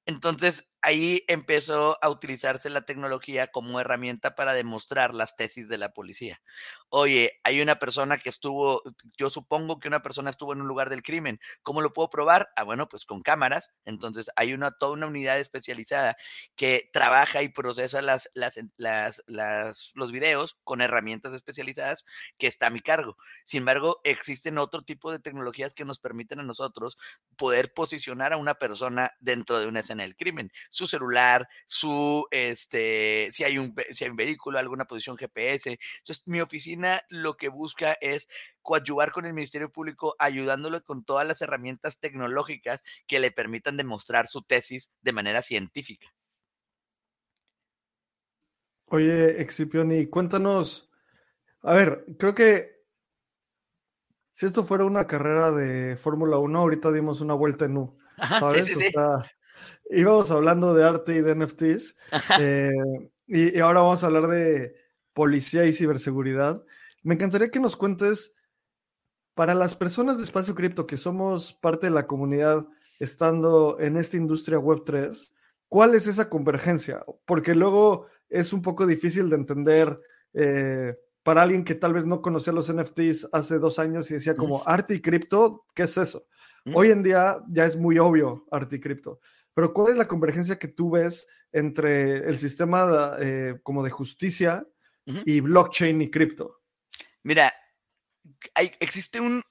Entonces, 0.07 0.65
ahí 0.83 1.25
empezó 1.29 1.97
a 2.03 2.11
utilizarse 2.11 2.69
la 2.69 2.83
tecnología 2.83 3.47
como 3.47 3.81
herramienta 3.81 4.35
para 4.35 4.53
demostrar 4.53 5.15
las 5.15 5.37
tesis 5.37 5.69
de 5.69 5.79
la 5.79 5.93
policía. 5.93 6.41
Oye, 6.89 7.41
hay 7.45 7.61
una 7.61 7.79
persona 7.79 8.19
que 8.19 8.29
estuvo, 8.29 8.83
yo 9.17 9.31
supongo 9.31 9.79
que 9.79 9.89
una 9.89 10.03
persona 10.03 10.31
estuvo 10.31 10.53
en 10.53 10.61
un 10.61 10.69
lugar 10.69 10.91
del 10.91 11.03
crimen. 11.03 11.41
¿Cómo 11.63 11.81
lo 11.81 11.93
puedo 11.93 12.11
probar? 12.11 12.51
Ah, 12.57 12.65
bueno, 12.65 12.89
pues 12.89 13.05
con 13.05 13.23
cámaras. 13.23 13.71
Entonces 13.85 14.29
hay 14.37 14.53
una 14.53 14.73
toda 14.73 14.93
una 14.93 15.07
unidad 15.07 15.39
especializada 15.39 16.17
que 16.57 16.91
trabaja 16.93 17.43
y 17.43 17.49
procesa 17.49 18.03
las, 18.03 18.29
las, 18.35 18.59
las, 18.77 19.93
los 19.95 20.13
videos 20.13 20.59
con 20.65 20.81
herramientas 20.81 21.33
especializadas 21.33 22.05
que 22.39 22.49
está 22.49 22.67
a 22.67 22.71
mi 22.71 22.81
cargo. 22.81 23.17
Sin 23.47 23.59
embargo, 23.59 24.01
existen 24.03 24.59
otro 24.59 24.83
tipo 24.83 25.13
de 25.13 25.21
tecnologías 25.21 25.75
que 25.75 25.85
nos 25.85 26.01
permiten 26.01 26.41
a 26.41 26.45
nosotros 26.45 26.99
poder 27.37 27.73
posicionar 27.73 28.33
a 28.33 28.37
una 28.37 28.55
persona 28.55 29.13
dentro 29.21 29.61
de 29.61 29.67
una 29.67 29.81
escena 29.81 30.03
del 30.03 30.17
crimen 30.17 30.51
su 30.73 30.87
celular, 30.87 31.47
su, 31.67 32.27
este, 32.31 33.29
si 33.35 33.45
hay 33.45 33.59
un, 33.59 33.75
si 33.91 34.05
hay 34.05 34.11
un 34.11 34.17
vehículo, 34.17 34.59
alguna 34.59 34.87
posición 34.87 35.19
GPS. 35.19 35.79
Entonces, 35.99 36.23
mi 36.25 36.41
oficina 36.41 37.03
lo 37.11 37.37
que 37.37 37.51
busca 37.51 37.93
es 38.01 38.27
coadyuvar 38.63 39.13
con 39.13 39.27
el 39.27 39.35
Ministerio 39.35 39.71
Público, 39.71 40.17
ayudándolo 40.19 40.83
con 40.83 41.05
todas 41.05 41.27
las 41.27 41.43
herramientas 41.43 42.01
tecnológicas 42.01 42.83
que 43.07 43.21
le 43.21 43.31
permitan 43.31 43.77
demostrar 43.77 44.29
su 44.29 44.43
tesis 44.43 44.91
de 45.03 45.13
manera 45.13 45.43
científica. 45.43 46.09
Oye, 48.87 49.43
Excipioni, 49.43 50.07
cuéntanos, 50.07 50.91
a 51.61 51.75
ver, 51.75 52.07
creo 52.19 52.35
que 52.35 52.83
si 54.31 54.47
esto 54.47 54.65
fuera 54.65 54.87
una 54.87 55.07
carrera 55.07 55.53
de 55.53 55.97
Fórmula 55.97 56.39
1, 56.39 56.59
ahorita 56.59 56.91
dimos 56.93 57.21
una 57.21 57.35
vuelta 57.35 57.67
en 57.67 57.77
U, 57.77 57.99
¿sabes? 58.17 58.75
O 58.75 58.81
sea, 58.81 59.23
íbamos 59.91 60.31
hablando 60.31 60.75
de 60.75 60.85
arte 60.85 61.15
y 61.15 61.21
de 61.21 61.35
NFTs. 61.35 61.97
Eh, 62.41 62.73
y, 63.27 63.59
ahora 63.61 63.81
vamos 63.81 64.03
a 64.03 64.07
hablar 64.07 64.29
de 64.29 64.75
policía 65.13 65.65
y 65.65 65.73
ciberseguridad. 65.73 66.63
Me 67.03 67.15
encantaría 67.15 67.51
que 67.51 67.61
nos 67.61 67.77
cuentes, 67.77 68.35
para 69.35 69.55
las 69.55 69.75
personas 69.75 70.19
de 70.19 70.25
Espacio 70.25 70.55
Cripto 70.55 70.87
que 70.87 70.97
somos 70.97 71.53
parte 71.55 71.87
de 71.87 71.93
la 71.93 72.07
comunidad 72.07 72.67
estando 72.99 73.79
en 73.81 73.97
esta 73.97 74.17
industria 74.17 74.59
Web3, 74.59 75.33
¿cuál 75.69 75.95
es 75.95 76.07
esa 76.07 76.29
convergencia? 76.29 77.05
Porque 77.25 77.55
luego 77.55 78.07
es 78.29 78.53
un 78.53 78.63
poco 78.63 78.87
difícil 78.87 79.31
de 79.31 79.37
entender 79.37 79.99
eh, 80.35 80.95
para 81.23 81.43
alguien 81.43 81.65
que 81.65 81.75
tal 81.75 81.95
vez 81.95 82.05
no 82.05 82.21
conocía 82.21 82.53
los 82.53 82.73
NFTs 82.73 83.29
hace 83.33 83.59
dos 83.59 83.79
años 83.79 84.11
y 84.11 84.15
decía 84.15 84.35
como 84.35 84.63
arte 84.67 84.95
y 84.95 85.01
cripto, 85.01 85.65
¿qué 85.75 85.85
es 85.85 85.97
eso? 85.97 86.27
Hoy 86.75 86.91
en 86.91 87.03
día 87.03 87.39
ya 87.49 87.65
es 87.65 87.77
muy 87.77 87.99
obvio 87.99 88.47
arte 88.51 88.77
y 88.77 88.81
cripto. 88.81 89.21
Pero 89.55 89.73
¿cuál 89.73 89.93
es 89.93 89.99
la 89.99 90.09
convergencia 90.09 90.59
que 90.59 90.69
tú 90.69 90.93
ves 90.93 91.27
entre 91.53 92.29
el 92.29 92.39
sistema 92.39 93.17
eh, 93.21 93.59
como 93.63 93.83
de 93.83 93.91
justicia 93.91 94.67
y 95.05 95.41
blockchain 95.41 96.01
y 96.01 96.11
cripto? 96.11 96.63
Mira, 97.23 97.53
hay, 98.55 98.73
existe 98.81 99.21
un, 99.21 99.43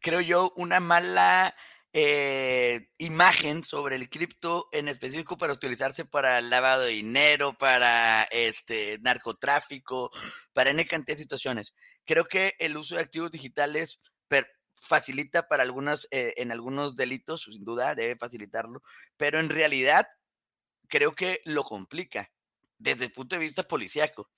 creo 0.00 0.20
yo, 0.20 0.52
una 0.56 0.80
mala 0.80 1.54
eh, 1.92 2.88
imagen 2.98 3.64
sobre 3.64 3.96
el 3.96 4.10
cripto 4.10 4.68
en 4.72 4.88
específico 4.88 5.38
para 5.38 5.52
utilizarse 5.52 6.04
para 6.04 6.40
lavado 6.40 6.82
de 6.82 6.90
dinero, 6.92 7.56
para 7.56 8.24
este 8.24 8.98
narcotráfico, 9.00 10.10
para 10.52 10.70
N 10.70 10.86
cantidad 10.86 11.16
de 11.16 11.22
situaciones. 11.22 11.74
Creo 12.04 12.24
que 12.26 12.54
el 12.58 12.76
uso 12.76 12.96
de 12.96 13.02
activos 13.02 13.30
digitales 13.30 13.98
facilita 14.82 15.48
para 15.48 15.62
algunas, 15.62 16.08
eh, 16.10 16.34
en 16.36 16.52
algunos 16.52 16.96
delitos, 16.96 17.44
sin 17.44 17.64
duda, 17.64 17.94
debe 17.94 18.16
facilitarlo, 18.16 18.82
pero 19.16 19.40
en 19.40 19.48
realidad 19.48 20.06
creo 20.88 21.14
que 21.14 21.40
lo 21.44 21.64
complica 21.64 22.30
desde 22.78 23.06
el 23.06 23.12
punto 23.12 23.36
de 23.36 23.40
vista 23.40 23.62
policíaco. 23.64 24.30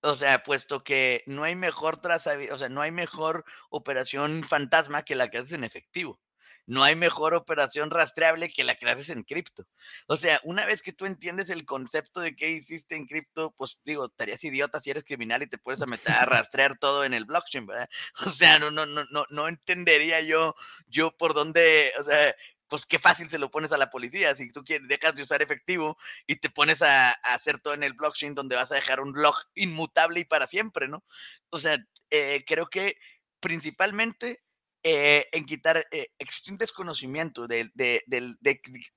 O 0.00 0.14
sea, 0.16 0.42
puesto 0.44 0.84
que 0.84 1.24
no 1.26 1.42
hay 1.44 1.56
mejor 1.56 2.00
trazabilidad, 2.00 2.54
o 2.54 2.58
sea, 2.58 2.68
no 2.68 2.80
hay 2.82 2.92
mejor 2.92 3.44
operación 3.70 4.44
fantasma 4.44 5.02
que 5.02 5.16
la 5.16 5.28
que 5.28 5.38
haces 5.38 5.52
en 5.52 5.64
efectivo 5.64 6.20
no 6.68 6.84
hay 6.84 6.94
mejor 6.96 7.32
operación 7.32 7.90
rastreable 7.90 8.50
que 8.50 8.62
la 8.62 8.74
que 8.74 8.88
haces 8.90 9.08
en 9.08 9.22
cripto. 9.22 9.66
O 10.06 10.18
sea, 10.18 10.38
una 10.44 10.66
vez 10.66 10.82
que 10.82 10.92
tú 10.92 11.06
entiendes 11.06 11.48
el 11.48 11.64
concepto 11.64 12.20
de 12.20 12.36
qué 12.36 12.50
hiciste 12.50 12.94
en 12.94 13.06
cripto, 13.06 13.54
pues 13.56 13.80
digo, 13.86 14.04
estarías 14.04 14.44
idiota 14.44 14.78
si 14.78 14.90
eres 14.90 15.04
criminal 15.04 15.42
y 15.42 15.46
te 15.46 15.56
puedes 15.56 15.84
meter 15.86 16.14
a 16.14 16.26
rastrear 16.26 16.76
todo 16.76 17.04
en 17.04 17.14
el 17.14 17.24
blockchain, 17.24 17.66
¿verdad? 17.66 17.88
O 18.26 18.30
sea, 18.30 18.58
no, 18.58 18.70
no, 18.70 18.84
no, 18.84 19.02
no, 19.10 19.24
no 19.30 19.48
entendería 19.48 20.20
yo, 20.20 20.54
yo 20.88 21.10
por 21.16 21.32
dónde, 21.32 21.90
o 21.98 22.04
sea, 22.04 22.34
pues 22.68 22.84
qué 22.84 22.98
fácil 22.98 23.30
se 23.30 23.38
lo 23.38 23.50
pones 23.50 23.72
a 23.72 23.78
la 23.78 23.90
policía. 23.90 24.36
Si 24.36 24.50
tú 24.50 24.62
quieres, 24.62 24.86
dejas 24.88 25.14
de 25.14 25.22
usar 25.22 25.40
efectivo 25.40 25.96
y 26.26 26.36
te 26.36 26.50
pones 26.50 26.82
a, 26.82 27.12
hacer 27.12 27.60
todo 27.60 27.72
en 27.72 27.82
el 27.82 27.94
blockchain 27.94 28.34
donde 28.34 28.56
vas 28.56 28.70
a 28.72 28.74
dejar 28.74 29.00
un 29.00 29.14
log 29.14 29.36
inmutable 29.54 30.20
y 30.20 30.24
para 30.26 30.46
siempre, 30.46 30.86
¿no? 30.86 31.02
O 31.48 31.58
sea, 31.58 31.78
eh, 32.10 32.44
creo 32.46 32.68
que 32.68 32.98
principalmente 33.40 34.42
eh, 34.82 35.26
en 35.32 35.44
quitar, 35.44 35.86
eh, 35.90 36.08
existe 36.18 36.50
un 36.50 36.56
desconocimiento 36.56 37.46
de, 37.46 37.70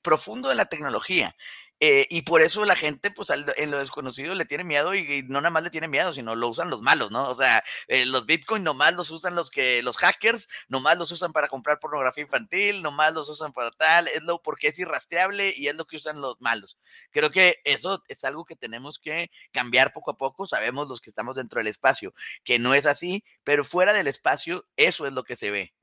profundo 0.02 0.50
de 0.50 0.56
la 0.56 0.66
tecnología 0.66 1.36
Eh, 1.84 2.06
y 2.12 2.22
por 2.22 2.44
eso 2.44 2.64
la 2.64 2.76
gente, 2.76 3.10
pues 3.10 3.32
en 3.32 3.72
lo 3.72 3.80
desconocido 3.80 4.36
le 4.36 4.46
tiene 4.46 4.64
miedo 4.64 4.94
y, 4.94 5.24
no 5.24 5.42
nada 5.42 5.50
más 5.50 5.64
le 5.64 5.72
tiene 5.72 5.88
miedo, 5.88 6.14
sino 6.14 6.36
lo 6.36 6.48
usan 6.48 6.70
los 6.70 6.84
malos, 6.84 7.10
¿no? 7.10 7.28
O 7.28 7.36
sea, 7.36 7.64
eh, 7.88 8.06
los 8.06 8.28
Bitcoin 8.28 8.64
nomás 8.64 8.94
los 8.94 9.10
usan 9.10 9.34
los 9.34 9.50
que, 9.50 9.82
los 9.82 9.98
hackers, 9.98 10.48
nomás 10.68 11.00
los 11.00 11.12
usan 11.12 11.34
para 11.34 11.48
comprar 11.48 11.80
pornografía 11.80 12.24
infantil, 12.24 12.84
nomás 12.84 13.14
los 13.14 13.32
usan 13.32 13.52
para 13.52 13.72
tal, 13.72 14.08
es 14.10 14.22
lo 14.22 14.44
porque 14.44 14.68
es 14.68 14.78
irrastreable 14.78 15.56
y 15.58 15.70
es 15.70 15.76
lo 15.76 15.86
que 15.86 15.98
usan 15.98 16.22
los 16.22 16.40
malos. 16.40 16.78
Creo 17.10 17.32
que 17.32 17.58
eso 17.64 18.04
es 18.08 18.24
algo 18.26 18.46
que 18.46 18.56
tenemos 18.56 19.00
que 19.00 19.32
cambiar 19.52 19.92
poco 19.92 20.12
a 20.12 20.18
poco. 20.18 20.46
Sabemos 20.46 20.88
los 20.88 21.02
que 21.02 21.10
estamos 21.10 21.36
dentro 21.36 21.58
del 21.58 21.68
espacio 21.68 22.14
que 22.44 22.60
no 22.60 22.76
es 22.76 22.86
así, 22.86 23.24
pero 23.44 23.64
fuera 23.66 23.94
del 23.94 24.06
espacio, 24.06 24.68
eso 24.76 25.08
es 25.08 25.14
lo 25.14 25.24
que 25.24 25.36
se 25.36 25.50
ve. 25.50 25.74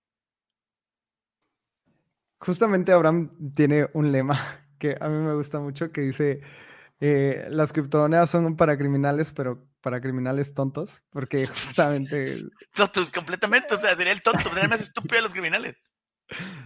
Justamente 2.39 2.93
Abraham 2.93 3.53
tiene 3.57 3.89
un 3.95 4.13
lema 4.13 4.68
que 4.79 4.97
a 5.01 5.09
mí 5.09 5.17
me 5.19 5.35
gusta 5.35 5.61
mucho, 5.61 5.93
que 5.93 6.03
dice, 6.03 6.41
eh, 7.01 7.47
las 7.51 7.73
criptomonedas 7.73 8.31
son 8.31 8.57
para 8.57 8.77
criminales, 8.77 9.33
pero 9.33 9.67
para 9.81 10.01
criminales 10.01 10.55
tontos, 10.55 11.03
porque 11.11 11.47
justamente... 11.87 12.43
Tontos, 12.75 13.11
completamente, 13.11 13.75
o 13.75 13.79
sea, 13.79 13.97
sería 13.97 14.13
el 14.13 14.23
tonto, 14.23 14.49
sería 14.51 14.69
más 14.69 14.81
estúpido 14.81 15.17
de 15.17 15.23
los 15.23 15.33
criminales. 15.33 15.77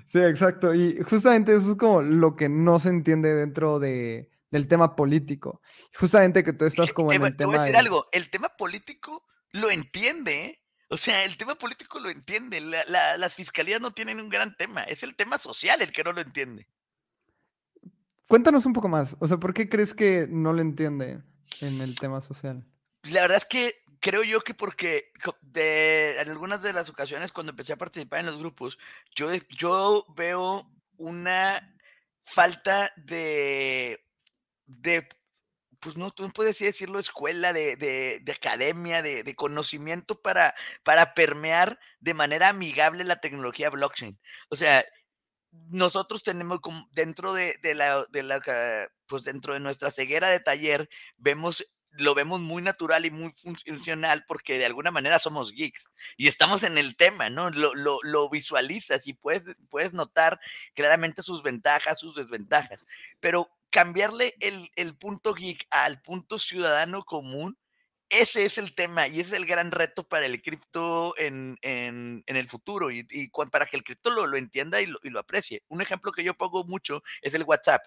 Sí, 0.07 0.19
exacto, 0.19 0.75
y 0.75 1.01
justamente 1.03 1.55
eso 1.55 1.73
es 1.73 1.77
como 1.77 2.03
lo 2.03 2.35
que 2.35 2.49
no 2.49 2.79
se 2.79 2.89
entiende 2.89 3.35
dentro 3.35 3.79
de, 3.79 4.29
del 4.51 4.67
tema 4.67 4.97
político. 4.97 5.63
Justamente 5.95 6.43
que 6.43 6.53
tú 6.53 6.65
estás 6.65 6.93
como 6.93 7.13
en 7.13 7.23
el 7.23 7.37
tema... 7.37 7.53
Voy 7.53 7.59
a 7.59 7.63
decir 7.63 7.77
algo, 7.77 8.09
el 8.13 8.29
tema 8.29 8.49
político 8.51 9.25
lo 9.53 9.71
entiende, 9.71 10.47
¿eh? 10.47 10.63
O 10.93 10.99
sea, 10.99 11.25
el 11.25 11.39
tema 11.39 11.55
político 11.55 11.99
lo 12.01 12.11
entiende. 12.11 12.61
las 12.61 13.35
fiscalías 13.35 13.81
no 13.81 13.93
tienen 13.93 14.21
un 14.21 14.29
gran 14.29 14.55
tema. 14.59 14.83
Es 14.83 15.03
el 15.03 15.17
tema 15.17 15.39
social 15.39 15.81
el 15.81 15.91
que 15.91 16.05
no 16.05 16.13
lo 16.13 16.21
entiende. 16.21 16.69
Cuéntanos 18.29 18.66
un 18.66 18.73
poco 18.73 18.89
más. 18.89 19.16
O 19.20 19.29
sea, 19.29 19.37
¿por 19.37 19.53
qué 19.55 19.68
crees 19.68 19.95
que 19.95 20.27
no 20.29 20.53
lo 20.53 20.62
entiende 20.62 21.20
en 21.61 21.81
el 21.81 21.95
tema 21.97 22.20
social? 22.20 22.64
La 23.03 23.23
verdad 23.23 23.39
es 23.39 23.45
que 23.47 23.83
creo 24.01 24.23
yo 24.23 24.41
que 24.41 24.55
porque 24.55 25.12
de, 25.41 26.20
en 26.20 26.31
algunas 26.31 26.62
de 26.62 26.73
las 26.73 26.91
ocasiones 26.91 27.33
cuando 27.33 27.51
empecé 27.51 27.73
a 27.73 27.79
participar 27.79 28.20
en 28.20 28.27
los 28.27 28.39
grupos, 28.39 28.79
yo, 29.14 29.31
yo 29.51 30.05
veo 30.16 30.68
una 30.97 31.77
falta 32.25 32.93
de, 32.97 34.05
de 34.66 35.09
pues 35.83 35.97
no, 35.97 36.11
tú 36.11 36.23
no 36.23 36.33
puedes 36.33 36.59
decirlo 36.59 36.99
escuela, 36.99 37.53
de, 37.53 37.77
de, 37.77 38.20
de 38.23 38.33
academia, 38.33 39.03
de, 39.03 39.25
de, 39.25 39.35
conocimiento 39.35 40.20
para, 40.23 40.55
para 40.85 41.12
permear 41.14 41.79
de 41.99 42.14
manera 42.14 42.49
amigable 42.49 43.03
la 43.05 43.20
tecnología 43.20 43.68
blockchain. 43.68 44.18
O 44.49 44.57
sea, 44.57 44.85
nosotros 45.53 46.22
tenemos 46.22 46.61
dentro 46.92 47.32
de, 47.34 47.57
la, 47.74 48.07
de 48.11 48.22
la, 48.22 48.40
pues 49.07 49.24
dentro 49.24 49.55
de 49.55 49.61
nuestra 49.61 49.90
ceguera 49.90 50.28
de 50.28 50.40
taller, 50.40 50.88
vemos 51.16 51.64
lo 51.94 52.14
vemos 52.14 52.40
muy 52.40 52.62
natural 52.62 53.05
y 53.05 53.11
muy 53.11 53.34
funcional 53.64 54.24
porque 54.26 54.59
de 54.59 54.64
alguna 54.64 54.90
manera 54.90 55.18
somos 55.18 55.53
geeks 55.53 55.88
y 56.16 56.28
estamos 56.28 56.62
en 56.62 56.78
el 56.78 56.96
tema, 56.96 57.28
¿no? 57.28 57.50
Lo, 57.50 57.74
lo, 57.74 57.98
lo, 58.03 58.30
visualizas 58.30 59.07
y 59.07 59.12
puedes, 59.12 59.44
puedes 59.68 59.92
notar 59.92 60.40
claramente 60.74 61.22
sus 61.22 61.42
ventajas, 61.42 62.00
sus 62.00 62.14
desventajas, 62.14 62.84
pero 63.20 63.50
cambiarle 63.70 64.34
el, 64.40 64.70
el 64.76 64.96
punto 64.96 65.34
geek 65.34 65.66
al 65.70 66.00
punto 66.00 66.38
ciudadano 66.38 67.05
común 67.05 67.59
ese 68.13 68.45
es 68.45 68.59
el 68.59 68.75
tema 68.75 69.09
y 69.09 69.21
ese 69.21 69.31
es 69.31 69.33
el 69.33 69.47
gran 69.47 69.71
reto 69.71 70.05
para 70.07 70.27
el 70.27 70.43
cripto 70.43 71.15
en, 71.17 71.59
en, 71.63 72.23
en, 72.27 72.37
el 72.37 72.47
futuro 72.47 72.91
y, 72.91 73.07
y 73.11 73.31
para 73.51 73.65
que 73.65 73.79
el 73.79 73.83
cripto 73.83 74.11
lo, 74.11 74.27
lo 74.27 74.37
entienda 74.37 74.83
y 74.83 74.87
lo, 74.87 74.99
y 75.03 75.09
lo, 75.09 75.19
aprecie. 75.19 75.63
Un 75.69 75.81
ejemplo 75.81 76.13
que 76.13 76.23
yo 76.23 76.35
pongo 76.35 76.63
mucho 76.65 77.03
es 77.23 77.33
el 77.33 77.45
WhatsApp. 77.45 77.83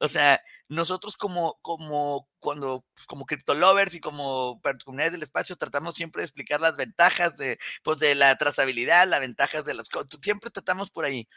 O 0.00 0.08
sea, 0.08 0.42
nosotros 0.68 1.16
como, 1.16 1.58
como 1.62 2.28
cuando, 2.40 2.84
pues, 2.92 3.06
como 3.06 3.24
cripto 3.24 3.54
lovers 3.54 3.94
y 3.94 4.00
como 4.00 4.60
comunidades 4.84 5.12
del 5.12 5.22
espacio 5.22 5.56
tratamos 5.56 5.94
siempre 5.94 6.22
de 6.22 6.26
explicar 6.26 6.60
las 6.60 6.76
ventajas 6.76 7.36
de, 7.36 7.58
pues, 7.84 7.98
de 7.98 8.16
la 8.16 8.36
trazabilidad, 8.36 9.06
las 9.06 9.20
ventajas 9.20 9.64
de 9.64 9.74
las 9.74 9.88
cosas. 9.88 10.08
Siempre 10.20 10.50
tratamos 10.50 10.90
por 10.90 11.04
ahí. 11.04 11.28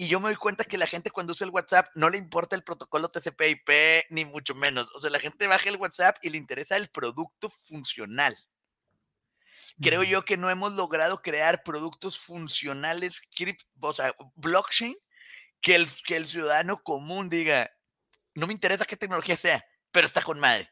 Y 0.00 0.06
yo 0.06 0.20
me 0.20 0.28
doy 0.28 0.36
cuenta 0.36 0.62
que 0.62 0.78
la 0.78 0.86
gente 0.86 1.10
cuando 1.10 1.32
usa 1.32 1.44
el 1.44 1.50
WhatsApp 1.50 1.88
no 1.96 2.08
le 2.08 2.18
importa 2.18 2.54
el 2.54 2.62
protocolo 2.62 3.08
TCP/IP 3.08 4.06
ni 4.10 4.24
mucho 4.24 4.54
menos. 4.54 4.88
O 4.94 5.00
sea, 5.00 5.10
la 5.10 5.18
gente 5.18 5.48
baja 5.48 5.68
el 5.68 5.76
WhatsApp 5.76 6.18
y 6.22 6.30
le 6.30 6.38
interesa 6.38 6.76
el 6.76 6.88
producto 6.88 7.50
funcional. 7.66 8.36
Creo 9.82 10.04
yo 10.04 10.24
que 10.24 10.36
no 10.36 10.50
hemos 10.50 10.72
logrado 10.72 11.20
crear 11.20 11.64
productos 11.64 12.16
funcionales, 12.16 13.20
o 13.80 13.92
sea, 13.92 14.14
blockchain, 14.36 14.96
que 15.60 15.74
el, 15.74 15.88
que 16.06 16.16
el 16.16 16.28
ciudadano 16.28 16.80
común 16.80 17.28
diga, 17.28 17.68
no 18.34 18.46
me 18.46 18.52
interesa 18.52 18.84
qué 18.84 18.96
tecnología 18.96 19.36
sea, 19.36 19.66
pero 19.90 20.06
está 20.06 20.22
con 20.22 20.38
madre. 20.38 20.70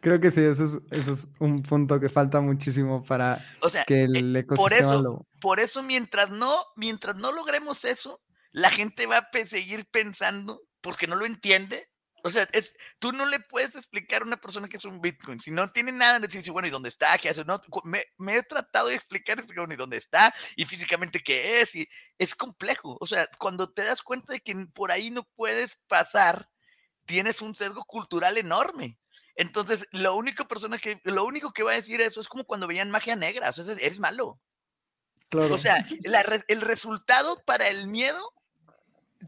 Creo 0.00 0.20
que 0.20 0.30
sí, 0.30 0.40
eso 0.40 0.64
es, 0.64 0.78
eso 0.90 1.12
es 1.12 1.28
un 1.38 1.62
punto 1.62 1.98
que 1.98 2.08
falta 2.08 2.40
muchísimo 2.40 3.02
para 3.04 3.44
que 3.86 4.02
el 4.02 4.36
ecosistema 4.36 4.68
por 4.68 4.72
eso, 4.72 5.02
lo... 5.02 5.26
Por 5.40 5.60
eso, 5.60 5.82
mientras 5.82 6.30
no, 6.30 6.64
mientras 6.76 7.16
no 7.16 7.32
logremos 7.32 7.84
eso, 7.84 8.20
la 8.52 8.70
gente 8.70 9.06
va 9.06 9.18
a 9.18 9.46
seguir 9.46 9.86
pensando, 9.90 10.62
porque 10.80 11.06
no 11.06 11.16
lo 11.16 11.26
entiende. 11.26 11.88
O 12.22 12.30
sea, 12.30 12.48
es, 12.52 12.72
tú 12.98 13.12
no 13.12 13.24
le 13.26 13.38
puedes 13.38 13.76
explicar 13.76 14.22
a 14.22 14.24
una 14.24 14.40
persona 14.40 14.68
que 14.68 14.78
es 14.78 14.84
un 14.84 15.00
Bitcoin. 15.00 15.38
Si 15.40 15.50
no 15.50 15.68
tiene 15.68 15.92
nada, 15.92 16.18
de 16.18 16.26
decir, 16.26 16.52
bueno, 16.52 16.66
¿y 16.66 16.72
dónde 16.72 16.88
está? 16.88 17.16
¿Qué 17.18 17.28
hace? 17.28 17.44
No, 17.44 17.60
me, 17.84 18.02
me, 18.18 18.36
he 18.36 18.42
tratado 18.42 18.88
de 18.88 18.94
explicar, 18.94 19.38
explicar, 19.38 19.62
bueno, 19.62 19.74
¿y 19.74 19.76
dónde 19.76 19.96
está? 19.96 20.34
Y 20.56 20.64
físicamente 20.64 21.20
qué 21.20 21.60
es. 21.60 21.74
Y 21.74 21.88
es 22.18 22.34
complejo. 22.34 22.96
O 23.00 23.06
sea, 23.06 23.28
cuando 23.38 23.72
te 23.72 23.84
das 23.84 24.02
cuenta 24.02 24.32
de 24.32 24.40
que 24.40 24.56
por 24.74 24.90
ahí 24.90 25.10
no 25.10 25.22
puedes 25.36 25.78
pasar, 25.86 26.48
tienes 27.04 27.42
un 27.42 27.54
sesgo 27.54 27.84
cultural 27.84 28.36
enorme. 28.38 28.98
Entonces, 29.36 29.86
lo 29.92 30.16
único 30.16 30.48
persona 30.48 30.78
que, 30.78 31.00
lo 31.04 31.24
único 31.24 31.52
que 31.52 31.62
va 31.62 31.72
a 31.72 31.76
decir 31.76 32.00
eso 32.00 32.20
es 32.20 32.28
como 32.28 32.44
cuando 32.44 32.66
veían 32.66 32.90
magia 32.90 33.16
negra, 33.16 33.50
o 33.50 33.52
sea, 33.52 33.64
eres 33.74 34.00
malo. 34.00 34.40
Claro. 35.28 35.54
O 35.54 35.58
sea, 35.58 35.86
la, 36.04 36.24
el 36.48 36.60
resultado 36.62 37.42
para 37.44 37.68
el 37.68 37.86
miedo 37.88 38.32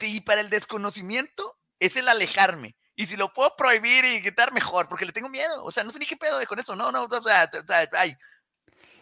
y 0.01 0.21
para 0.21 0.41
el 0.41 0.49
desconocimiento 0.49 1.57
es 1.79 1.97
el 1.97 2.09
alejarme. 2.09 2.77
Y 2.97 3.07
si 3.07 3.17
lo 3.17 3.33
puedo 3.33 3.55
prohibir 3.57 4.05
y 4.05 4.23
quitar, 4.23 4.53
mejor, 4.53 4.89
porque 4.89 5.07
le 5.07 5.13
tengo 5.13 5.29
miedo. 5.29 5.63
O 5.63 5.71
sea, 5.71 5.85
no 5.85 5.91
sé 5.91 5.99
ni 5.99 6.07
qué 6.07 6.17
pedo 6.17 6.41
con 6.49 6.59
eso. 6.59 6.75
No, 6.75 6.91
no, 6.91 7.05
o 7.05 7.21
sea, 7.21 7.49
ay. 7.93 8.17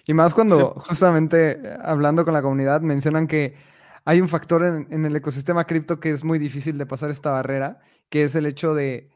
Y 0.05 0.13
más 0.13 0.35
cuando 0.35 0.75
justamente 0.87 1.59
hablando 1.83 2.25
con 2.25 2.35
la 2.35 2.43
comunidad 2.43 2.81
mencionan 2.81 3.27
que 3.27 3.57
hay 4.05 4.21
un 4.21 4.29
factor 4.29 4.65
en, 4.65 4.87
en 4.91 5.05
el 5.05 5.17
ecosistema 5.17 5.65
cripto 5.65 5.99
que 5.99 6.11
es 6.11 6.25
muy 6.25 6.39
difícil 6.39 6.79
de 6.79 6.87
pasar 6.87 7.11
esta 7.11 7.31
barrera, 7.31 7.81
que 8.09 8.25
es 8.25 8.35
el 8.35 8.47
hecho 8.47 8.75
de 8.75 9.11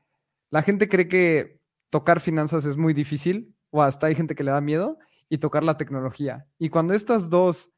la 0.50 0.62
gente 0.62 0.88
cree 0.88 1.08
que 1.08 1.59
tocar 1.90 2.20
finanzas 2.20 2.64
es 2.64 2.76
muy 2.76 2.94
difícil, 2.94 3.54
o 3.70 3.82
hasta 3.82 4.06
hay 4.06 4.14
gente 4.14 4.34
que 4.34 4.44
le 4.44 4.52
da 4.52 4.60
miedo, 4.60 4.98
y 5.28 5.38
tocar 5.38 5.62
la 5.62 5.76
tecnología. 5.76 6.46
Y 6.58 6.70
cuando 6.70 6.94
estas 6.94 7.30
dos 7.30 7.70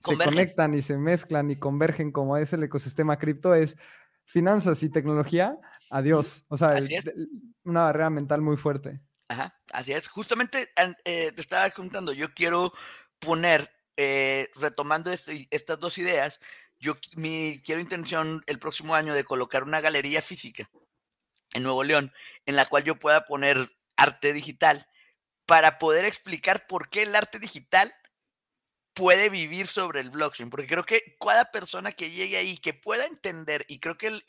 se 0.00 0.16
conectan 0.16 0.74
y 0.74 0.82
se 0.82 0.96
mezclan 0.98 1.50
y 1.50 1.58
convergen 1.58 2.10
como 2.10 2.36
es 2.36 2.52
el 2.52 2.62
ecosistema 2.62 3.18
cripto, 3.18 3.54
es 3.54 3.76
finanzas 4.24 4.82
y 4.82 4.90
tecnología, 4.90 5.58
adiós. 5.90 6.44
O 6.48 6.56
sea, 6.56 6.76
una 7.64 7.84
barrera 7.84 8.10
mental 8.10 8.42
muy 8.42 8.56
fuerte. 8.56 9.00
Ajá, 9.28 9.54
así 9.72 9.92
es. 9.92 10.08
Justamente 10.08 10.70
eh, 11.04 11.32
te 11.32 11.40
estaba 11.40 11.70
contando, 11.70 12.12
yo 12.12 12.32
quiero 12.34 12.72
poner, 13.18 13.70
eh, 13.96 14.48
retomando 14.56 15.12
este, 15.12 15.46
estas 15.50 15.78
dos 15.78 15.98
ideas, 15.98 16.40
yo 16.78 16.94
mi 17.16 17.60
quiero 17.64 17.80
intención 17.80 18.42
el 18.46 18.58
próximo 18.58 18.94
año 18.94 19.14
de 19.14 19.24
colocar 19.24 19.62
una 19.62 19.80
galería 19.80 20.22
física 20.22 20.70
en 21.52 21.62
Nuevo 21.62 21.84
León, 21.84 22.12
en 22.46 22.56
la 22.56 22.66
cual 22.66 22.84
yo 22.84 22.98
pueda 22.98 23.26
poner 23.26 23.72
arte 23.96 24.32
digital 24.32 24.86
para 25.46 25.78
poder 25.78 26.04
explicar 26.04 26.66
por 26.66 26.90
qué 26.90 27.02
el 27.02 27.16
arte 27.16 27.38
digital 27.38 27.92
puede 28.94 29.28
vivir 29.28 29.66
sobre 29.68 30.00
el 30.00 30.10
blockchain, 30.10 30.50
porque 30.50 30.66
creo 30.66 30.84
que 30.84 31.16
cada 31.20 31.50
persona 31.50 31.92
que 31.92 32.10
llegue 32.10 32.36
ahí, 32.36 32.56
que 32.56 32.74
pueda 32.74 33.06
entender, 33.06 33.64
y 33.68 33.78
creo 33.78 33.96
que 33.96 34.08
el, 34.08 34.22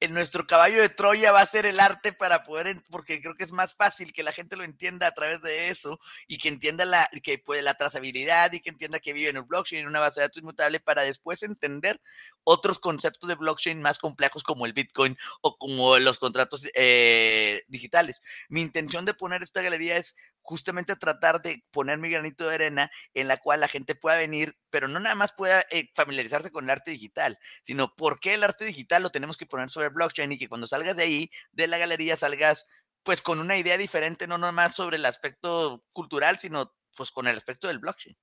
el, 0.00 0.12
nuestro 0.12 0.46
caballo 0.46 0.82
de 0.82 0.88
Troya 0.88 1.32
va 1.32 1.40
a 1.40 1.46
ser 1.46 1.66
el 1.66 1.80
arte 1.80 2.12
para 2.12 2.44
poder, 2.44 2.82
porque 2.90 3.20
creo 3.20 3.34
que 3.34 3.44
es 3.44 3.52
más 3.52 3.74
fácil 3.74 4.12
que 4.12 4.22
la 4.22 4.32
gente 4.32 4.56
lo 4.56 4.64
entienda 4.64 5.06
a 5.06 5.12
través 5.12 5.40
de 5.40 5.70
eso, 5.70 5.98
y 6.26 6.38
que 6.38 6.48
entienda 6.48 6.84
la, 6.84 7.08
que 7.22 7.38
puede, 7.38 7.62
la 7.62 7.74
trazabilidad, 7.74 8.52
y 8.52 8.60
que 8.60 8.70
entienda 8.70 9.00
que 9.00 9.12
vive 9.12 9.30
en 9.30 9.36
el 9.36 9.42
blockchain, 9.44 9.82
en 9.82 9.88
una 9.88 10.00
base 10.00 10.20
de 10.20 10.26
datos 10.26 10.42
inmutable, 10.42 10.80
para 10.80 11.02
después 11.02 11.42
entender 11.42 12.00
otros 12.44 12.78
conceptos 12.78 13.28
de 13.28 13.34
blockchain 13.36 13.80
más 13.80 13.98
complejos 13.98 14.42
como 14.42 14.66
el 14.66 14.72
Bitcoin 14.72 15.16
o 15.40 15.56
como 15.58 15.98
los 15.98 16.18
contratos 16.18 16.68
eh, 16.74 17.62
digitales. 17.68 18.20
Mi 18.48 18.60
intención 18.60 19.04
de 19.04 19.14
poner 19.14 19.42
esta 19.42 19.62
galería 19.62 19.96
es 19.96 20.16
justamente 20.48 20.96
tratar 20.96 21.42
de 21.42 21.62
poner 21.70 21.98
mi 21.98 22.08
granito 22.08 22.48
de 22.48 22.54
arena 22.54 22.90
en 23.12 23.28
la 23.28 23.36
cual 23.36 23.60
la 23.60 23.68
gente 23.68 23.94
pueda 23.94 24.16
venir, 24.16 24.56
pero 24.70 24.88
no 24.88 24.98
nada 24.98 25.14
más 25.14 25.34
pueda 25.34 25.62
eh, 25.70 25.90
familiarizarse 25.94 26.50
con 26.50 26.64
el 26.64 26.70
arte 26.70 26.90
digital, 26.90 27.36
sino 27.62 27.94
por 27.94 28.18
qué 28.18 28.32
el 28.32 28.42
arte 28.42 28.64
digital 28.64 29.02
lo 29.02 29.10
tenemos 29.10 29.36
que 29.36 29.44
poner 29.44 29.68
sobre 29.68 29.90
blockchain 29.90 30.32
y 30.32 30.38
que 30.38 30.48
cuando 30.48 30.66
salgas 30.66 30.96
de 30.96 31.02
ahí, 31.02 31.30
de 31.52 31.66
la 31.66 31.76
galería, 31.76 32.16
salgas 32.16 32.64
pues 33.02 33.20
con 33.20 33.40
una 33.40 33.58
idea 33.58 33.76
diferente, 33.76 34.26
no 34.26 34.38
nada 34.38 34.52
más 34.52 34.74
sobre 34.74 34.96
el 34.96 35.04
aspecto 35.04 35.84
cultural, 35.92 36.38
sino 36.38 36.72
pues 36.96 37.10
con 37.10 37.28
el 37.28 37.36
aspecto 37.36 37.68
del 37.68 37.78
blockchain. 37.78 38.16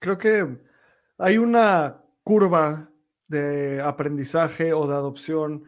Creo 0.00 0.18
que 0.18 0.58
hay 1.16 1.38
una 1.38 2.02
curva 2.24 2.90
de 3.28 3.80
aprendizaje 3.82 4.72
o 4.72 4.88
de 4.88 4.94
adopción 4.94 5.62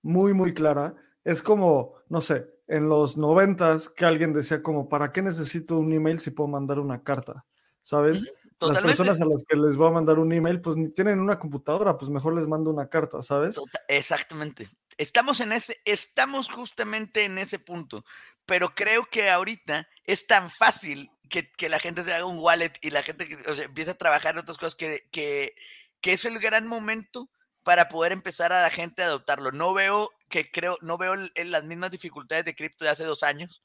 muy, 0.00 0.32
muy 0.32 0.54
clara. 0.54 0.94
Es 1.24 1.42
como, 1.42 1.94
no 2.08 2.20
sé, 2.20 2.46
en 2.68 2.88
los 2.88 3.16
noventas 3.16 3.88
que 3.88 4.04
alguien 4.04 4.32
decía 4.32 4.62
como, 4.62 4.88
¿para 4.88 5.12
qué 5.12 5.22
necesito 5.22 5.78
un 5.78 5.92
email 5.92 6.20
si 6.20 6.30
puedo 6.30 6.48
mandar 6.48 6.78
una 6.78 7.02
carta? 7.02 7.44
¿Sabes? 7.82 8.26
Las 8.60 8.80
personas 8.80 9.20
a 9.20 9.26
las 9.26 9.44
que 9.44 9.56
les 9.56 9.76
voy 9.76 9.88
a 9.88 9.92
mandar 9.92 10.18
un 10.18 10.32
email, 10.32 10.60
pues 10.60 10.76
ni 10.76 10.88
tienen 10.88 11.20
una 11.20 11.38
computadora, 11.38 11.96
pues 11.96 12.10
mejor 12.10 12.34
les 12.34 12.48
mando 12.48 12.70
una 12.70 12.88
carta, 12.88 13.22
¿sabes? 13.22 13.60
Exactamente. 13.86 14.68
Estamos 14.96 15.40
en 15.40 15.52
ese, 15.52 15.80
estamos 15.84 16.50
justamente 16.50 17.24
en 17.24 17.38
ese 17.38 17.58
punto. 17.58 18.04
Pero 18.46 18.74
creo 18.74 19.06
que 19.10 19.28
ahorita 19.28 19.86
es 20.04 20.26
tan 20.26 20.50
fácil 20.50 21.10
que, 21.28 21.50
la 21.68 21.78
gente 21.78 22.02
se 22.02 22.14
haga 22.14 22.24
un 22.24 22.38
wallet 22.38 22.72
y 22.80 22.90
la 22.90 23.02
gente 23.02 23.28
que, 23.28 23.36
empieza 23.62 23.92
a 23.92 23.98
trabajar 23.98 24.34
en 24.34 24.40
otras 24.40 24.56
cosas 24.56 24.74
que, 24.74 25.06
que, 25.12 25.54
que 26.00 26.12
es 26.12 26.24
el 26.24 26.38
gran 26.38 26.66
momento 26.66 27.28
para 27.66 27.88
poder 27.88 28.12
empezar 28.12 28.52
a 28.52 28.62
la 28.62 28.70
gente 28.70 29.02
a 29.02 29.06
adoptarlo. 29.06 29.50
No 29.50 29.74
veo 29.74 30.12
que 30.28 30.52
creo, 30.52 30.78
no 30.82 30.98
veo 30.98 31.16
las 31.16 31.64
mismas 31.64 31.90
dificultades 31.90 32.44
de 32.44 32.54
cripto 32.54 32.84
de 32.84 32.92
hace 32.92 33.02
dos 33.02 33.24
años, 33.24 33.60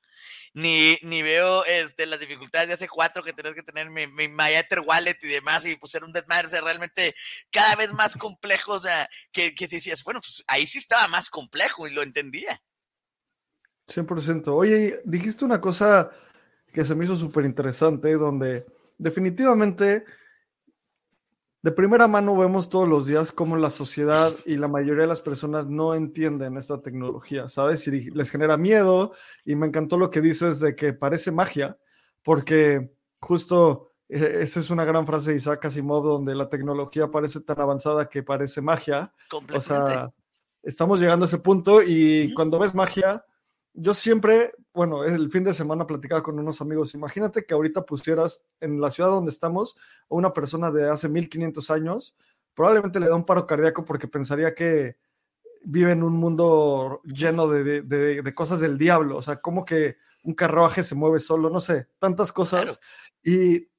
ni, 0.55 0.97
ni 1.03 1.21
veo 1.21 1.63
este, 1.65 2.07
las 2.07 2.19
dificultades 2.19 2.67
de 2.67 2.73
hace 2.73 2.87
cuatro 2.87 3.21
que 3.21 3.31
tenés 3.31 3.53
que 3.53 3.61
tener 3.61 3.91
mi, 3.91 4.07
mi 4.07 4.25
Wallet 4.25 5.19
y 5.21 5.27
demás, 5.27 5.67
y 5.67 5.75
pues 5.75 5.93
un 5.93 6.11
desmadre, 6.13 6.49
ser 6.49 6.63
realmente 6.63 7.13
cada 7.51 7.75
vez 7.75 7.93
más 7.93 8.17
complejo, 8.17 8.71
o 8.73 8.79
sea, 8.79 9.07
que, 9.31 9.53
que 9.53 9.67
decías, 9.67 10.03
bueno, 10.03 10.19
pues 10.19 10.43
ahí 10.47 10.65
sí 10.65 10.79
estaba 10.79 11.07
más 11.07 11.29
complejo 11.29 11.87
y 11.87 11.93
lo 11.93 12.01
entendía. 12.01 12.59
100%. 13.87 14.47
Oye, 14.47 14.99
dijiste 15.05 15.45
una 15.45 15.61
cosa 15.61 16.09
que 16.73 16.83
se 16.85 16.95
me 16.95 17.05
hizo 17.05 17.17
súper 17.17 17.45
interesante, 17.45 18.15
donde 18.15 18.65
definitivamente 18.97 20.05
de 21.63 21.71
primera 21.71 22.07
mano 22.07 22.35
vemos 22.35 22.69
todos 22.69 22.87
los 22.87 23.05
días 23.05 23.31
cómo 23.31 23.55
la 23.55 23.69
sociedad 23.69 24.33
y 24.45 24.57
la 24.57 24.67
mayoría 24.67 25.03
de 25.03 25.07
las 25.07 25.21
personas 25.21 25.67
no 25.67 25.93
entienden 25.93 26.57
esta 26.57 26.81
tecnología, 26.81 27.47
¿sabes? 27.49 27.87
Y 27.87 28.09
les 28.09 28.31
genera 28.31 28.57
miedo 28.57 29.13
y 29.45 29.55
me 29.55 29.67
encantó 29.67 29.97
lo 29.97 30.09
que 30.09 30.21
dices 30.21 30.59
de 30.59 30.75
que 30.75 30.93
parece 30.93 31.31
magia, 31.31 31.77
porque 32.23 32.91
justo 33.19 33.91
eh, 34.09 34.39
esa 34.41 34.59
es 34.59 34.71
una 34.71 34.85
gran 34.85 35.05
frase 35.05 35.31
de 35.31 35.37
Isaac 35.37 35.65
Asimov 35.65 36.03
donde 36.03 36.33
la 36.33 36.49
tecnología 36.49 37.11
parece 37.11 37.41
tan 37.41 37.61
avanzada 37.61 38.09
que 38.09 38.23
parece 38.23 38.61
magia. 38.61 39.13
O 39.53 39.61
sea, 39.61 40.11
estamos 40.63 40.99
llegando 40.99 41.25
a 41.25 41.27
ese 41.27 41.37
punto 41.37 41.83
y 41.83 42.33
cuando 42.33 42.57
ves 42.57 42.73
magia, 42.73 43.23
yo 43.73 43.93
siempre, 43.93 44.53
bueno, 44.73 45.03
el 45.03 45.31
fin 45.31 45.43
de 45.43 45.53
semana 45.53 45.87
platicaba 45.87 46.21
con 46.21 46.37
unos 46.37 46.61
amigos, 46.61 46.93
imagínate 46.93 47.45
que 47.45 47.53
ahorita 47.53 47.85
pusieras 47.85 48.41
en 48.59 48.81
la 48.81 48.91
ciudad 48.91 49.09
donde 49.09 49.31
estamos 49.31 49.75
a 50.09 50.15
una 50.15 50.33
persona 50.33 50.71
de 50.71 50.89
hace 50.89 51.07
1500 51.07 51.71
años, 51.71 52.15
probablemente 52.53 52.99
le 52.99 53.07
da 53.07 53.15
un 53.15 53.25
paro 53.25 53.47
cardíaco 53.47 53.85
porque 53.85 54.07
pensaría 54.07 54.53
que 54.53 54.97
vive 55.63 55.91
en 55.91 56.03
un 56.03 56.13
mundo 56.13 57.01
lleno 57.05 57.47
de, 57.47 58.33
cosas 58.35 58.59
del 58.59 58.77
diablo, 58.77 59.17
o 59.17 59.21
sea, 59.21 59.37
como 59.37 59.63
que 59.63 59.97
un 60.23 60.33
carruaje 60.33 60.83
se 60.83 60.95
mueve 60.95 61.19
solo, 61.19 61.49
no 61.49 61.61
sé, 61.61 61.87
tantas 61.99 62.31
cosas. 62.31 62.79
Y 63.23 63.69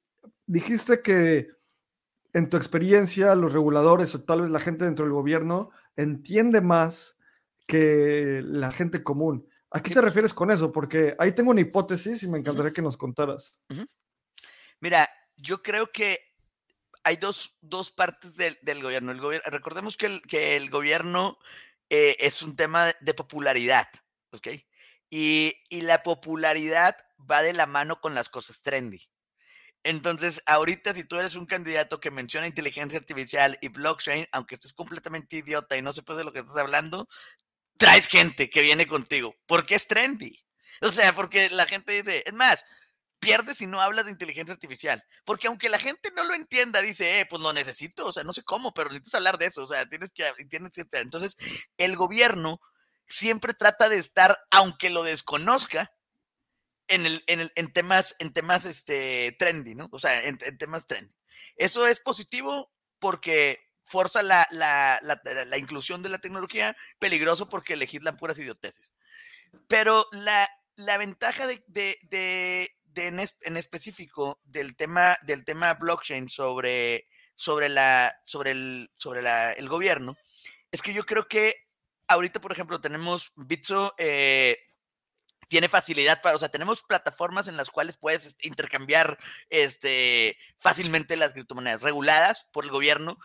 dijiste 0.45 1.01
que 1.01 1.49
en 2.33 2.49
tu 2.49 2.57
experiencia 2.57 3.35
los 3.35 3.53
reguladores 3.53 4.15
o 4.15 4.23
tal 4.23 4.41
vez 4.41 4.49
la 4.49 4.59
gente 4.59 4.85
dentro 4.85 5.05
del 5.05 5.13
gobierno 5.13 5.69
entiende 5.95 6.61
más 6.61 7.17
que 7.67 8.41
la 8.43 8.71
gente 8.71 9.03
común. 9.03 9.47
¿A 9.73 9.81
qué 9.81 9.91
te 9.91 10.01
refieres 10.01 10.35
con 10.35 10.51
eso? 10.51 10.71
Porque 10.71 11.15
ahí 11.17 11.33
tengo 11.33 11.49
una 11.49 11.61
hipótesis 11.61 12.21
y 12.21 12.27
me 12.27 12.37
encantaría 12.37 12.71
que 12.71 12.81
nos 12.83 12.95
contaras. 12.95 13.59
Mira, 14.79 15.09
yo 15.35 15.63
creo 15.63 15.91
que 15.91 16.19
hay 17.03 17.17
dos, 17.17 17.55
partes 17.95 18.35
del, 18.35 18.81
gobierno. 18.83 19.11
El 19.11 19.19
gobierno. 19.19 19.49
Recordemos 19.49 19.97
que 19.97 20.05
el, 20.05 20.21
que 20.21 20.55
el 20.57 20.69
gobierno 20.69 21.39
eh, 21.89 22.15
es 22.19 22.43
un 22.43 22.55
tema 22.55 22.93
de 23.01 23.13
popularidad, 23.15 23.87
¿ok? 24.31 24.47
Y, 25.09 25.55
y, 25.69 25.81
la 25.81 26.03
popularidad 26.03 26.95
va 27.19 27.41
de 27.41 27.53
la 27.53 27.65
mano 27.65 27.99
con 27.99 28.13
las 28.13 28.29
cosas 28.29 28.61
trendy. 28.61 29.01
Entonces, 29.83 30.41
ahorita 30.45 30.93
si 30.93 31.03
tú 31.03 31.17
eres 31.17 31.35
un 31.35 31.45
candidato 31.45 31.99
que 31.99 32.11
menciona 32.11 32.47
inteligencia 32.47 32.99
artificial 32.99 33.57
y 33.59 33.67
blockchain, 33.67 34.27
aunque 34.31 34.55
estés 34.55 34.73
completamente 34.73 35.37
idiota 35.37 35.75
y 35.75 35.81
no 35.81 35.91
sepas 35.93 36.17
de 36.17 36.23
lo 36.23 36.31
que 36.31 36.39
estás 36.39 36.57
hablando, 36.57 37.07
traes 37.77 38.07
gente 38.07 38.49
que 38.49 38.61
viene 38.61 38.87
contigo, 38.87 39.35
porque 39.45 39.75
es 39.75 39.87
trendy. 39.87 40.39
O 40.81 40.91
sea, 40.91 41.13
porque 41.13 41.49
la 41.49 41.65
gente 41.65 41.93
dice, 41.93 42.23
es 42.25 42.33
más, 42.33 42.63
pierdes 43.19 43.57
si 43.57 43.67
no 43.67 43.81
hablas 43.81 44.05
de 44.05 44.11
inteligencia 44.11 44.53
artificial. 44.53 45.03
Porque 45.25 45.47
aunque 45.47 45.69
la 45.69 45.79
gente 45.79 46.11
no 46.15 46.23
lo 46.25 46.33
entienda, 46.33 46.81
dice, 46.81 47.19
eh, 47.19 47.25
pues 47.25 47.41
lo 47.41 47.53
necesito, 47.53 48.05
o 48.05 48.13
sea, 48.13 48.23
no 48.23 48.33
sé 48.33 48.43
cómo, 48.43 48.73
pero 48.73 48.89
necesitas 48.89 49.15
hablar 49.15 49.37
de 49.37 49.45
eso, 49.45 49.63
o 49.63 49.67
sea, 49.67 49.85
tienes 49.87 50.11
que, 50.13 50.25
tienes 50.49 50.71
entonces, 50.91 51.37
el 51.77 51.95
gobierno 51.95 52.59
siempre 53.07 53.53
trata 53.53 53.89
de 53.89 53.97
estar, 53.97 54.37
aunque 54.51 54.89
lo 54.89 55.03
desconozca, 55.03 55.91
en 56.89 57.05
el, 57.05 57.23
en 57.27 57.39
el, 57.39 57.51
en 57.55 57.71
temas, 57.71 58.13
en 58.19 58.33
temas, 58.33 58.65
este, 58.65 59.35
trendy, 59.39 59.73
¿no? 59.73 59.87
O 59.91 59.99
sea, 59.99 60.21
en 60.21 60.37
temas 60.57 60.85
trendy. 60.85 61.13
Eso 61.55 61.87
es 61.87 62.01
positivo 62.01 62.71
porque 62.99 63.59
forza 63.85 64.23
la, 64.23 64.47
la, 64.51 64.99
la, 65.01 65.57
inclusión 65.57 66.01
de 66.01 66.09
la 66.09 66.19
tecnología, 66.19 66.75
peligroso 66.99 67.49
porque 67.49 67.75
legislan 67.75 68.17
puras 68.17 68.39
idioteces. 68.39 68.91
Pero 69.67 70.07
la, 70.11 70.49
la 70.75 70.97
ventaja 70.97 71.47
de, 71.47 71.63
de, 71.67 71.97
de, 72.09 72.71
en, 73.41 73.57
específico 73.57 74.39
del 74.45 74.75
tema, 74.75 75.17
del 75.23 75.45
tema 75.45 75.73
blockchain 75.73 76.29
sobre, 76.29 77.07
sobre, 77.35 77.69
la, 77.69 78.15
sobre, 78.23 78.51
el, 78.51 78.91
sobre 78.97 79.21
la, 79.21 79.51
el 79.53 79.69
gobierno 79.69 80.17
es 80.71 80.81
que 80.81 80.93
yo 80.93 81.05
creo 81.05 81.27
que 81.27 81.55
ahorita, 82.07 82.41
por 82.41 82.51
ejemplo, 82.51 82.81
tenemos 82.81 83.31
Bitso, 83.35 83.93
eh, 83.97 84.57
tiene 85.47 85.69
facilidad 85.69 86.21
para, 86.21 86.35
o 86.35 86.39
sea, 86.39 86.49
tenemos 86.49 86.81
plataformas 86.81 87.47
en 87.47 87.57
las 87.57 87.69
cuales 87.69 87.97
puedes 87.97 88.35
intercambiar 88.41 89.19
este, 89.49 90.35
fácilmente 90.59 91.15
las 91.15 91.33
criptomonedas 91.33 91.81
reguladas 91.81 92.47
por 92.51 92.65
el 92.65 92.71
gobierno, 92.71 93.19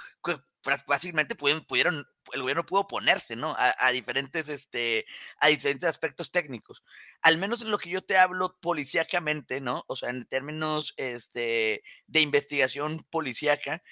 fácilmente 0.77 1.35
pudieron, 1.35 1.65
pudieron, 1.65 2.07
el 2.33 2.43
gobierno 2.43 2.67
pudo 2.67 2.81
oponerse, 2.83 3.37
¿no? 3.37 3.55
A, 3.57 3.91
diferentes, 3.91 4.49
este, 4.49 5.07
a 5.39 5.49
diferentes 5.49 5.89
aspectos 5.89 6.31
técnicos. 6.31 6.83
Al 7.23 7.39
menos 7.39 7.63
en 7.63 7.71
lo 7.71 7.79
que 7.79 7.91
yo 7.91 8.03
te 8.03 8.19
hablo 8.19 8.59
policíacamente, 8.61 9.61
¿no? 9.61 9.85
O 9.89 9.97
sea, 9.97 10.11
en 10.11 10.27
términos, 10.27 10.95
este, 10.97 11.83
de 12.07 12.21
investigación 12.21 13.07
policíaca, 13.11 13.83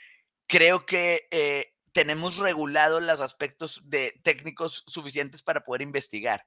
creo 0.46 0.84
que 0.84 1.26
eh, 1.30 1.72
tenemos 1.92 2.36
regulado 2.36 3.00
los 3.00 3.20
aspectos 3.20 3.80
de 3.84 4.20
técnicos 4.22 4.84
suficientes 4.86 5.42
para 5.42 5.64
poder 5.64 5.82
investigar. 5.82 6.46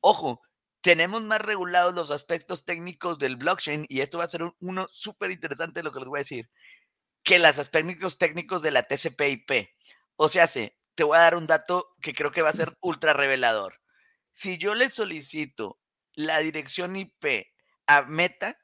Ojo, 0.00 0.40
tenemos 0.80 1.22
más 1.22 1.40
regulados 1.40 1.92
los 1.94 2.12
aspectos 2.12 2.64
técnicos 2.64 3.18
del 3.18 3.34
blockchain 3.34 3.86
y 3.88 4.00
esto 4.00 4.18
va 4.18 4.24
a 4.24 4.28
ser 4.28 4.42
uno 4.60 4.86
súper 4.88 5.32
interesante 5.32 5.82
lo 5.82 5.90
que 5.90 5.98
les 5.98 6.08
voy 6.08 6.18
a 6.18 6.20
decir 6.20 6.48
que 7.26 7.40
los 7.40 7.58
aspectos 7.58 8.18
técnicos 8.18 8.62
de 8.62 8.70
la 8.70 8.84
TCP/IP. 8.84 9.68
O 10.14 10.28
sea, 10.28 10.46
te 10.46 11.04
voy 11.04 11.16
a 11.16 11.22
dar 11.22 11.34
un 11.34 11.48
dato 11.48 11.92
que 12.00 12.14
creo 12.14 12.30
que 12.30 12.40
va 12.40 12.50
a 12.50 12.52
ser 12.52 12.78
ultra 12.80 13.12
revelador. 13.12 13.80
Si 14.32 14.58
yo 14.58 14.74
le 14.74 14.88
solicito 14.88 15.80
la 16.14 16.38
dirección 16.38 16.94
IP 16.94 17.48
a 17.88 18.02
Meta 18.02 18.56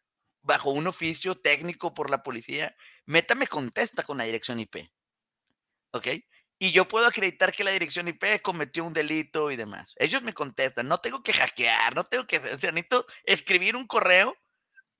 bajo 0.42 0.70
un 0.70 0.86
oficio 0.86 1.34
técnico 1.34 1.92
por 1.92 2.08
la 2.08 2.22
policía, 2.22 2.74
Meta 3.04 3.34
me 3.34 3.48
contesta 3.48 4.04
con 4.04 4.18
la 4.18 4.24
dirección 4.24 4.60
IP. 4.60 4.76
¿Ok? 5.90 6.06
Y 6.60 6.70
yo 6.70 6.86
puedo 6.86 7.06
acreditar 7.06 7.52
que 7.52 7.64
la 7.64 7.72
dirección 7.72 8.06
IP 8.06 8.40
cometió 8.42 8.84
un 8.84 8.92
delito 8.92 9.50
y 9.50 9.56
demás. 9.56 9.92
Ellos 9.96 10.22
me 10.22 10.34
contestan, 10.34 10.86
no 10.86 10.98
tengo 10.98 11.20
que 11.24 11.32
hackear, 11.32 11.96
no 11.96 12.04
tengo 12.04 12.28
que, 12.28 12.38
o 12.38 12.58
sea, 12.60 12.70
necesito 12.70 13.06
escribir 13.24 13.74
un 13.74 13.88
correo 13.88 14.36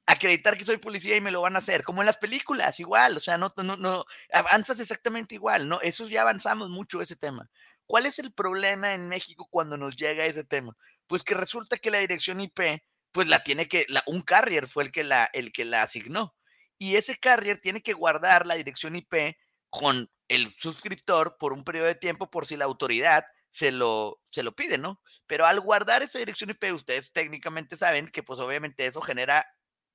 acreditar 0.07 0.59
que 0.59 0.65
soy 0.65 0.79
policía 0.79 1.17
y 1.17 1.21
me 1.21 1.31
lo 1.31 1.41
van 1.41 1.57
a 1.57 1.61
hacer, 1.61 1.85
como 1.85 2.03
en 2.03 2.07
las 2.07 2.17
películas, 2.17 2.81
igual, 2.81 3.17
o 3.17 3.21
sea, 3.21 3.39
no, 3.39 3.53
no, 3.57 3.77
no, 3.77 4.05
avanzas 4.33 4.81
exactamente 4.81 5.35
igual, 5.35 5.69
¿no? 5.69 5.81
Eso 5.81 6.09
ya 6.09 6.23
avanzamos 6.23 6.71
mucho 6.71 7.01
ese 7.01 7.17
tema. 7.17 7.49
¿Cuál 7.87 8.07
es 8.07 8.19
el 8.19 8.33
problema 8.33 8.95
en 8.95 9.09
México 9.09 9.47
cuando 9.51 9.77
nos 9.77 9.97
llega 9.97 10.27
ese 10.27 10.45
tema? 10.45 10.77
Pues 11.07 11.23
que 11.23 11.35
resulta 11.35 11.77
que 11.79 11.91
la 11.91 11.99
dirección 11.99 12.41
IP, 12.41 12.83
pues 13.13 13.29
la 13.29 13.43
tiene 13.43 13.69
que, 13.69 13.87
un 14.07 14.23
carrier 14.23 14.69
fue 14.69 14.85
el 14.85 14.93
que 14.93 15.05
la, 15.05 15.29
el 15.33 15.53
que 15.53 15.65
la 15.65 15.83
asignó. 15.83 16.35
Y 16.79 16.97
ese 16.97 17.17
carrier 17.17 17.59
tiene 17.61 17.83
que 17.83 17.93
guardar 17.93 18.47
la 18.47 18.55
dirección 18.55 18.97
IP 18.97 19.37
con 19.71 20.11
el 20.29 20.55
suscriptor 20.59 21.37
por 21.39 21.53
un 21.53 21.65
periodo 21.65 21.87
de 21.87 21.95
tiempo 21.95 22.31
por 22.31 22.47
si 22.47 22.57
la 22.57 22.65
autoridad 22.65 23.25
se 23.51 23.71
lo, 23.71 24.21
se 24.31 24.43
lo 24.43 24.55
pide, 24.55 24.79
¿no? 24.79 25.01
Pero 25.27 25.47
al 25.47 25.61
guardar 25.61 26.03
esa 26.03 26.19
dirección 26.19 26.51
IP, 26.51 26.73
ustedes 26.73 27.13
técnicamente 27.13 27.77
saben 27.77 28.09
que 28.09 28.23
pues 28.23 28.41
obviamente 28.41 28.87
eso 28.87 29.01
genera 29.03 29.47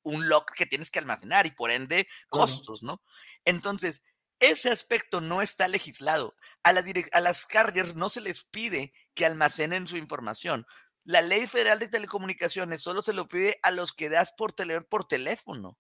un 0.08 0.30
lock 0.30 0.54
que 0.54 0.66
tienes 0.66 0.90
que 0.90 1.00
almacenar 1.00 1.46
y 1.46 1.52
por 1.52 1.72
ende 1.72 2.08
costos, 2.30 2.82
¿no? 2.84 3.02
Entonces, 3.46 4.02
ese 4.40 4.70
aspecto 4.70 5.22
no 5.22 5.42
está 5.42 5.68
legislado. 5.68 6.36
A, 6.64 6.74
la 6.74 6.84
a 7.12 7.22
las 7.22 7.46
carriers 7.46 7.96
no 7.96 8.10
se 8.10 8.22
les 8.22 8.44
pide 8.46 8.94
que 9.16 9.26
almacenen 9.26 9.88
su 9.88 9.98
información. 9.98 10.66
La 11.04 11.22
ley 11.22 11.48
federal 11.48 11.80
de 11.80 11.88
telecomunicaciones 11.88 12.82
solo 12.82 13.02
se 13.02 13.14
lo 13.14 13.28
pide 13.28 13.60
a 13.64 13.72
los 13.72 13.94
que 13.94 14.10
das 14.10 14.34
por, 14.38 14.54
tele 14.54 14.82
por 14.82 15.08
teléfono. 15.08 15.78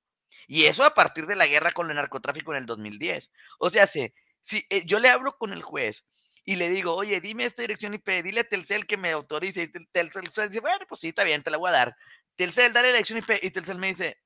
Y 0.47 0.65
eso 0.65 0.83
a 0.83 0.93
partir 0.93 1.25
de 1.27 1.35
la 1.35 1.47
guerra 1.47 1.71
con 1.71 1.89
el 1.89 1.97
narcotráfico 1.97 2.53
en 2.53 2.59
el 2.59 2.65
2010. 2.65 3.29
O 3.59 3.69
sea, 3.69 3.87
si, 3.87 4.13
si 4.41 4.65
eh, 4.69 4.83
yo 4.85 4.99
le 4.99 5.09
hablo 5.09 5.37
con 5.37 5.53
el 5.53 5.61
juez 5.61 6.05
y 6.45 6.55
le 6.55 6.69
digo, 6.69 6.95
oye, 6.95 7.19
dime 7.19 7.43
esta 7.43 7.61
dirección 7.61 7.93
IP, 7.93 8.23
dile 8.23 8.39
a 8.39 8.43
Telcel 8.45 8.87
que 8.87 8.95
me 8.95 9.11
autorice. 9.11 9.63
Y 9.63 9.85
Telcel 9.91 10.31
dice, 10.49 10.61
bueno, 10.61 10.85
pues 10.87 11.01
sí, 11.01 11.09
está 11.09 11.25
bien, 11.25 11.43
te 11.43 11.51
la 11.51 11.57
voy 11.57 11.69
a 11.69 11.73
dar. 11.73 11.95
Telcel, 12.37 12.71
dale 12.71 12.89
la 12.89 12.93
dirección 12.93 13.19
IP. 13.19 13.43
Y 13.43 13.51
Telcel 13.51 13.79
me 13.79 13.87
dice, 13.87 14.17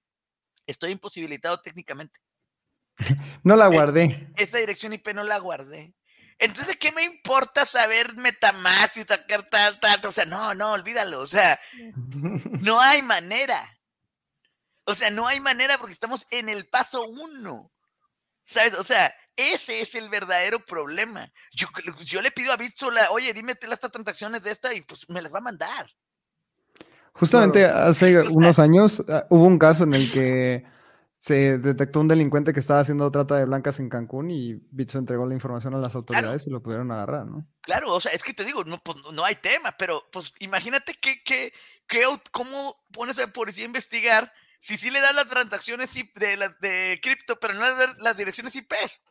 estoy 0.68 0.92
imposibilitado 0.92 1.60
técnicamente. 1.62 2.20
No 3.44 3.56
la 3.56 3.68
guardé. 3.68 4.30
Esa 4.36 4.60
dirección 4.60 4.94
IP 4.94 5.16
no 5.16 5.24
la 5.24 5.40
guardé. 5.40 5.96
Entonces, 6.38 6.78
¿qué 6.78 6.92
me 6.92 7.04
importa 7.04 7.66
saber 7.66 8.16
Metamask 8.16 8.98
y 8.98 9.04
sacar 9.04 9.50
tal, 9.50 9.80
tal? 9.80 10.06
O 10.06 10.12
sea, 10.12 10.26
no, 10.26 10.54
no, 10.54 10.74
olvídalo. 10.74 11.22
O 11.22 11.28
sea, 11.28 11.60
no 12.62 12.80
hay 12.80 13.02
manera. 13.02 13.68
O 14.86 14.94
sea, 14.94 15.10
no 15.10 15.28
hay 15.28 15.40
manera 15.40 15.80
porque 15.80 15.94
estamos 15.94 16.28
en 16.30 16.50
el 16.50 16.68
paso 16.68 17.08
uno. 17.08 17.72
¿Sabes? 18.46 18.74
O 18.74 18.84
sea, 18.84 19.16
ese 19.36 19.82
es 19.82 19.96
el 19.96 20.10
verdadero 20.10 20.64
problema. 20.64 21.32
Yo, 21.54 21.68
yo 22.04 22.22
le 22.22 22.32
pido 22.32 22.52
a 22.52 22.58
Bitsola, 22.58 23.12
oye, 23.12 23.34
dime 23.34 23.56
las 23.62 23.80
transacciones 23.80 24.44
de 24.44 24.52
esta 24.52 24.74
y 24.74 24.82
pues 24.82 25.10
me 25.10 25.22
las 25.22 25.34
va 25.34 25.40
a 25.40 25.42
mandar. 25.42 25.90
Justamente 27.14 27.66
hace 27.66 28.20
unos 28.32 28.60
años 28.60 29.04
ah, 29.10 29.26
hubo 29.30 29.46
un 29.46 29.60
caso 29.60 29.84
en 29.84 29.94
el 29.94 30.12
que 30.12 30.64
se 31.22 31.60
detectó 31.60 32.00
un 32.00 32.08
delincuente 32.08 32.52
que 32.52 32.60
estaba 32.60 32.80
haciendo 32.80 33.12
trata 33.12 33.38
de 33.38 33.46
blancas 33.46 33.80
en 33.80 33.90
Cancún 33.90 34.32
y 34.32 34.56
Bitso 34.72 34.98
entregó 34.98 35.28
la 35.28 35.36
información 35.36 35.76
a 35.76 35.78
las 35.78 35.94
autoridades 35.94 36.48
y 36.48 36.50
lo 36.50 36.64
pudieron 36.64 36.92
agarrar, 36.92 37.28
¿no? 37.28 37.46
Claro, 37.62 37.94
o 37.94 38.00
sea, 38.00 38.12
es 38.12 38.24
que 38.24 38.34
te 38.34 38.44
digo, 38.44 38.64
no, 38.64 38.82
pues, 38.82 38.98
no 39.14 39.24
hay 39.24 39.36
tema, 39.36 39.76
pero 39.78 40.02
pues 40.12 40.34
imagínate 40.40 40.96
que, 40.96 41.22
que, 41.24 41.54
que 41.88 42.06
cómo 42.32 42.76
pones 42.92 43.20
a 43.20 43.22
la 43.22 43.34
policía 43.34 43.66
a 43.66 43.68
investigar 43.68 44.34
si 44.62 44.80
sí 44.80 44.90
le 44.90 45.00
das 45.00 45.14
las 45.14 45.28
transacciones 45.28 45.94
de, 45.94 46.50
de 46.60 47.00
cripto, 47.04 47.40
pero 47.40 47.54
no 47.54 47.70
le 47.70 47.76
das 47.76 47.98
las 48.00 48.18
direcciones 48.18 48.56
IPs. 48.56 49.02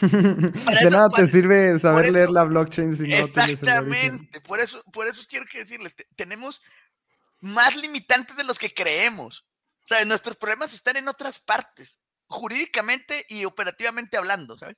de 0.00 0.90
nada 0.90 1.08
te 1.08 1.28
sirve 1.28 1.78
saber 1.80 2.12
leer 2.12 2.30
la 2.30 2.44
blockchain 2.44 2.96
si 2.96 3.08
no 3.08 3.16
Exactamente, 3.16 4.40
por 4.40 4.60
eso, 4.60 4.82
por 4.92 5.06
eso 5.06 5.22
quiero 5.28 5.44
que 5.46 5.58
decirles, 5.58 5.92
tenemos 6.14 6.62
más 7.40 7.76
limitantes 7.76 8.36
de 8.36 8.44
los 8.44 8.58
que 8.58 8.72
creemos. 8.72 9.46
O 9.84 9.88
sea, 9.88 10.04
nuestros 10.04 10.36
problemas 10.36 10.72
están 10.72 10.96
en 10.96 11.08
otras 11.08 11.38
partes, 11.40 12.00
jurídicamente 12.28 13.24
y 13.28 13.44
operativamente 13.44 14.16
hablando, 14.16 14.58
¿sabes? 14.58 14.76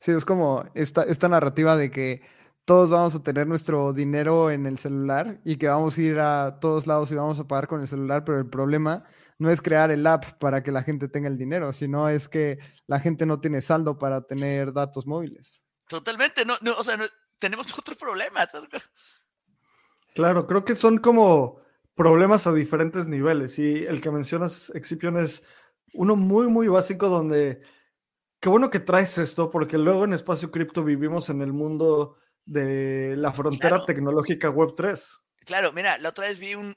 Sí, 0.00 0.12
es 0.12 0.24
como 0.24 0.64
esta, 0.74 1.02
esta 1.04 1.28
narrativa 1.28 1.76
de 1.76 1.90
que 1.90 2.22
todos 2.64 2.90
vamos 2.90 3.14
a 3.14 3.22
tener 3.22 3.46
nuestro 3.46 3.92
dinero 3.92 4.50
en 4.50 4.66
el 4.66 4.78
celular 4.78 5.40
y 5.44 5.56
que 5.56 5.68
vamos 5.68 5.96
a 5.96 6.02
ir 6.02 6.20
a 6.20 6.58
todos 6.60 6.86
lados 6.86 7.10
y 7.10 7.14
vamos 7.14 7.38
a 7.38 7.46
pagar 7.46 7.66
con 7.66 7.80
el 7.80 7.88
celular, 7.88 8.24
pero 8.24 8.38
el 8.38 8.48
problema 8.48 9.04
no 9.38 9.50
es 9.50 9.62
crear 9.62 9.90
el 9.90 10.06
app 10.06 10.38
para 10.38 10.62
que 10.62 10.72
la 10.72 10.82
gente 10.82 11.08
tenga 11.08 11.28
el 11.28 11.38
dinero, 11.38 11.72
sino 11.72 12.08
es 12.08 12.28
que 12.28 12.58
la 12.86 13.00
gente 13.00 13.24
no 13.24 13.40
tiene 13.40 13.60
saldo 13.60 13.98
para 13.98 14.22
tener 14.22 14.72
datos 14.72 15.06
móviles. 15.06 15.62
Totalmente, 15.88 16.44
no, 16.44 16.58
no 16.60 16.76
o 16.76 16.84
sea, 16.84 16.98
tenemos 17.38 17.66
otro 17.78 17.96
problema. 17.96 18.48
Claro, 20.18 20.48
creo 20.48 20.64
que 20.64 20.74
son 20.74 20.98
como 20.98 21.60
problemas 21.94 22.48
a 22.48 22.52
diferentes 22.52 23.06
niveles. 23.06 23.56
Y 23.60 23.84
el 23.86 24.00
que 24.00 24.10
mencionas, 24.10 24.72
Excipion, 24.74 25.16
es 25.16 25.44
uno 25.94 26.16
muy, 26.16 26.48
muy 26.48 26.66
básico 26.66 27.08
donde, 27.08 27.60
qué 28.40 28.48
bueno 28.48 28.68
que 28.68 28.80
traes 28.80 29.16
esto, 29.18 29.48
porque 29.48 29.78
luego 29.78 30.04
en 30.04 30.14
Espacio 30.14 30.50
Cripto 30.50 30.82
vivimos 30.82 31.28
en 31.28 31.40
el 31.40 31.52
mundo 31.52 32.16
de 32.44 33.14
la 33.16 33.32
frontera 33.32 33.84
tecnológica 33.84 34.50
Web 34.50 34.74
3. 34.76 35.18
Claro, 35.46 35.70
mira, 35.72 35.98
la 35.98 36.08
otra 36.08 36.26
vez 36.26 36.40
vi 36.40 36.56
un, 36.56 36.74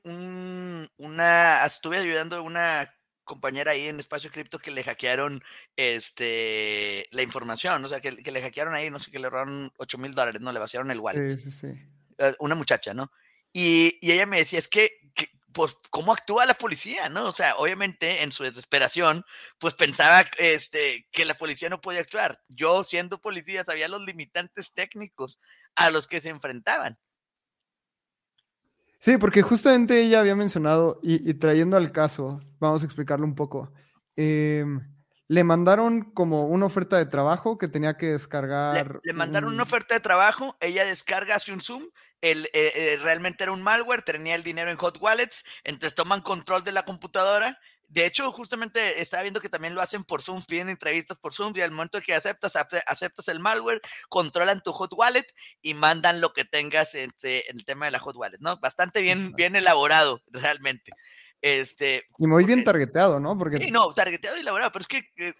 una, 0.98 1.66
estuve 1.66 1.98
ayudando 1.98 2.36
a 2.36 2.42
una 2.42 2.94
compañera 3.24 3.72
ahí 3.72 3.88
en 3.88 4.00
Espacio 4.00 4.30
Cripto 4.30 4.60
que 4.60 4.70
le 4.70 4.84
hackearon 4.84 5.42
este 5.76 7.08
la 7.10 7.24
información, 7.24 7.84
o 7.84 7.88
sea, 7.88 8.02
que, 8.02 8.12
le 8.12 8.42
hackearon 8.44 8.76
ahí, 8.76 8.92
no 8.92 9.00
sé, 9.00 9.10
que 9.10 9.18
le 9.18 9.32
robaron 9.32 9.74
8 9.78 9.98
mil 9.98 10.14
dólares, 10.14 10.42
no, 10.42 10.52
le 10.52 10.60
vaciaron 10.60 10.92
el 10.92 11.00
wallet. 11.00 11.38
Sí, 11.38 11.50
sí, 11.50 11.52
sí. 11.52 11.68
Eh, 12.20 12.36
una 12.38 12.54
muchacha, 12.54 12.94
¿no? 12.94 13.12
Y, 13.54 14.00
ella 14.02 14.26
me 14.26 14.38
decía, 14.38 14.60
es 14.60 14.68
que, 14.68 14.92
pues, 15.54 15.76
¿cómo 15.90 16.14
actúa 16.14 16.46
la 16.46 16.54
policía, 16.54 17.10
no? 17.10 17.28
O 17.28 17.32
sea, 17.32 17.56
obviamente, 17.58 18.24
en 18.24 18.32
su 18.32 18.44
desesperación, 18.44 19.26
pues 19.60 19.74
pensaba 19.74 20.26
este, 20.38 21.08
que 21.12 21.26
la 21.26 21.36
policía 21.36 21.70
no 21.70 21.82
podía 21.82 22.02
actuar. 22.02 22.42
Yo, 22.48 22.84
siendo 22.84 23.20
policía, 23.22 23.64
sabía 23.66 23.90
los 23.90 24.06
limitantes 24.06 24.72
técnicos 24.74 25.40
a 25.76 25.90
los 25.90 26.08
que 26.08 26.22
se 26.22 26.30
enfrentaban. 26.30 26.98
Sí, 29.00 29.18
porque 29.18 29.42
justamente 29.42 30.00
ella 30.00 30.20
había 30.20 30.36
mencionado, 30.36 31.00
y, 31.02 31.34
trayendo 31.34 31.76
al 31.76 31.92
caso, 31.92 32.40
vamos 32.60 32.84
a 32.84 32.86
explicarlo 32.86 33.26
un 33.26 33.34
poco. 33.34 33.74
Em, 34.16 34.80
le 35.32 35.46
mandaron 35.46 36.12
como 36.12 36.48
una 36.48 36.66
oferta 36.66 36.98
de 36.98 37.06
trabajo 37.06 37.58
que 37.58 37.70
tenía 37.70 37.96
que 37.96 38.08
descargar. 38.08 39.00
Le, 39.02 39.14
mandaron 39.14 39.54
una 39.54 39.64
oferta 39.64 39.94
de 39.94 40.02
trabajo, 40.02 40.58
ella 40.60 40.84
descarga, 40.84 41.36
hace 41.36 41.54
un 41.54 41.62
Zoom, 41.62 41.88
el, 42.20 42.48
eh, 42.48 42.74
eh, 42.76 43.00
realmente 43.02 43.44
era 43.44 43.54
un 43.54 43.62
malware, 43.62 44.02
tenía 44.02 44.36
el 44.36 44.44
dinero 44.44 44.70
en 44.70 44.76
hot 44.76 44.98
wallets, 45.00 45.46
entonces 45.64 45.96
toman 45.96 46.20
control 46.20 46.66
de 46.66 46.74
la 46.74 46.84
computadora. 46.84 47.58
De 47.88 48.06
hecho, 48.06 48.30
justamente 48.34 49.02
estaba 49.02 49.24
viendo 49.24 49.40
que 49.40 49.48
también 49.48 49.74
lo 49.74 49.80
hacen 49.80 50.04
por 50.04 50.22
Zoom, 50.22 50.44
piden 50.44 50.68
entrevistas 50.68 51.18
por 51.18 51.34
Zoom 51.34 51.54
y 51.56 51.62
al 51.62 51.72
momento 51.72 52.02
que 52.02 52.14
aceptas, 52.14 52.58
aceptas 52.86 53.30
el 53.30 53.40
malware, 53.40 53.80
controlan 54.10 54.60
tu 54.60 54.74
hot 54.74 54.92
wallet 54.98 55.28
y 55.62 55.76
mandan 55.76 56.20
lo 56.20 56.34
que 56.34 56.44
tengas 56.44 56.94
en, 56.94 57.14
el 57.24 57.64
tema 57.64 57.86
de 57.86 57.92
la 57.92 58.00
hot 58.00 58.18
wallet, 58.18 58.40
¿no? 58.42 58.58
Bastante 58.58 59.00
bien, 59.00 59.32
bien 59.32 59.56
elaborado, 59.56 60.22
realmente. 60.28 60.92
Este, 61.42 62.06
y 62.20 62.28
muy 62.28 62.46
bien 62.46 62.64
targeteado, 62.64 63.20
¿no? 63.20 63.38
Porque... 63.38 63.58
Sí, 63.58 63.72
no, 63.72 63.94
targeteado 63.94 64.38
y 64.38 64.42
elaborado, 64.42 64.72
pero 64.72 64.82
es 64.82 64.88
que 64.88 65.12
eh, 65.18 65.34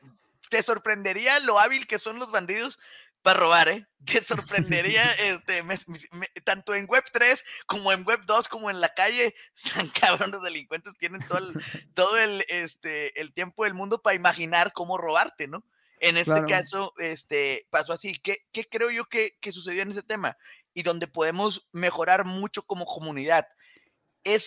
te 0.50 0.64
sorprendería 0.64 1.40
lo 1.40 1.60
hábil 1.60 1.86
que 1.86 2.00
son 2.00 2.18
los 2.18 2.32
bandidos 2.32 2.80
para 3.22 3.40
robar, 3.40 3.70
¿eh? 3.70 3.88
Te 4.06 4.24
sorprendería, 4.24 5.04
este, 5.24 5.64
tanto 6.44 6.74
en 6.74 6.88
Web 6.88 7.04
3 7.12 7.44
como 7.68 7.92
en 7.92 8.04
Web 8.06 8.22
2 8.26 8.48
como 8.48 8.70
en 8.70 8.82
la 8.82 8.94
calle, 8.94 9.36
tan 9.76 9.90
cabrón 9.90 10.32
los 10.32 10.42
delincuentes 10.42 10.98
tienen 10.98 11.26
todo 11.28 11.38
el, 11.38 11.64
todo 11.94 12.18
el, 12.18 12.44
este, 12.50 13.20
el 13.22 13.34
tiempo 13.34 13.64
del 13.64 13.74
mundo 13.74 14.02
para 14.02 14.16
imaginar 14.16 14.74
cómo 14.74 14.98
robarte, 14.98 15.48
¿no? 15.48 15.64
En 16.00 16.18
este 16.18 16.44
caso, 16.48 16.96
este, 16.98 17.68
pasó 17.70 17.94
así. 17.94 18.18
¿Qué, 18.18 18.40
qué 18.52 18.68
creo 18.68 18.90
yo 18.90 19.06
que, 19.06 19.38
que 19.40 19.52
sucedió 19.52 19.84
en 19.84 19.92
ese 19.92 20.02
tema? 20.02 20.36
Y 20.74 20.82
donde 20.82 21.06
podemos 21.06 21.68
mejorar 21.74 22.26
mucho 22.26 22.64
como 22.64 22.86
comunidad 22.86 23.48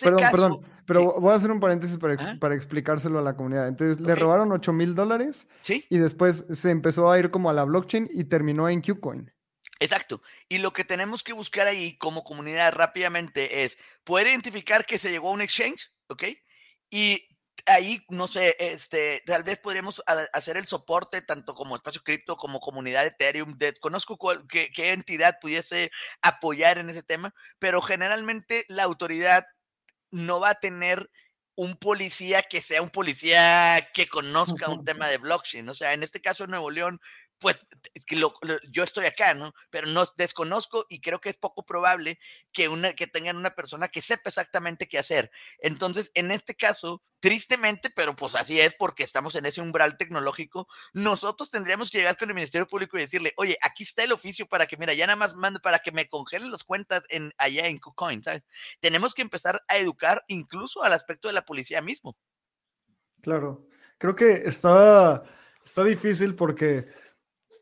perdón, 0.01 0.21
perdón, 0.31 0.61
pero 0.85 1.19
voy 1.19 1.31
a 1.31 1.35
hacer 1.35 1.51
un 1.51 1.59
paréntesis 1.59 1.97
para, 1.97 2.39
para 2.39 2.55
explicárselo 2.55 3.19
a 3.19 3.21
la 3.21 3.35
comunidad. 3.35 3.67
Entonces, 3.67 3.99
le 3.99 4.15
robaron 4.15 4.51
8 4.51 4.73
mil 4.73 4.95
dólares 4.95 5.47
y 5.67 5.97
después 5.97 6.45
se 6.51 6.69
empezó 6.69 7.11
a 7.11 7.19
ir 7.19 7.31
como 7.31 7.49
a 7.49 7.53
la 7.53 7.63
blockchain 7.63 8.09
y 8.11 8.25
terminó 8.25 8.69
en 8.69 8.81
Qcoin. 8.81 9.31
Exacto. 9.79 10.21
Y 10.47 10.59
lo 10.59 10.73
que 10.73 10.85
tenemos 10.85 11.23
que 11.23 11.33
buscar 11.33 11.67
ahí 11.67 11.97
como 11.97 12.23
comunidad 12.23 12.73
rápidamente 12.73 13.63
es 13.63 13.77
poder 14.03 14.27
identificar 14.27 14.85
que 14.85 14.99
se 14.99 15.09
llegó 15.09 15.29
a 15.29 15.33
un 15.33 15.41
exchange, 15.41 15.91
¿ok? 16.07 16.23
Y 16.89 17.27
ahí, 17.65 18.05
no 18.09 18.27
sé, 18.27 18.55
este, 18.59 19.21
tal 19.25 19.43
vez 19.43 19.57
podríamos 19.57 20.01
hacer 20.33 20.57
el 20.57 20.67
soporte 20.67 21.21
tanto 21.21 21.53
como 21.53 21.75
espacio 21.75 22.01
cripto 22.03 22.37
como 22.37 22.59
comunidad 22.59 23.05
Ethereum. 23.05 23.57
Desconozco 23.57 24.17
qué, 24.47 24.71
qué 24.71 24.93
entidad 24.93 25.39
pudiese 25.41 25.91
apoyar 26.21 26.77
en 26.77 26.89
ese 26.89 27.03
tema, 27.03 27.33
pero 27.59 27.81
generalmente 27.81 28.65
la 28.69 28.83
autoridad 28.83 29.45
no 30.15 30.39
va 30.39 30.51
a 30.51 30.59
tener 30.59 31.09
un 31.55 31.75
policía 31.75 32.41
que 32.41 32.61
sea 32.61 32.81
un 32.81 32.89
policía 32.89 33.89
que 33.93 34.07
conozca 34.07 34.69
un 34.69 34.85
tema 34.85 35.09
de 35.09 35.17
blockchain. 35.17 35.67
O 35.69 35.73
sea, 35.73 35.93
en 35.93 36.03
este 36.03 36.21
caso 36.21 36.47
Nuevo 36.47 36.71
León 36.71 36.99
pues 37.39 37.59
yo 38.71 38.83
estoy 38.83 39.05
acá, 39.05 39.33
¿no? 39.33 39.53
Pero 39.69 39.87
no 39.87 40.05
desconozco 40.17 40.85
y 40.89 41.01
creo 41.01 41.19
que 41.19 41.29
es 41.29 41.37
poco 41.37 41.65
probable 41.65 42.19
que, 42.51 42.67
una, 42.67 42.93
que 42.93 43.07
tengan 43.07 43.37
una 43.37 43.55
persona 43.55 43.87
que 43.87 44.01
sepa 44.01 44.29
exactamente 44.29 44.87
qué 44.87 44.97
hacer. 44.97 45.31
Entonces, 45.59 46.11
en 46.13 46.31
este 46.31 46.55
caso, 46.55 47.01
tristemente, 47.19 47.89
pero 47.89 48.15
pues 48.15 48.35
así 48.35 48.59
es 48.59 48.75
porque 48.75 49.03
estamos 49.03 49.35
en 49.35 49.45
ese 49.45 49.61
umbral 49.61 49.97
tecnológico, 49.97 50.67
nosotros 50.93 51.49
tendríamos 51.49 51.89
que 51.89 51.97
llegar 51.97 52.17
con 52.17 52.29
el 52.29 52.35
Ministerio 52.35 52.67
Público 52.67 52.97
y 52.97 53.01
decirle, 53.01 53.33
oye, 53.37 53.57
aquí 53.61 53.83
está 53.83 54.03
el 54.03 54.11
oficio 54.11 54.47
para 54.47 54.65
que, 54.65 54.77
mira, 54.77 54.93
ya 54.93 55.07
nada 55.07 55.17
más 55.17 55.35
mande 55.35 55.59
para 55.59 55.79
que 55.79 55.91
me 55.91 56.07
congelen 56.07 56.51
las 56.51 56.63
cuentas 56.63 57.03
en, 57.09 57.33
allá 57.37 57.67
en 57.67 57.79
KuCoin, 57.79 58.23
¿sabes? 58.23 58.45
Tenemos 58.79 59.13
que 59.13 59.21
empezar 59.21 59.63
a 59.67 59.77
educar 59.77 60.23
incluso 60.27 60.83
al 60.83 60.93
aspecto 60.93 61.27
de 61.27 61.33
la 61.33 61.45
policía 61.45 61.81
mismo. 61.81 62.15
Claro, 63.21 63.67
creo 63.97 64.15
que 64.15 64.43
está, 64.45 65.23
está 65.63 65.83
difícil 65.83 66.35
porque 66.35 66.87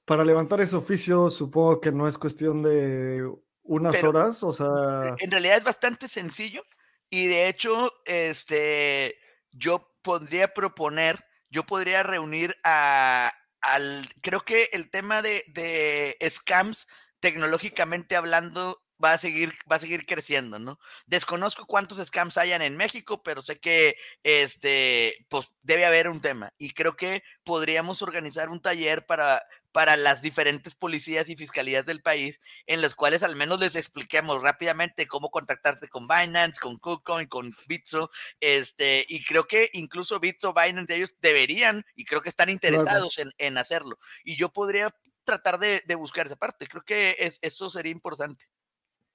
para 0.05 0.25
levantar 0.25 0.61
ese 0.61 0.75
oficio 0.75 1.29
supongo 1.29 1.79
que 1.79 1.91
no 1.91 2.07
es 2.07 2.17
cuestión 2.17 2.61
de 2.63 3.29
unas 3.63 4.03
horas, 4.03 4.43
o 4.43 4.51
sea... 4.51 5.15
En 5.19 5.31
realidad 5.31 5.57
es 5.57 5.63
bastante 5.63 6.07
sencillo 6.07 6.63
y 7.09 7.27
de 7.27 7.47
hecho, 7.47 7.93
este, 8.05 9.17
yo 9.51 9.93
podría 10.01 10.53
proponer, 10.53 11.23
yo 11.49 11.63
podría 11.63 12.03
reunir 12.03 12.57
a, 12.63 13.31
al, 13.61 14.09
creo 14.21 14.41
que 14.41 14.69
el 14.73 14.89
tema 14.89 15.21
de, 15.21 15.45
de 15.47 16.17
scams 16.29 16.87
tecnológicamente 17.19 18.15
hablando 18.15 18.81
va 19.03 19.13
a 19.13 19.17
seguir, 19.17 19.53
va 19.71 19.75
a 19.75 19.79
seguir 19.79 20.05
creciendo, 20.05 20.59
¿no? 20.59 20.79
Desconozco 21.05 21.65
cuántos 21.65 22.05
scams 22.05 22.37
hayan 22.37 22.61
en 22.61 22.77
México, 22.77 23.21
pero 23.21 23.41
sé 23.41 23.59
que 23.59 23.95
este, 24.23 25.25
pues 25.29 25.51
debe 25.61 25.85
haber 25.85 26.09
un 26.09 26.21
tema. 26.21 26.53
Y 26.57 26.71
creo 26.71 26.95
que 26.95 27.23
podríamos 27.43 28.01
organizar 28.01 28.49
un 28.49 28.61
taller 28.61 29.05
para, 29.05 29.43
para 29.73 29.97
las 29.97 30.21
diferentes 30.21 30.75
policías 30.75 31.27
y 31.27 31.35
fiscalías 31.35 31.85
del 31.85 32.01
país, 32.01 32.39
en 32.67 32.81
las 32.81 32.95
cuales 32.95 33.23
al 33.23 33.35
menos 33.35 33.59
les 33.59 33.75
expliquemos 33.75 34.41
rápidamente 34.41 35.07
cómo 35.07 35.29
contactarte 35.29 35.89
con 35.89 36.07
Binance, 36.07 36.61
con 36.61 36.77
KuCoin, 36.77 37.27
con 37.27 37.53
Bitso, 37.67 38.09
este, 38.39 39.03
y 39.09 39.25
creo 39.25 39.45
que 39.47 39.69
incluso 39.73 40.19
Bitso, 40.19 40.53
Binance, 40.53 40.95
ellos 40.95 41.15
deberían, 41.21 41.83
y 41.95 42.05
creo 42.05 42.21
que 42.21 42.29
están 42.29 42.49
interesados 42.49 43.17
en, 43.17 43.31
en, 43.39 43.57
hacerlo. 43.57 43.97
Y 44.23 44.37
yo 44.37 44.53
podría 44.53 44.95
tratar 45.23 45.59
de, 45.59 45.81
de 45.85 45.95
buscar 45.95 46.27
esa 46.27 46.35
parte, 46.35 46.67
creo 46.67 46.83
que 46.83 47.15
es, 47.19 47.39
eso 47.41 47.69
sería 47.69 47.91
importante. 47.91 48.45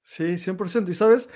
Sí, 0.02 0.24
100%. 0.24 0.88
Y 0.88 0.94
sabes, 0.94 1.30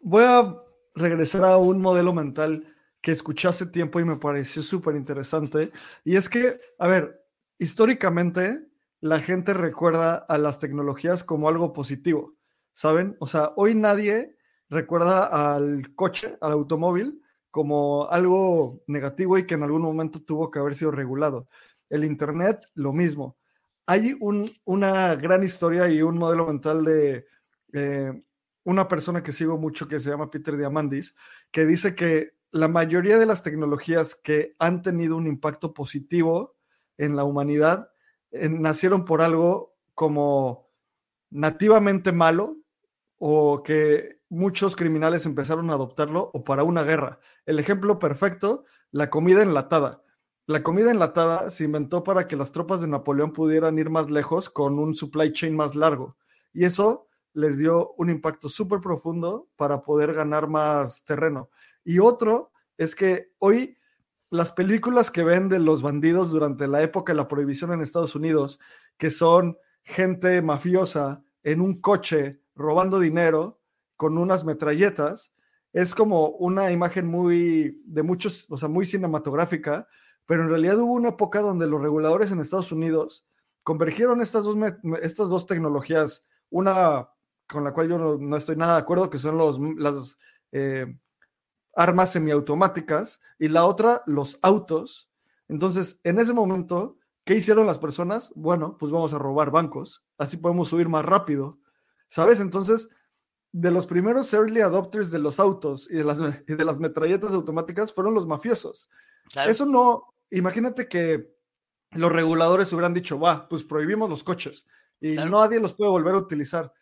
voy 0.00 0.24
a 0.24 0.56
regresar 0.94 1.44
a 1.44 1.58
un 1.58 1.80
modelo 1.80 2.12
mental 2.12 2.66
que 3.00 3.12
escuché 3.12 3.48
hace 3.48 3.66
tiempo 3.66 4.00
y 4.00 4.04
me 4.04 4.16
pareció 4.16 4.62
súper 4.62 4.96
interesante. 4.96 5.72
Y 6.04 6.16
es 6.16 6.28
que, 6.28 6.60
a 6.78 6.86
ver, 6.86 7.21
históricamente 7.58 8.66
la 9.00 9.20
gente 9.20 9.52
recuerda 9.52 10.14
a 10.14 10.38
las 10.38 10.58
tecnologías 10.58 11.24
como 11.24 11.48
algo 11.48 11.72
positivo, 11.72 12.36
¿saben? 12.72 13.16
O 13.18 13.26
sea, 13.26 13.52
hoy 13.56 13.74
nadie 13.74 14.36
recuerda 14.68 15.54
al 15.54 15.94
coche, 15.94 16.38
al 16.40 16.52
automóvil, 16.52 17.20
como 17.50 18.08
algo 18.10 18.80
negativo 18.86 19.36
y 19.36 19.46
que 19.46 19.54
en 19.54 19.62
algún 19.62 19.82
momento 19.82 20.22
tuvo 20.22 20.50
que 20.50 20.58
haber 20.58 20.74
sido 20.74 20.90
regulado. 20.90 21.48
El 21.90 22.04
Internet, 22.04 22.64
lo 22.74 22.92
mismo. 22.92 23.36
Hay 23.86 24.16
un, 24.20 24.50
una 24.64 25.14
gran 25.16 25.42
historia 25.42 25.88
y 25.88 26.00
un 26.00 26.16
modelo 26.16 26.46
mental 26.46 26.84
de 26.84 27.26
eh, 27.74 28.22
una 28.64 28.88
persona 28.88 29.22
que 29.22 29.32
sigo 29.32 29.58
mucho 29.58 29.88
que 29.88 30.00
se 30.00 30.10
llama 30.10 30.30
Peter 30.30 30.56
Diamandis, 30.56 31.14
que 31.50 31.66
dice 31.66 31.94
que 31.94 32.32
la 32.52 32.68
mayoría 32.68 33.18
de 33.18 33.26
las 33.26 33.42
tecnologías 33.42 34.14
que 34.14 34.54
han 34.58 34.80
tenido 34.80 35.16
un 35.16 35.26
impacto 35.26 35.74
positivo 35.74 36.56
en 37.02 37.16
la 37.16 37.24
humanidad 37.24 37.90
eh, 38.30 38.48
nacieron 38.48 39.04
por 39.04 39.22
algo 39.22 39.74
como 39.94 40.70
nativamente 41.30 42.12
malo 42.12 42.56
o 43.18 43.62
que 43.62 44.20
muchos 44.28 44.76
criminales 44.76 45.26
empezaron 45.26 45.70
a 45.70 45.74
adoptarlo 45.74 46.30
o 46.32 46.44
para 46.44 46.64
una 46.64 46.84
guerra. 46.84 47.18
El 47.44 47.58
ejemplo 47.58 47.98
perfecto, 47.98 48.64
la 48.90 49.10
comida 49.10 49.42
enlatada. 49.42 50.02
La 50.46 50.62
comida 50.62 50.90
enlatada 50.90 51.50
se 51.50 51.64
inventó 51.64 52.04
para 52.04 52.26
que 52.26 52.36
las 52.36 52.52
tropas 52.52 52.80
de 52.80 52.88
Napoleón 52.88 53.32
pudieran 53.32 53.78
ir 53.78 53.90
más 53.90 54.10
lejos 54.10 54.48
con 54.48 54.78
un 54.78 54.94
supply 54.94 55.32
chain 55.32 55.54
más 55.56 55.74
largo. 55.74 56.16
Y 56.52 56.64
eso 56.64 57.08
les 57.34 57.58
dio 57.58 57.94
un 57.96 58.10
impacto 58.10 58.48
súper 58.48 58.80
profundo 58.80 59.48
para 59.56 59.82
poder 59.82 60.14
ganar 60.14 60.48
más 60.48 61.04
terreno. 61.04 61.50
Y 61.84 61.98
otro 61.98 62.52
es 62.76 62.94
que 62.94 63.32
hoy 63.38 63.76
las 64.32 64.50
películas 64.50 65.10
que 65.10 65.22
ven 65.22 65.50
de 65.50 65.58
los 65.58 65.82
bandidos 65.82 66.30
durante 66.30 66.66
la 66.66 66.82
época 66.82 67.12
de 67.12 67.18
la 67.18 67.28
prohibición 67.28 67.70
en 67.70 67.82
Estados 67.82 68.14
Unidos, 68.14 68.58
que 68.96 69.10
son 69.10 69.58
gente 69.84 70.40
mafiosa 70.40 71.22
en 71.42 71.60
un 71.60 71.82
coche 71.82 72.40
robando 72.54 72.98
dinero 72.98 73.60
con 73.94 74.16
unas 74.16 74.46
metralletas, 74.46 75.34
es 75.74 75.94
como 75.94 76.28
una 76.30 76.72
imagen 76.72 77.06
muy 77.06 77.82
de 77.84 78.02
muchos, 78.02 78.46
o 78.48 78.56
sea, 78.56 78.70
muy 78.70 78.86
cinematográfica, 78.86 79.86
pero 80.24 80.44
en 80.44 80.48
realidad 80.48 80.78
hubo 80.78 80.94
una 80.94 81.10
época 81.10 81.42
donde 81.42 81.66
los 81.66 81.82
reguladores 81.82 82.32
en 82.32 82.40
Estados 82.40 82.72
Unidos 82.72 83.26
convergieron 83.62 84.22
estas 84.22 84.44
dos, 84.44 84.56
estas 85.02 85.28
dos 85.28 85.46
tecnologías, 85.46 86.26
una 86.48 87.06
con 87.46 87.64
la 87.64 87.74
cual 87.74 87.90
yo 87.90 88.16
no, 88.18 88.36
estoy 88.38 88.56
nada 88.56 88.76
de 88.76 88.80
acuerdo, 88.80 89.10
que 89.10 89.18
son 89.18 89.36
los, 89.36 89.60
las 89.76 90.16
eh, 90.52 90.86
armas 91.74 92.12
semiautomáticas, 92.12 93.20
y 93.38 93.48
la 93.48 93.66
otra, 93.66 94.02
los 94.06 94.38
autos. 94.42 95.10
Entonces, 95.48 96.00
en 96.04 96.18
ese 96.18 96.32
momento, 96.32 96.98
¿qué 97.24 97.34
hicieron 97.34 97.66
las 97.66 97.78
personas? 97.78 98.32
Bueno, 98.34 98.76
pues 98.78 98.92
vamos 98.92 99.12
a 99.12 99.18
robar 99.18 99.50
bancos, 99.50 100.04
así 100.18 100.36
podemos 100.36 100.68
subir 100.68 100.88
más 100.88 101.04
rápido, 101.04 101.58
¿sabes? 102.08 102.40
Entonces, 102.40 102.88
de 103.52 103.70
los 103.70 103.86
primeros 103.86 104.32
early 104.32 104.60
adopters 104.60 105.10
de 105.10 105.18
los 105.18 105.38
autos 105.38 105.88
y 105.90 105.96
de 105.96 106.04
las, 106.04 106.18
de 106.46 106.64
las 106.64 106.78
metralletas 106.78 107.32
automáticas 107.34 107.92
fueron 107.92 108.14
los 108.14 108.26
mafiosos. 108.26 108.90
Eso 109.46 109.66
no, 109.66 110.14
imagínate 110.30 110.88
que 110.88 111.32
los 111.92 112.10
reguladores 112.10 112.72
hubieran 112.72 112.94
dicho, 112.94 113.18
va, 113.20 113.48
pues 113.48 113.64
prohibimos 113.64 114.08
los 114.08 114.24
coches 114.24 114.66
y 115.00 115.16
nadie 115.16 115.60
los 115.60 115.74
puede 115.74 115.90
volver 115.90 116.14
a 116.14 116.18
utilizar. 116.18 116.72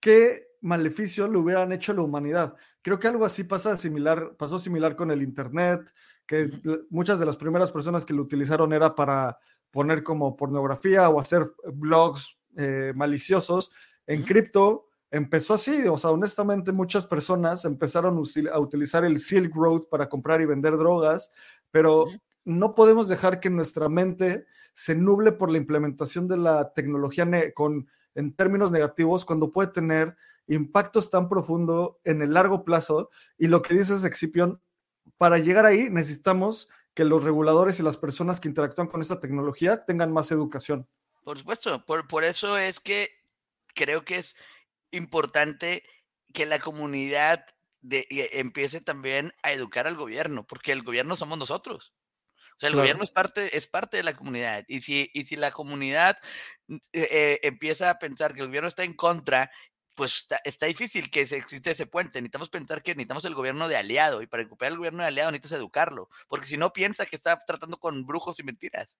¿qué 0.00 0.48
maleficio 0.60 1.28
le 1.28 1.38
hubieran 1.38 1.72
hecho 1.72 1.92
a 1.92 1.94
la 1.94 2.02
humanidad? 2.02 2.54
Creo 2.84 2.98
que 2.98 3.08
algo 3.08 3.24
así 3.24 3.44
pasa 3.44 3.76
similar, 3.76 4.36
pasó 4.36 4.58
similar 4.58 4.94
con 4.94 5.10
el 5.10 5.22
Internet, 5.22 5.90
que 6.26 6.50
muchas 6.90 7.18
de 7.18 7.24
las 7.24 7.38
primeras 7.38 7.72
personas 7.72 8.04
que 8.04 8.12
lo 8.12 8.20
utilizaron 8.20 8.74
era 8.74 8.94
para 8.94 9.38
poner 9.70 10.02
como 10.02 10.36
pornografía 10.36 11.08
o 11.08 11.18
hacer 11.18 11.46
blogs 11.72 12.36
eh, 12.58 12.92
maliciosos. 12.94 13.70
En 14.06 14.22
cripto 14.22 14.88
empezó 15.10 15.54
así, 15.54 15.88
o 15.88 15.96
sea, 15.96 16.10
honestamente 16.10 16.72
muchas 16.72 17.06
personas 17.06 17.64
empezaron 17.64 18.22
a 18.52 18.58
utilizar 18.58 19.02
el 19.06 19.18
Silk 19.18 19.56
Road 19.56 19.84
para 19.90 20.06
comprar 20.06 20.42
y 20.42 20.44
vender 20.44 20.76
drogas, 20.76 21.32
pero 21.70 22.04
no 22.44 22.74
podemos 22.74 23.08
dejar 23.08 23.40
que 23.40 23.48
nuestra 23.48 23.88
mente 23.88 24.44
se 24.74 24.94
nuble 24.94 25.32
por 25.32 25.50
la 25.50 25.56
implementación 25.56 26.28
de 26.28 26.36
la 26.36 26.74
tecnología 26.74 27.26
con 27.54 27.88
en 28.14 28.36
términos 28.36 28.70
negativos 28.70 29.24
cuando 29.24 29.50
puede 29.50 29.68
tener 29.68 30.14
impactos 30.46 31.10
tan 31.10 31.28
profundo 31.28 32.00
en 32.04 32.22
el 32.22 32.34
largo 32.34 32.64
plazo. 32.64 33.10
Y 33.38 33.48
lo 33.48 33.62
que 33.62 33.74
dices, 33.74 34.04
Excipión, 34.04 34.60
para 35.18 35.38
llegar 35.38 35.66
ahí 35.66 35.88
necesitamos 35.90 36.68
que 36.94 37.04
los 37.04 37.24
reguladores 37.24 37.80
y 37.80 37.82
las 37.82 37.96
personas 37.96 38.40
que 38.40 38.48
interactúan 38.48 38.88
con 38.88 39.00
esta 39.00 39.20
tecnología 39.20 39.84
tengan 39.84 40.12
más 40.12 40.30
educación. 40.30 40.88
Por 41.24 41.38
supuesto, 41.38 41.84
por, 41.84 42.06
por 42.06 42.24
eso 42.24 42.56
es 42.56 42.78
que 42.80 43.10
creo 43.74 44.04
que 44.04 44.18
es 44.18 44.36
importante 44.90 45.82
que 46.32 46.46
la 46.46 46.60
comunidad 46.60 47.44
de, 47.80 48.06
empiece 48.32 48.80
también 48.80 49.32
a 49.42 49.52
educar 49.52 49.86
al 49.86 49.96
gobierno, 49.96 50.46
porque 50.46 50.72
el 50.72 50.82
gobierno 50.82 51.16
somos 51.16 51.38
nosotros. 51.38 51.92
O 52.56 52.60
sea, 52.60 52.68
el 52.68 52.76
gobierno 52.76 53.02
es 53.02 53.10
parte, 53.10 53.56
es 53.56 53.66
parte 53.66 53.96
de 53.96 54.04
la 54.04 54.14
comunidad. 54.14 54.64
Y 54.68 54.80
si, 54.82 55.10
y 55.12 55.24
si 55.24 55.34
la 55.34 55.50
comunidad 55.50 56.16
eh, 56.68 56.78
eh, 56.92 57.40
empieza 57.42 57.90
a 57.90 57.98
pensar 57.98 58.32
que 58.32 58.42
el 58.42 58.46
gobierno 58.46 58.68
está 58.68 58.84
en 58.84 58.94
contra, 58.94 59.50
pues 59.94 60.26
está, 60.44 60.66
difícil 60.66 61.10
que 61.10 61.22
exista 61.22 61.70
ese 61.70 61.86
puente. 61.86 62.20
Necesitamos 62.20 62.48
pensar 62.48 62.82
que 62.82 62.92
necesitamos 62.94 63.24
el 63.24 63.34
gobierno 63.34 63.68
de 63.68 63.76
aliado. 63.76 64.22
Y 64.22 64.26
para 64.26 64.42
recuperar 64.42 64.72
el 64.72 64.78
gobierno 64.78 65.02
de 65.02 65.08
aliado 65.08 65.30
necesitas 65.30 65.58
educarlo. 65.58 66.08
Porque 66.28 66.46
si 66.46 66.56
no, 66.56 66.72
piensa 66.72 67.06
que 67.06 67.16
está 67.16 67.38
tratando 67.38 67.78
con 67.78 68.04
brujos 68.06 68.38
y 68.40 68.42
mentiras. 68.42 68.96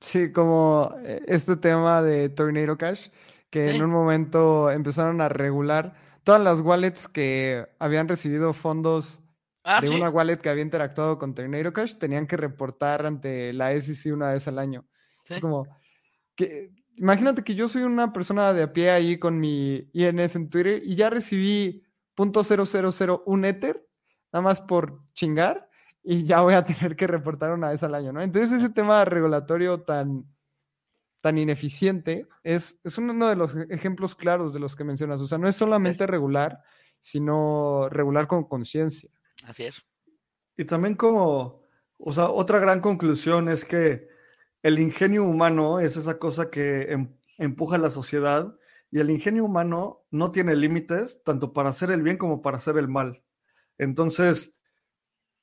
Sí, 0.00 0.32
como 0.32 0.94
eh, 1.04 1.22
este 1.26 1.56
tema 1.56 2.02
de 2.02 2.28
Tornado 2.28 2.76
Cash, 2.76 3.08
que 3.50 3.70
en 3.70 3.82
un 3.82 3.90
momento 3.90 4.70
empezaron 4.70 5.20
a 5.20 5.28
regular 5.28 5.94
todas 6.22 6.42
las 6.42 6.60
wallets 6.60 7.08
que 7.08 7.66
habían 7.78 8.08
recibido 8.08 8.52
fondos 8.52 9.22
Ah, 9.68 9.80
de 9.80 9.90
una 9.90 10.08
wallet 10.08 10.36
que 10.36 10.48
había 10.48 10.62
interactuado 10.62 11.18
con 11.18 11.34
Tornado 11.34 11.72
Cash, 11.72 11.96
tenían 11.96 12.28
que 12.28 12.36
reportar 12.36 13.04
ante 13.04 13.52
la 13.52 13.72
SEC 13.72 14.14
una 14.14 14.32
vez 14.32 14.46
al 14.46 14.60
año. 14.60 14.86
Es 15.28 15.40
como, 15.40 15.66
que, 16.36 16.70
imagínate 16.96 17.42
que 17.42 17.54
yo 17.54 17.68
soy 17.68 17.82
una 17.82 18.12
persona 18.12 18.52
de 18.52 18.62
a 18.62 18.72
pie 18.72 18.90
ahí 18.90 19.18
con 19.18 19.38
mi 19.38 19.88
INS 19.92 20.36
en 20.36 20.50
Twitter 20.50 20.82
y 20.84 20.94
ya 20.94 21.10
recibí 21.10 21.82
.0001 22.16 23.46
Ether, 23.46 23.86
nada 24.32 24.42
más 24.42 24.60
por 24.60 25.02
chingar, 25.12 25.68
y 26.02 26.24
ya 26.24 26.40
voy 26.40 26.54
a 26.54 26.64
tener 26.64 26.96
que 26.96 27.06
reportar 27.06 27.52
una 27.52 27.70
vez 27.70 27.82
al 27.82 27.94
año, 27.94 28.12
¿no? 28.12 28.20
Entonces 28.20 28.52
ese 28.52 28.70
tema 28.70 29.04
regulatorio 29.04 29.82
tan, 29.82 30.24
tan 31.20 31.38
ineficiente 31.38 32.26
es, 32.42 32.78
es 32.84 32.98
uno 32.98 33.28
de 33.28 33.36
los 33.36 33.54
ejemplos 33.70 34.14
claros 34.14 34.52
de 34.52 34.60
los 34.60 34.76
que 34.76 34.84
mencionas. 34.84 35.20
O 35.20 35.26
sea, 35.26 35.38
no 35.38 35.48
es 35.48 35.56
solamente 35.56 36.06
regular, 36.06 36.60
sino 37.00 37.88
regular 37.90 38.26
con 38.26 38.44
conciencia. 38.44 39.10
Así 39.44 39.64
es. 39.64 39.82
Y 40.56 40.64
también 40.64 40.94
como, 40.94 41.62
o 41.98 42.12
sea, 42.12 42.30
otra 42.30 42.58
gran 42.58 42.80
conclusión 42.80 43.48
es 43.48 43.64
que 43.64 44.08
el 44.66 44.80
ingenio 44.80 45.22
humano 45.22 45.78
es 45.78 45.96
esa 45.96 46.18
cosa 46.18 46.50
que 46.50 46.90
em, 46.90 47.08
empuja 47.38 47.76
a 47.76 47.78
la 47.78 47.88
sociedad 47.88 48.52
y 48.90 48.98
el 48.98 49.10
ingenio 49.10 49.44
humano 49.44 50.04
no 50.10 50.32
tiene 50.32 50.56
límites 50.56 51.22
tanto 51.22 51.52
para 51.52 51.68
hacer 51.68 51.92
el 51.92 52.02
bien 52.02 52.18
como 52.18 52.42
para 52.42 52.56
hacer 52.56 52.76
el 52.76 52.88
mal. 52.88 53.22
Entonces, 53.78 54.58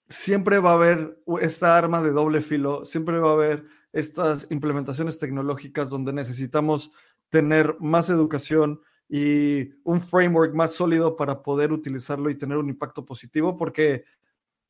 siempre 0.10 0.60
va 0.60 0.72
a 0.72 0.74
haber 0.74 1.24
esta 1.40 1.78
arma 1.78 2.02
de 2.02 2.12
doble 2.12 2.42
filo, 2.42 2.84
siempre 2.84 3.18
va 3.18 3.30
a 3.30 3.34
haber 3.34 3.64
estas 3.94 4.46
implementaciones 4.50 5.18
tecnológicas 5.20 5.90
donde 5.90 6.12
necesitamos 6.12 6.92
tener 7.30 7.78
más 7.80 8.10
educación, 8.10 8.82
y 9.10 9.70
un 9.84 10.02
framework 10.02 10.56
más 10.56 10.74
sólido 10.74 11.16
para 11.16 11.44
poder 11.44 11.72
utilizarlo 11.72 12.32
y 12.32 12.38
tener 12.38 12.58
un 12.58 12.70
impacto 12.70 13.06
positivo, 13.06 13.56
porque 13.56 14.06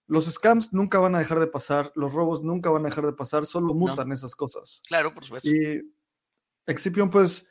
los 0.07 0.25
scams 0.25 0.73
nunca 0.73 0.99
van 0.99 1.15
a 1.15 1.19
dejar 1.19 1.39
de 1.39 1.47
pasar, 1.47 1.91
los 1.95 2.13
robos 2.13 2.43
nunca 2.43 2.69
van 2.69 2.85
a 2.85 2.89
dejar 2.89 3.05
de 3.05 3.13
pasar, 3.13 3.45
solo 3.45 3.73
mutan 3.73 4.11
esas 4.11 4.35
cosas. 4.35 4.81
Claro, 4.87 5.13
por 5.13 5.23
supuesto. 5.23 5.49
Y 5.49 5.81
Excipion, 6.65 7.09
pues, 7.09 7.47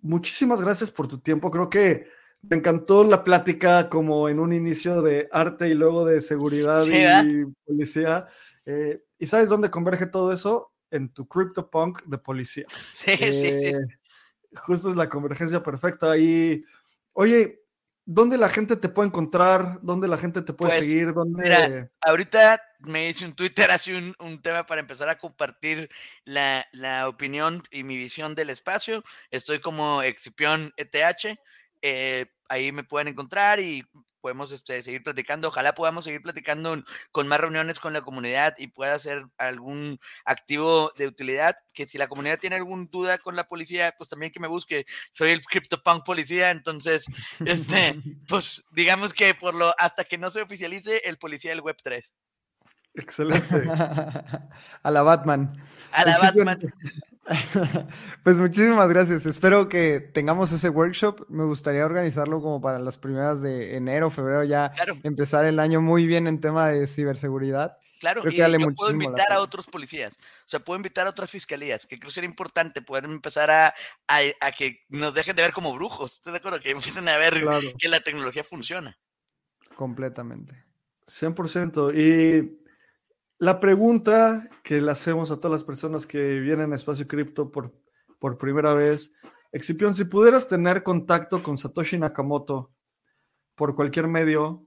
muchísimas 0.00 0.60
gracias 0.60 0.90
por 0.90 1.08
tu 1.08 1.18
tiempo. 1.18 1.50
Creo 1.50 1.68
que 1.68 2.08
me 2.42 2.56
encantó 2.56 3.04
la 3.04 3.22
plática 3.22 3.88
como 3.88 4.28
en 4.28 4.40
un 4.40 4.52
inicio 4.52 5.02
de 5.02 5.28
arte 5.30 5.68
y 5.68 5.74
luego 5.74 6.04
de 6.04 6.20
seguridad 6.20 6.84
y 6.86 7.44
policía. 7.64 8.26
Eh, 8.64 9.04
¿Y 9.18 9.26
sabes 9.26 9.48
dónde 9.48 9.70
converge 9.70 10.06
todo 10.06 10.32
eso? 10.32 10.72
en 10.92 11.08
tu 11.08 11.26
CryptoPunk 11.26 12.04
de 12.04 12.18
policía. 12.18 12.66
Sí, 12.94 13.16
sí, 13.16 13.32
sí. 13.32 13.46
Eh, 13.46 13.80
justo 14.54 14.90
es 14.90 14.96
la 14.96 15.08
convergencia 15.08 15.62
perfecta. 15.62 16.16
Y, 16.16 16.64
oye, 17.14 17.61
¿dónde 18.04 18.36
la 18.36 18.48
gente 18.48 18.76
te 18.76 18.88
puede 18.88 19.08
encontrar? 19.08 19.78
¿Dónde 19.82 20.08
la 20.08 20.18
gente 20.18 20.42
te 20.42 20.52
puede 20.52 20.72
Pues, 20.72 20.80
seguir? 20.84 21.12
¿Dónde... 21.12 21.42
Mira, 21.42 21.90
ahorita 22.00 22.60
me 22.80 23.08
hice 23.08 23.24
un 23.24 23.34
Twitter, 23.34 23.70
hace 23.70 23.96
un, 23.96 24.14
un 24.18 24.40
tema 24.42 24.66
para 24.66 24.80
empezar 24.80 25.08
a 25.08 25.18
compartir 25.18 25.88
la, 26.24 26.66
la 26.72 27.08
opinión 27.08 27.62
y 27.70 27.84
mi 27.84 27.96
visión 27.96 28.34
del 28.34 28.50
espacio. 28.50 29.02
Estoy 29.30 29.60
como 29.60 30.02
Excipión 30.02 30.72
ETH. 30.76 31.38
eh, 31.82 32.26
ahí 32.48 32.70
me 32.72 32.84
pueden 32.84 33.08
encontrar 33.08 33.60
y 33.60 33.84
podemos 34.22 34.52
este, 34.52 34.82
seguir 34.82 35.02
platicando. 35.02 35.48
Ojalá 35.48 35.74
podamos 35.74 36.04
seguir 36.04 36.22
platicando 36.22 36.82
con 37.10 37.28
más 37.28 37.40
reuniones 37.40 37.78
con 37.78 37.92
la 37.92 38.00
comunidad 38.00 38.54
y 38.56 38.68
pueda 38.68 38.98
ser 38.98 39.26
algún 39.36 39.98
activo 40.24 40.92
de 40.96 41.08
utilidad. 41.08 41.56
Que 41.74 41.86
si 41.86 41.98
la 41.98 42.06
comunidad 42.08 42.38
tiene 42.38 42.56
alguna 42.56 42.86
duda 42.90 43.18
con 43.18 43.36
la 43.36 43.48
policía, 43.48 43.94
pues 43.98 44.08
también 44.08 44.32
que 44.32 44.40
me 44.40 44.48
busque. 44.48 44.86
Soy 45.12 45.30
el 45.32 45.44
CryptoPunk 45.44 46.06
policía, 46.06 46.50
entonces, 46.50 47.04
este, 47.44 48.00
pues 48.28 48.64
digamos 48.70 49.12
que 49.12 49.34
por 49.34 49.54
lo 49.54 49.74
hasta 49.78 50.04
que 50.04 50.16
no 50.16 50.30
se 50.30 50.40
oficialice 50.40 51.02
el 51.04 51.18
policía 51.18 51.50
del 51.50 51.60
Web 51.60 51.76
3. 51.82 52.10
Excelente. 52.94 53.64
a 54.82 54.90
la 54.90 55.02
Batman. 55.02 55.62
A 55.90 56.04
la 56.04 56.12
Excipión- 56.12 56.44
Batman. 56.46 56.74
Pues 58.24 58.38
muchísimas 58.38 58.88
gracias. 58.88 59.26
Espero 59.26 59.68
que 59.68 60.00
tengamos 60.00 60.50
ese 60.52 60.68
workshop. 60.68 61.26
Me 61.28 61.44
gustaría 61.44 61.86
organizarlo 61.86 62.40
como 62.40 62.60
para 62.60 62.78
las 62.78 62.98
primeras 62.98 63.40
de 63.40 63.76
enero, 63.76 64.10
febrero, 64.10 64.44
ya 64.44 64.70
Claro, 64.74 64.96
empezar 65.02 65.44
el 65.44 65.60
año 65.60 65.80
muy 65.80 66.06
bien 66.06 66.26
en 66.26 66.40
tema 66.40 66.68
de 66.68 66.86
ciberseguridad. 66.86 67.78
claro. 68.00 68.22
creo 68.22 68.32
Y 68.32 68.36
yo 68.60 68.68
puedo 68.74 68.90
invitar 68.90 69.32
a 69.32 69.40
otros 69.40 69.66
policías. 69.66 70.14
O 70.14 70.48
sea, 70.48 70.60
puedo 70.60 70.76
invitar 70.76 71.06
a 71.06 71.10
otras 71.10 71.30
fiscalías, 71.30 71.86
que 71.86 71.98
creo 71.98 72.08
que 72.08 72.14
sería 72.14 72.28
importante 72.28 72.82
poder 72.82 73.04
empezar 73.04 73.50
a, 73.50 73.68
a, 74.08 74.18
a 74.40 74.50
que 74.52 74.80
nos 74.88 75.14
dejen 75.14 75.36
de 75.36 75.42
ver 75.42 75.52
como 75.52 75.72
brujos. 75.74 76.14
¿Estás 76.14 76.32
de 76.32 76.38
acuerdo? 76.38 76.58
Que 76.60 76.70
empiecen 76.72 77.08
a 77.08 77.16
ver 77.18 77.40
Claro. 77.40 77.60
que 77.78 77.88
la 77.88 78.00
tecnología 78.00 78.42
funciona. 78.42 78.98
Completamente. 79.76 80.64
100%. 81.06 81.92
Y 81.94 82.61
la 83.42 83.58
pregunta 83.58 84.48
que 84.62 84.80
le 84.80 84.92
hacemos 84.92 85.30
a 85.32 85.36
todas 85.36 85.50
las 85.52 85.64
personas 85.64 86.06
que 86.06 86.38
vienen 86.38 86.72
a 86.72 86.76
Espacio 86.76 87.08
Cripto 87.08 87.50
por, 87.50 87.74
por 88.20 88.38
primera 88.38 88.72
vez, 88.74 89.12
Excipión, 89.54 89.94
si 89.94 90.04
pudieras 90.04 90.48
tener 90.48 90.82
contacto 90.82 91.42
con 91.42 91.58
Satoshi 91.58 91.98
Nakamoto 91.98 92.72
por 93.56 93.74
cualquier 93.76 94.08
medio, 94.08 94.66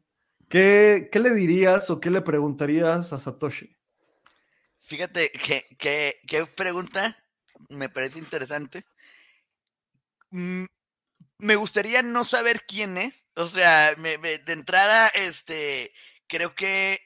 ¿qué, 0.49 1.09
qué 1.11 1.19
le 1.19 1.32
dirías 1.32 1.89
o 1.89 1.99
qué 1.99 2.11
le 2.11 2.21
preguntarías 2.21 3.13
a 3.13 3.17
Satoshi? 3.17 3.76
Fíjate 4.80 5.32
que, 5.32 5.65
que, 5.78 6.15
qué 6.28 6.45
pregunta 6.45 7.17
me 7.69 7.89
parece 7.89 8.19
interesante. 8.19 8.86
Mm, 10.32 10.65
Me 11.39 11.55
gustaría 11.57 12.01
no 12.03 12.26
saber 12.26 12.63
quién 12.67 12.97
es. 12.97 13.26
O 13.36 13.47
sea, 13.47 13.95
me- 13.97 14.17
de 14.19 14.53
entrada, 14.53 15.09
este, 15.09 15.93
creo 16.28 16.55
que 16.55 16.99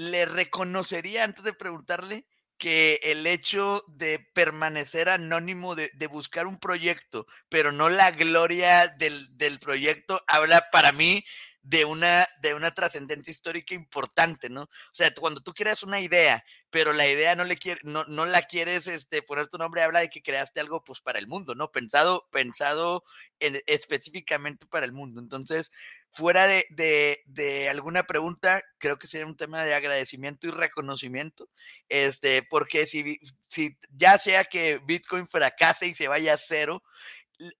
le 0.00 0.24
reconocería 0.24 1.24
antes 1.24 1.44
de 1.44 1.52
preguntarle 1.52 2.24
que 2.56 3.00
el 3.02 3.26
hecho 3.26 3.84
de 3.88 4.18
permanecer 4.32 5.10
anónimo, 5.10 5.74
de, 5.74 5.90
buscar 6.10 6.46
un 6.46 6.58
proyecto, 6.58 7.26
pero 7.50 7.70
no 7.70 7.90
la 7.90 8.10
gloria 8.10 8.88
del, 8.88 9.36
del 9.36 9.58
proyecto, 9.58 10.22
habla 10.26 10.68
para 10.72 10.92
mí 10.92 11.22
de 11.62 11.84
una, 11.84 12.26
de 12.40 12.54
una 12.54 12.70
trascendencia 12.72 13.30
histórica 13.30 13.74
importante, 13.74 14.48
¿no? 14.48 14.62
O 14.62 14.68
sea, 14.94 15.12
cuando 15.14 15.42
tú 15.42 15.52
creas 15.52 15.82
una 15.82 16.00
idea, 16.00 16.42
pero 16.70 16.94
la 16.94 17.06
idea 17.06 17.34
no 17.36 17.44
le 17.44 17.58
quiere, 17.58 17.80
no, 17.84 18.04
no 18.04 18.24
la 18.24 18.42
quieres 18.42 18.86
este, 18.86 19.20
poner 19.20 19.48
tu 19.48 19.58
nombre, 19.58 19.82
habla 19.82 20.00
de 20.00 20.08
que 20.08 20.22
creaste 20.22 20.60
algo 20.60 20.82
pues 20.82 21.00
para 21.02 21.18
el 21.18 21.26
mundo, 21.26 21.54
¿no? 21.54 21.70
Pensado, 21.70 22.26
pensado 22.32 23.02
en- 23.38 23.60
específicamente 23.66 24.64
para 24.66 24.86
el 24.86 24.92
mundo. 24.92 25.20
Entonces, 25.20 25.70
fuera 26.12 26.46
de, 26.46 27.68
alguna 27.70 28.04
pregunta, 28.04 28.62
creo 28.78 28.98
que 28.98 29.06
sería 29.06 29.26
un 29.26 29.36
tema 29.36 29.64
de 29.64 29.74
agradecimiento 29.74 30.48
y 30.48 30.50
reconocimiento, 30.50 31.48
este, 31.88 32.42
porque 32.42 32.86
si, 32.86 33.20
si 33.48 33.76
ya 33.90 34.18
sea 34.18 34.44
que 34.44 34.78
Bitcoin 34.78 35.28
fracase 35.28 35.86
y 35.86 35.94
se 35.94 36.08
vaya 36.08 36.34
a 36.34 36.38
cero, 36.38 36.82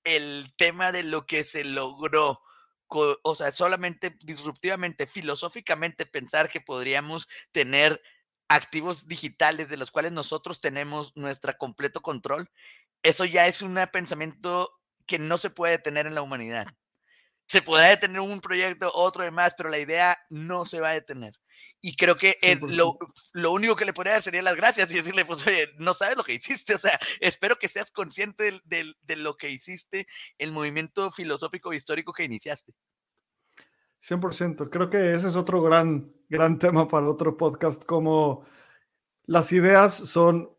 el 0.05 0.53
tema 0.57 0.93
de 0.93 1.05
lo 1.05 1.27
que 1.27 1.45
se 1.45 1.65
logró, 1.65 2.43
o 2.89 3.35
sea, 3.37 3.53
solamente 3.53 4.17
disruptivamente, 4.23 5.07
filosóficamente 5.07 6.07
pensar 6.07 6.49
que 6.49 6.61
podríamos 6.61 7.29
tener 7.53 8.03
activos 8.49 9.07
digitales 9.07 9.69
de 9.69 9.77
los 9.77 9.93
cuales 9.93 10.11
nosotros 10.11 10.61
tenemos 10.61 11.17
nuestro 11.17 11.57
completo 11.57 12.03
control, 12.03 12.51
eso 13.03 13.25
ya 13.25 13.47
es 13.47 13.63
un 13.63 13.79
pensamiento 13.93 14.73
que 15.07 15.21
no 15.21 15.39
se 15.39 15.51
puede 15.51 15.79
tener 15.79 16.07
en 16.07 16.17
la 16.17 16.23
humanidad. 16.23 16.67
Se 17.51 17.63
podrá 17.63 17.89
detener 17.89 18.21
un 18.21 18.41
proyecto, 18.41 18.91
otro 18.95 19.25
demás, 19.25 19.55
pero 19.57 19.69
la 19.71 19.79
idea 19.79 20.17
no 20.29 20.65
se 20.65 20.79
va 20.81 20.91
a 20.91 20.95
detener. 20.95 21.35
Y 21.81 21.97
creo 21.97 22.17
que 22.17 22.37
el- 22.43 22.61
lo, 22.61 22.93
100%. 22.93 23.13
lo 23.33 23.53
único 23.53 23.75
que 23.75 23.85
le 23.87 23.93
podría 23.93 24.13
dar 24.13 24.23
sería 24.23 24.43
las 24.43 24.55
gracias 24.55 24.91
y 24.93 24.95
decirle, 24.97 25.25
pues, 25.25 25.45
oye, 25.47 25.67
no 25.79 25.95
sabes 25.95 26.17
lo 26.17 26.23
que 26.23 26.35
hiciste, 26.35 26.75
o 26.77 26.79
sea, 26.79 27.01
espero 27.21 27.59
que 27.59 27.67
seas 27.69 27.91
consciente 27.91 28.61
del- 28.65 28.97
de 29.03 29.17
lo 29.17 29.37
que 29.37 29.51
hiciste, 29.51 30.07
el 30.39 30.53
movimiento 30.53 31.11
filosófico 31.11 31.73
e 31.73 31.77
histórico 31.77 32.13
que 32.13 32.23
iniciaste. 32.25 32.73
100%. 34.03 34.71
Creo 34.71 34.89
que 34.89 35.15
ese 35.15 35.27
es 35.29 35.37
otro 35.37 35.61
gran, 35.63 36.13
gran 36.29 36.59
tema 36.59 36.87
para 36.87 37.09
otro 37.09 37.37
podcast, 37.37 37.85
como 37.85 38.45
las 39.25 39.51
ideas 39.53 39.95
son 39.95 40.51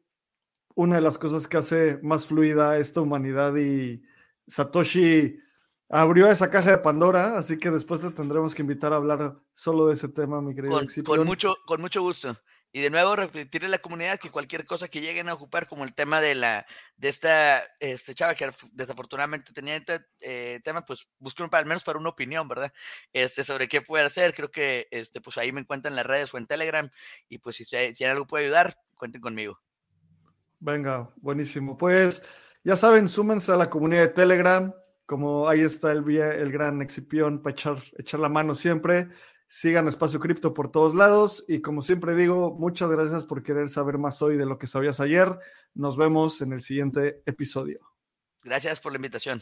una 0.76 0.96
de 0.96 1.02
las 1.02 1.18
cosas 1.18 1.48
que 1.48 1.58
hace 1.58 2.00
más 2.02 2.28
fluida 2.28 2.78
esta 2.78 3.02
humanidad 3.02 3.56
y 3.56 4.02
Satoshi 4.48 5.38
abrió 5.92 6.30
esa 6.32 6.50
caja 6.50 6.72
de 6.72 6.78
Pandora, 6.78 7.38
así 7.38 7.58
que 7.58 7.70
después 7.70 8.02
te 8.02 8.10
tendremos 8.12 8.56
que 8.56 8.62
invitar 8.62 8.94
a 8.94 8.96
hablar 8.96 9.36
solo 9.54 9.88
de 9.88 9.94
ese 9.96 10.08
tema, 10.08 10.42
mi 10.42 10.56
querido 10.56 10.74
Con, 10.74 10.88
con 11.04 11.26
mucho, 11.26 11.56
con 11.66 11.82
mucho 11.82 12.02
gusto. 12.02 12.36
Y 12.74 12.80
de 12.80 12.90
nuevo 12.90 13.18
repetirle 13.18 13.68
a 13.68 13.72
la 13.72 13.80
comunidad 13.80 14.18
que 14.18 14.32
cualquier 14.32 14.66
cosa 14.66 14.88
que 14.88 15.02
lleguen 15.02 15.28
a 15.28 15.34
ocupar, 15.34 15.68
como 15.68 15.84
el 15.84 15.94
tema 15.94 16.22
de 16.22 16.36
la 16.36 16.66
de 16.96 17.10
esta 17.10 17.64
este 17.82 18.16
chava 18.16 18.34
que 18.34 18.48
af- 18.48 18.70
desafortunadamente 18.72 19.52
tenía 19.52 19.76
este 19.76 20.00
eh, 20.22 20.62
tema, 20.64 20.86
pues 20.86 21.06
busquen 21.20 21.50
para 21.50 21.64
al 21.64 21.68
menos 21.68 21.84
para 21.84 22.00
una 22.00 22.08
opinión, 22.08 22.48
¿verdad? 22.48 22.72
Este 23.12 23.44
sobre 23.44 23.68
qué 23.68 23.82
puede 23.82 24.06
hacer. 24.06 24.34
Creo 24.34 24.52
que 24.52 24.88
este 24.90 25.20
pues 25.20 25.38
ahí 25.38 25.52
me 25.52 25.60
encuentran 25.60 25.92
en 25.92 25.98
las 25.98 26.06
redes 26.06 26.34
o 26.34 26.38
en 26.38 26.48
Telegram 26.48 26.90
y 27.28 27.40
pues 27.40 27.58
si, 27.58 27.66
si 27.66 28.04
algo 28.06 28.26
puede 28.26 28.46
ayudar, 28.46 28.78
cuenten 28.96 29.20
conmigo. 29.20 29.60
Venga, 30.62 31.10
buenísimo. 31.18 31.78
Pues 31.78 32.24
ya 32.64 32.78
saben, 32.78 33.10
súmense 33.10 33.52
a 33.52 33.58
la 33.58 33.70
comunidad 33.70 34.04
de 34.04 34.08
Telegram. 34.10 34.74
Como 35.12 35.50
ahí 35.50 35.60
está 35.60 35.92
el, 35.92 36.04
gran 36.54 36.82
Excipión 36.82 37.42
para 37.42 37.54
echar 37.98 38.18
la 38.22 38.30
mano 38.30 38.56
siempre. 38.56 39.10
Sigan 39.46 39.90
Espacio 39.90 40.22
Cripto 40.22 40.54
por 40.54 40.72
todos 40.72 40.96
lados. 40.96 41.44
Y 41.50 41.60
como 41.60 41.82
siempre 41.82 42.16
digo, 42.16 42.56
muchas 42.58 42.90
gracias 42.90 43.26
por 43.26 43.44
querer 43.44 43.68
saber 43.68 43.98
más 43.98 44.22
hoy 44.22 44.38
de 44.38 44.46
lo 44.46 44.58
que 44.58 44.68
sabías 44.68 45.02
ayer. 45.02 45.38
Nos 45.74 45.98
vemos 45.98 46.42
en 46.42 46.54
el 46.54 46.62
siguiente 46.62 47.24
episodio. 47.26 47.82
Gracias 48.42 48.80
por 48.80 48.94
la 48.94 49.00
invitación. 49.00 49.42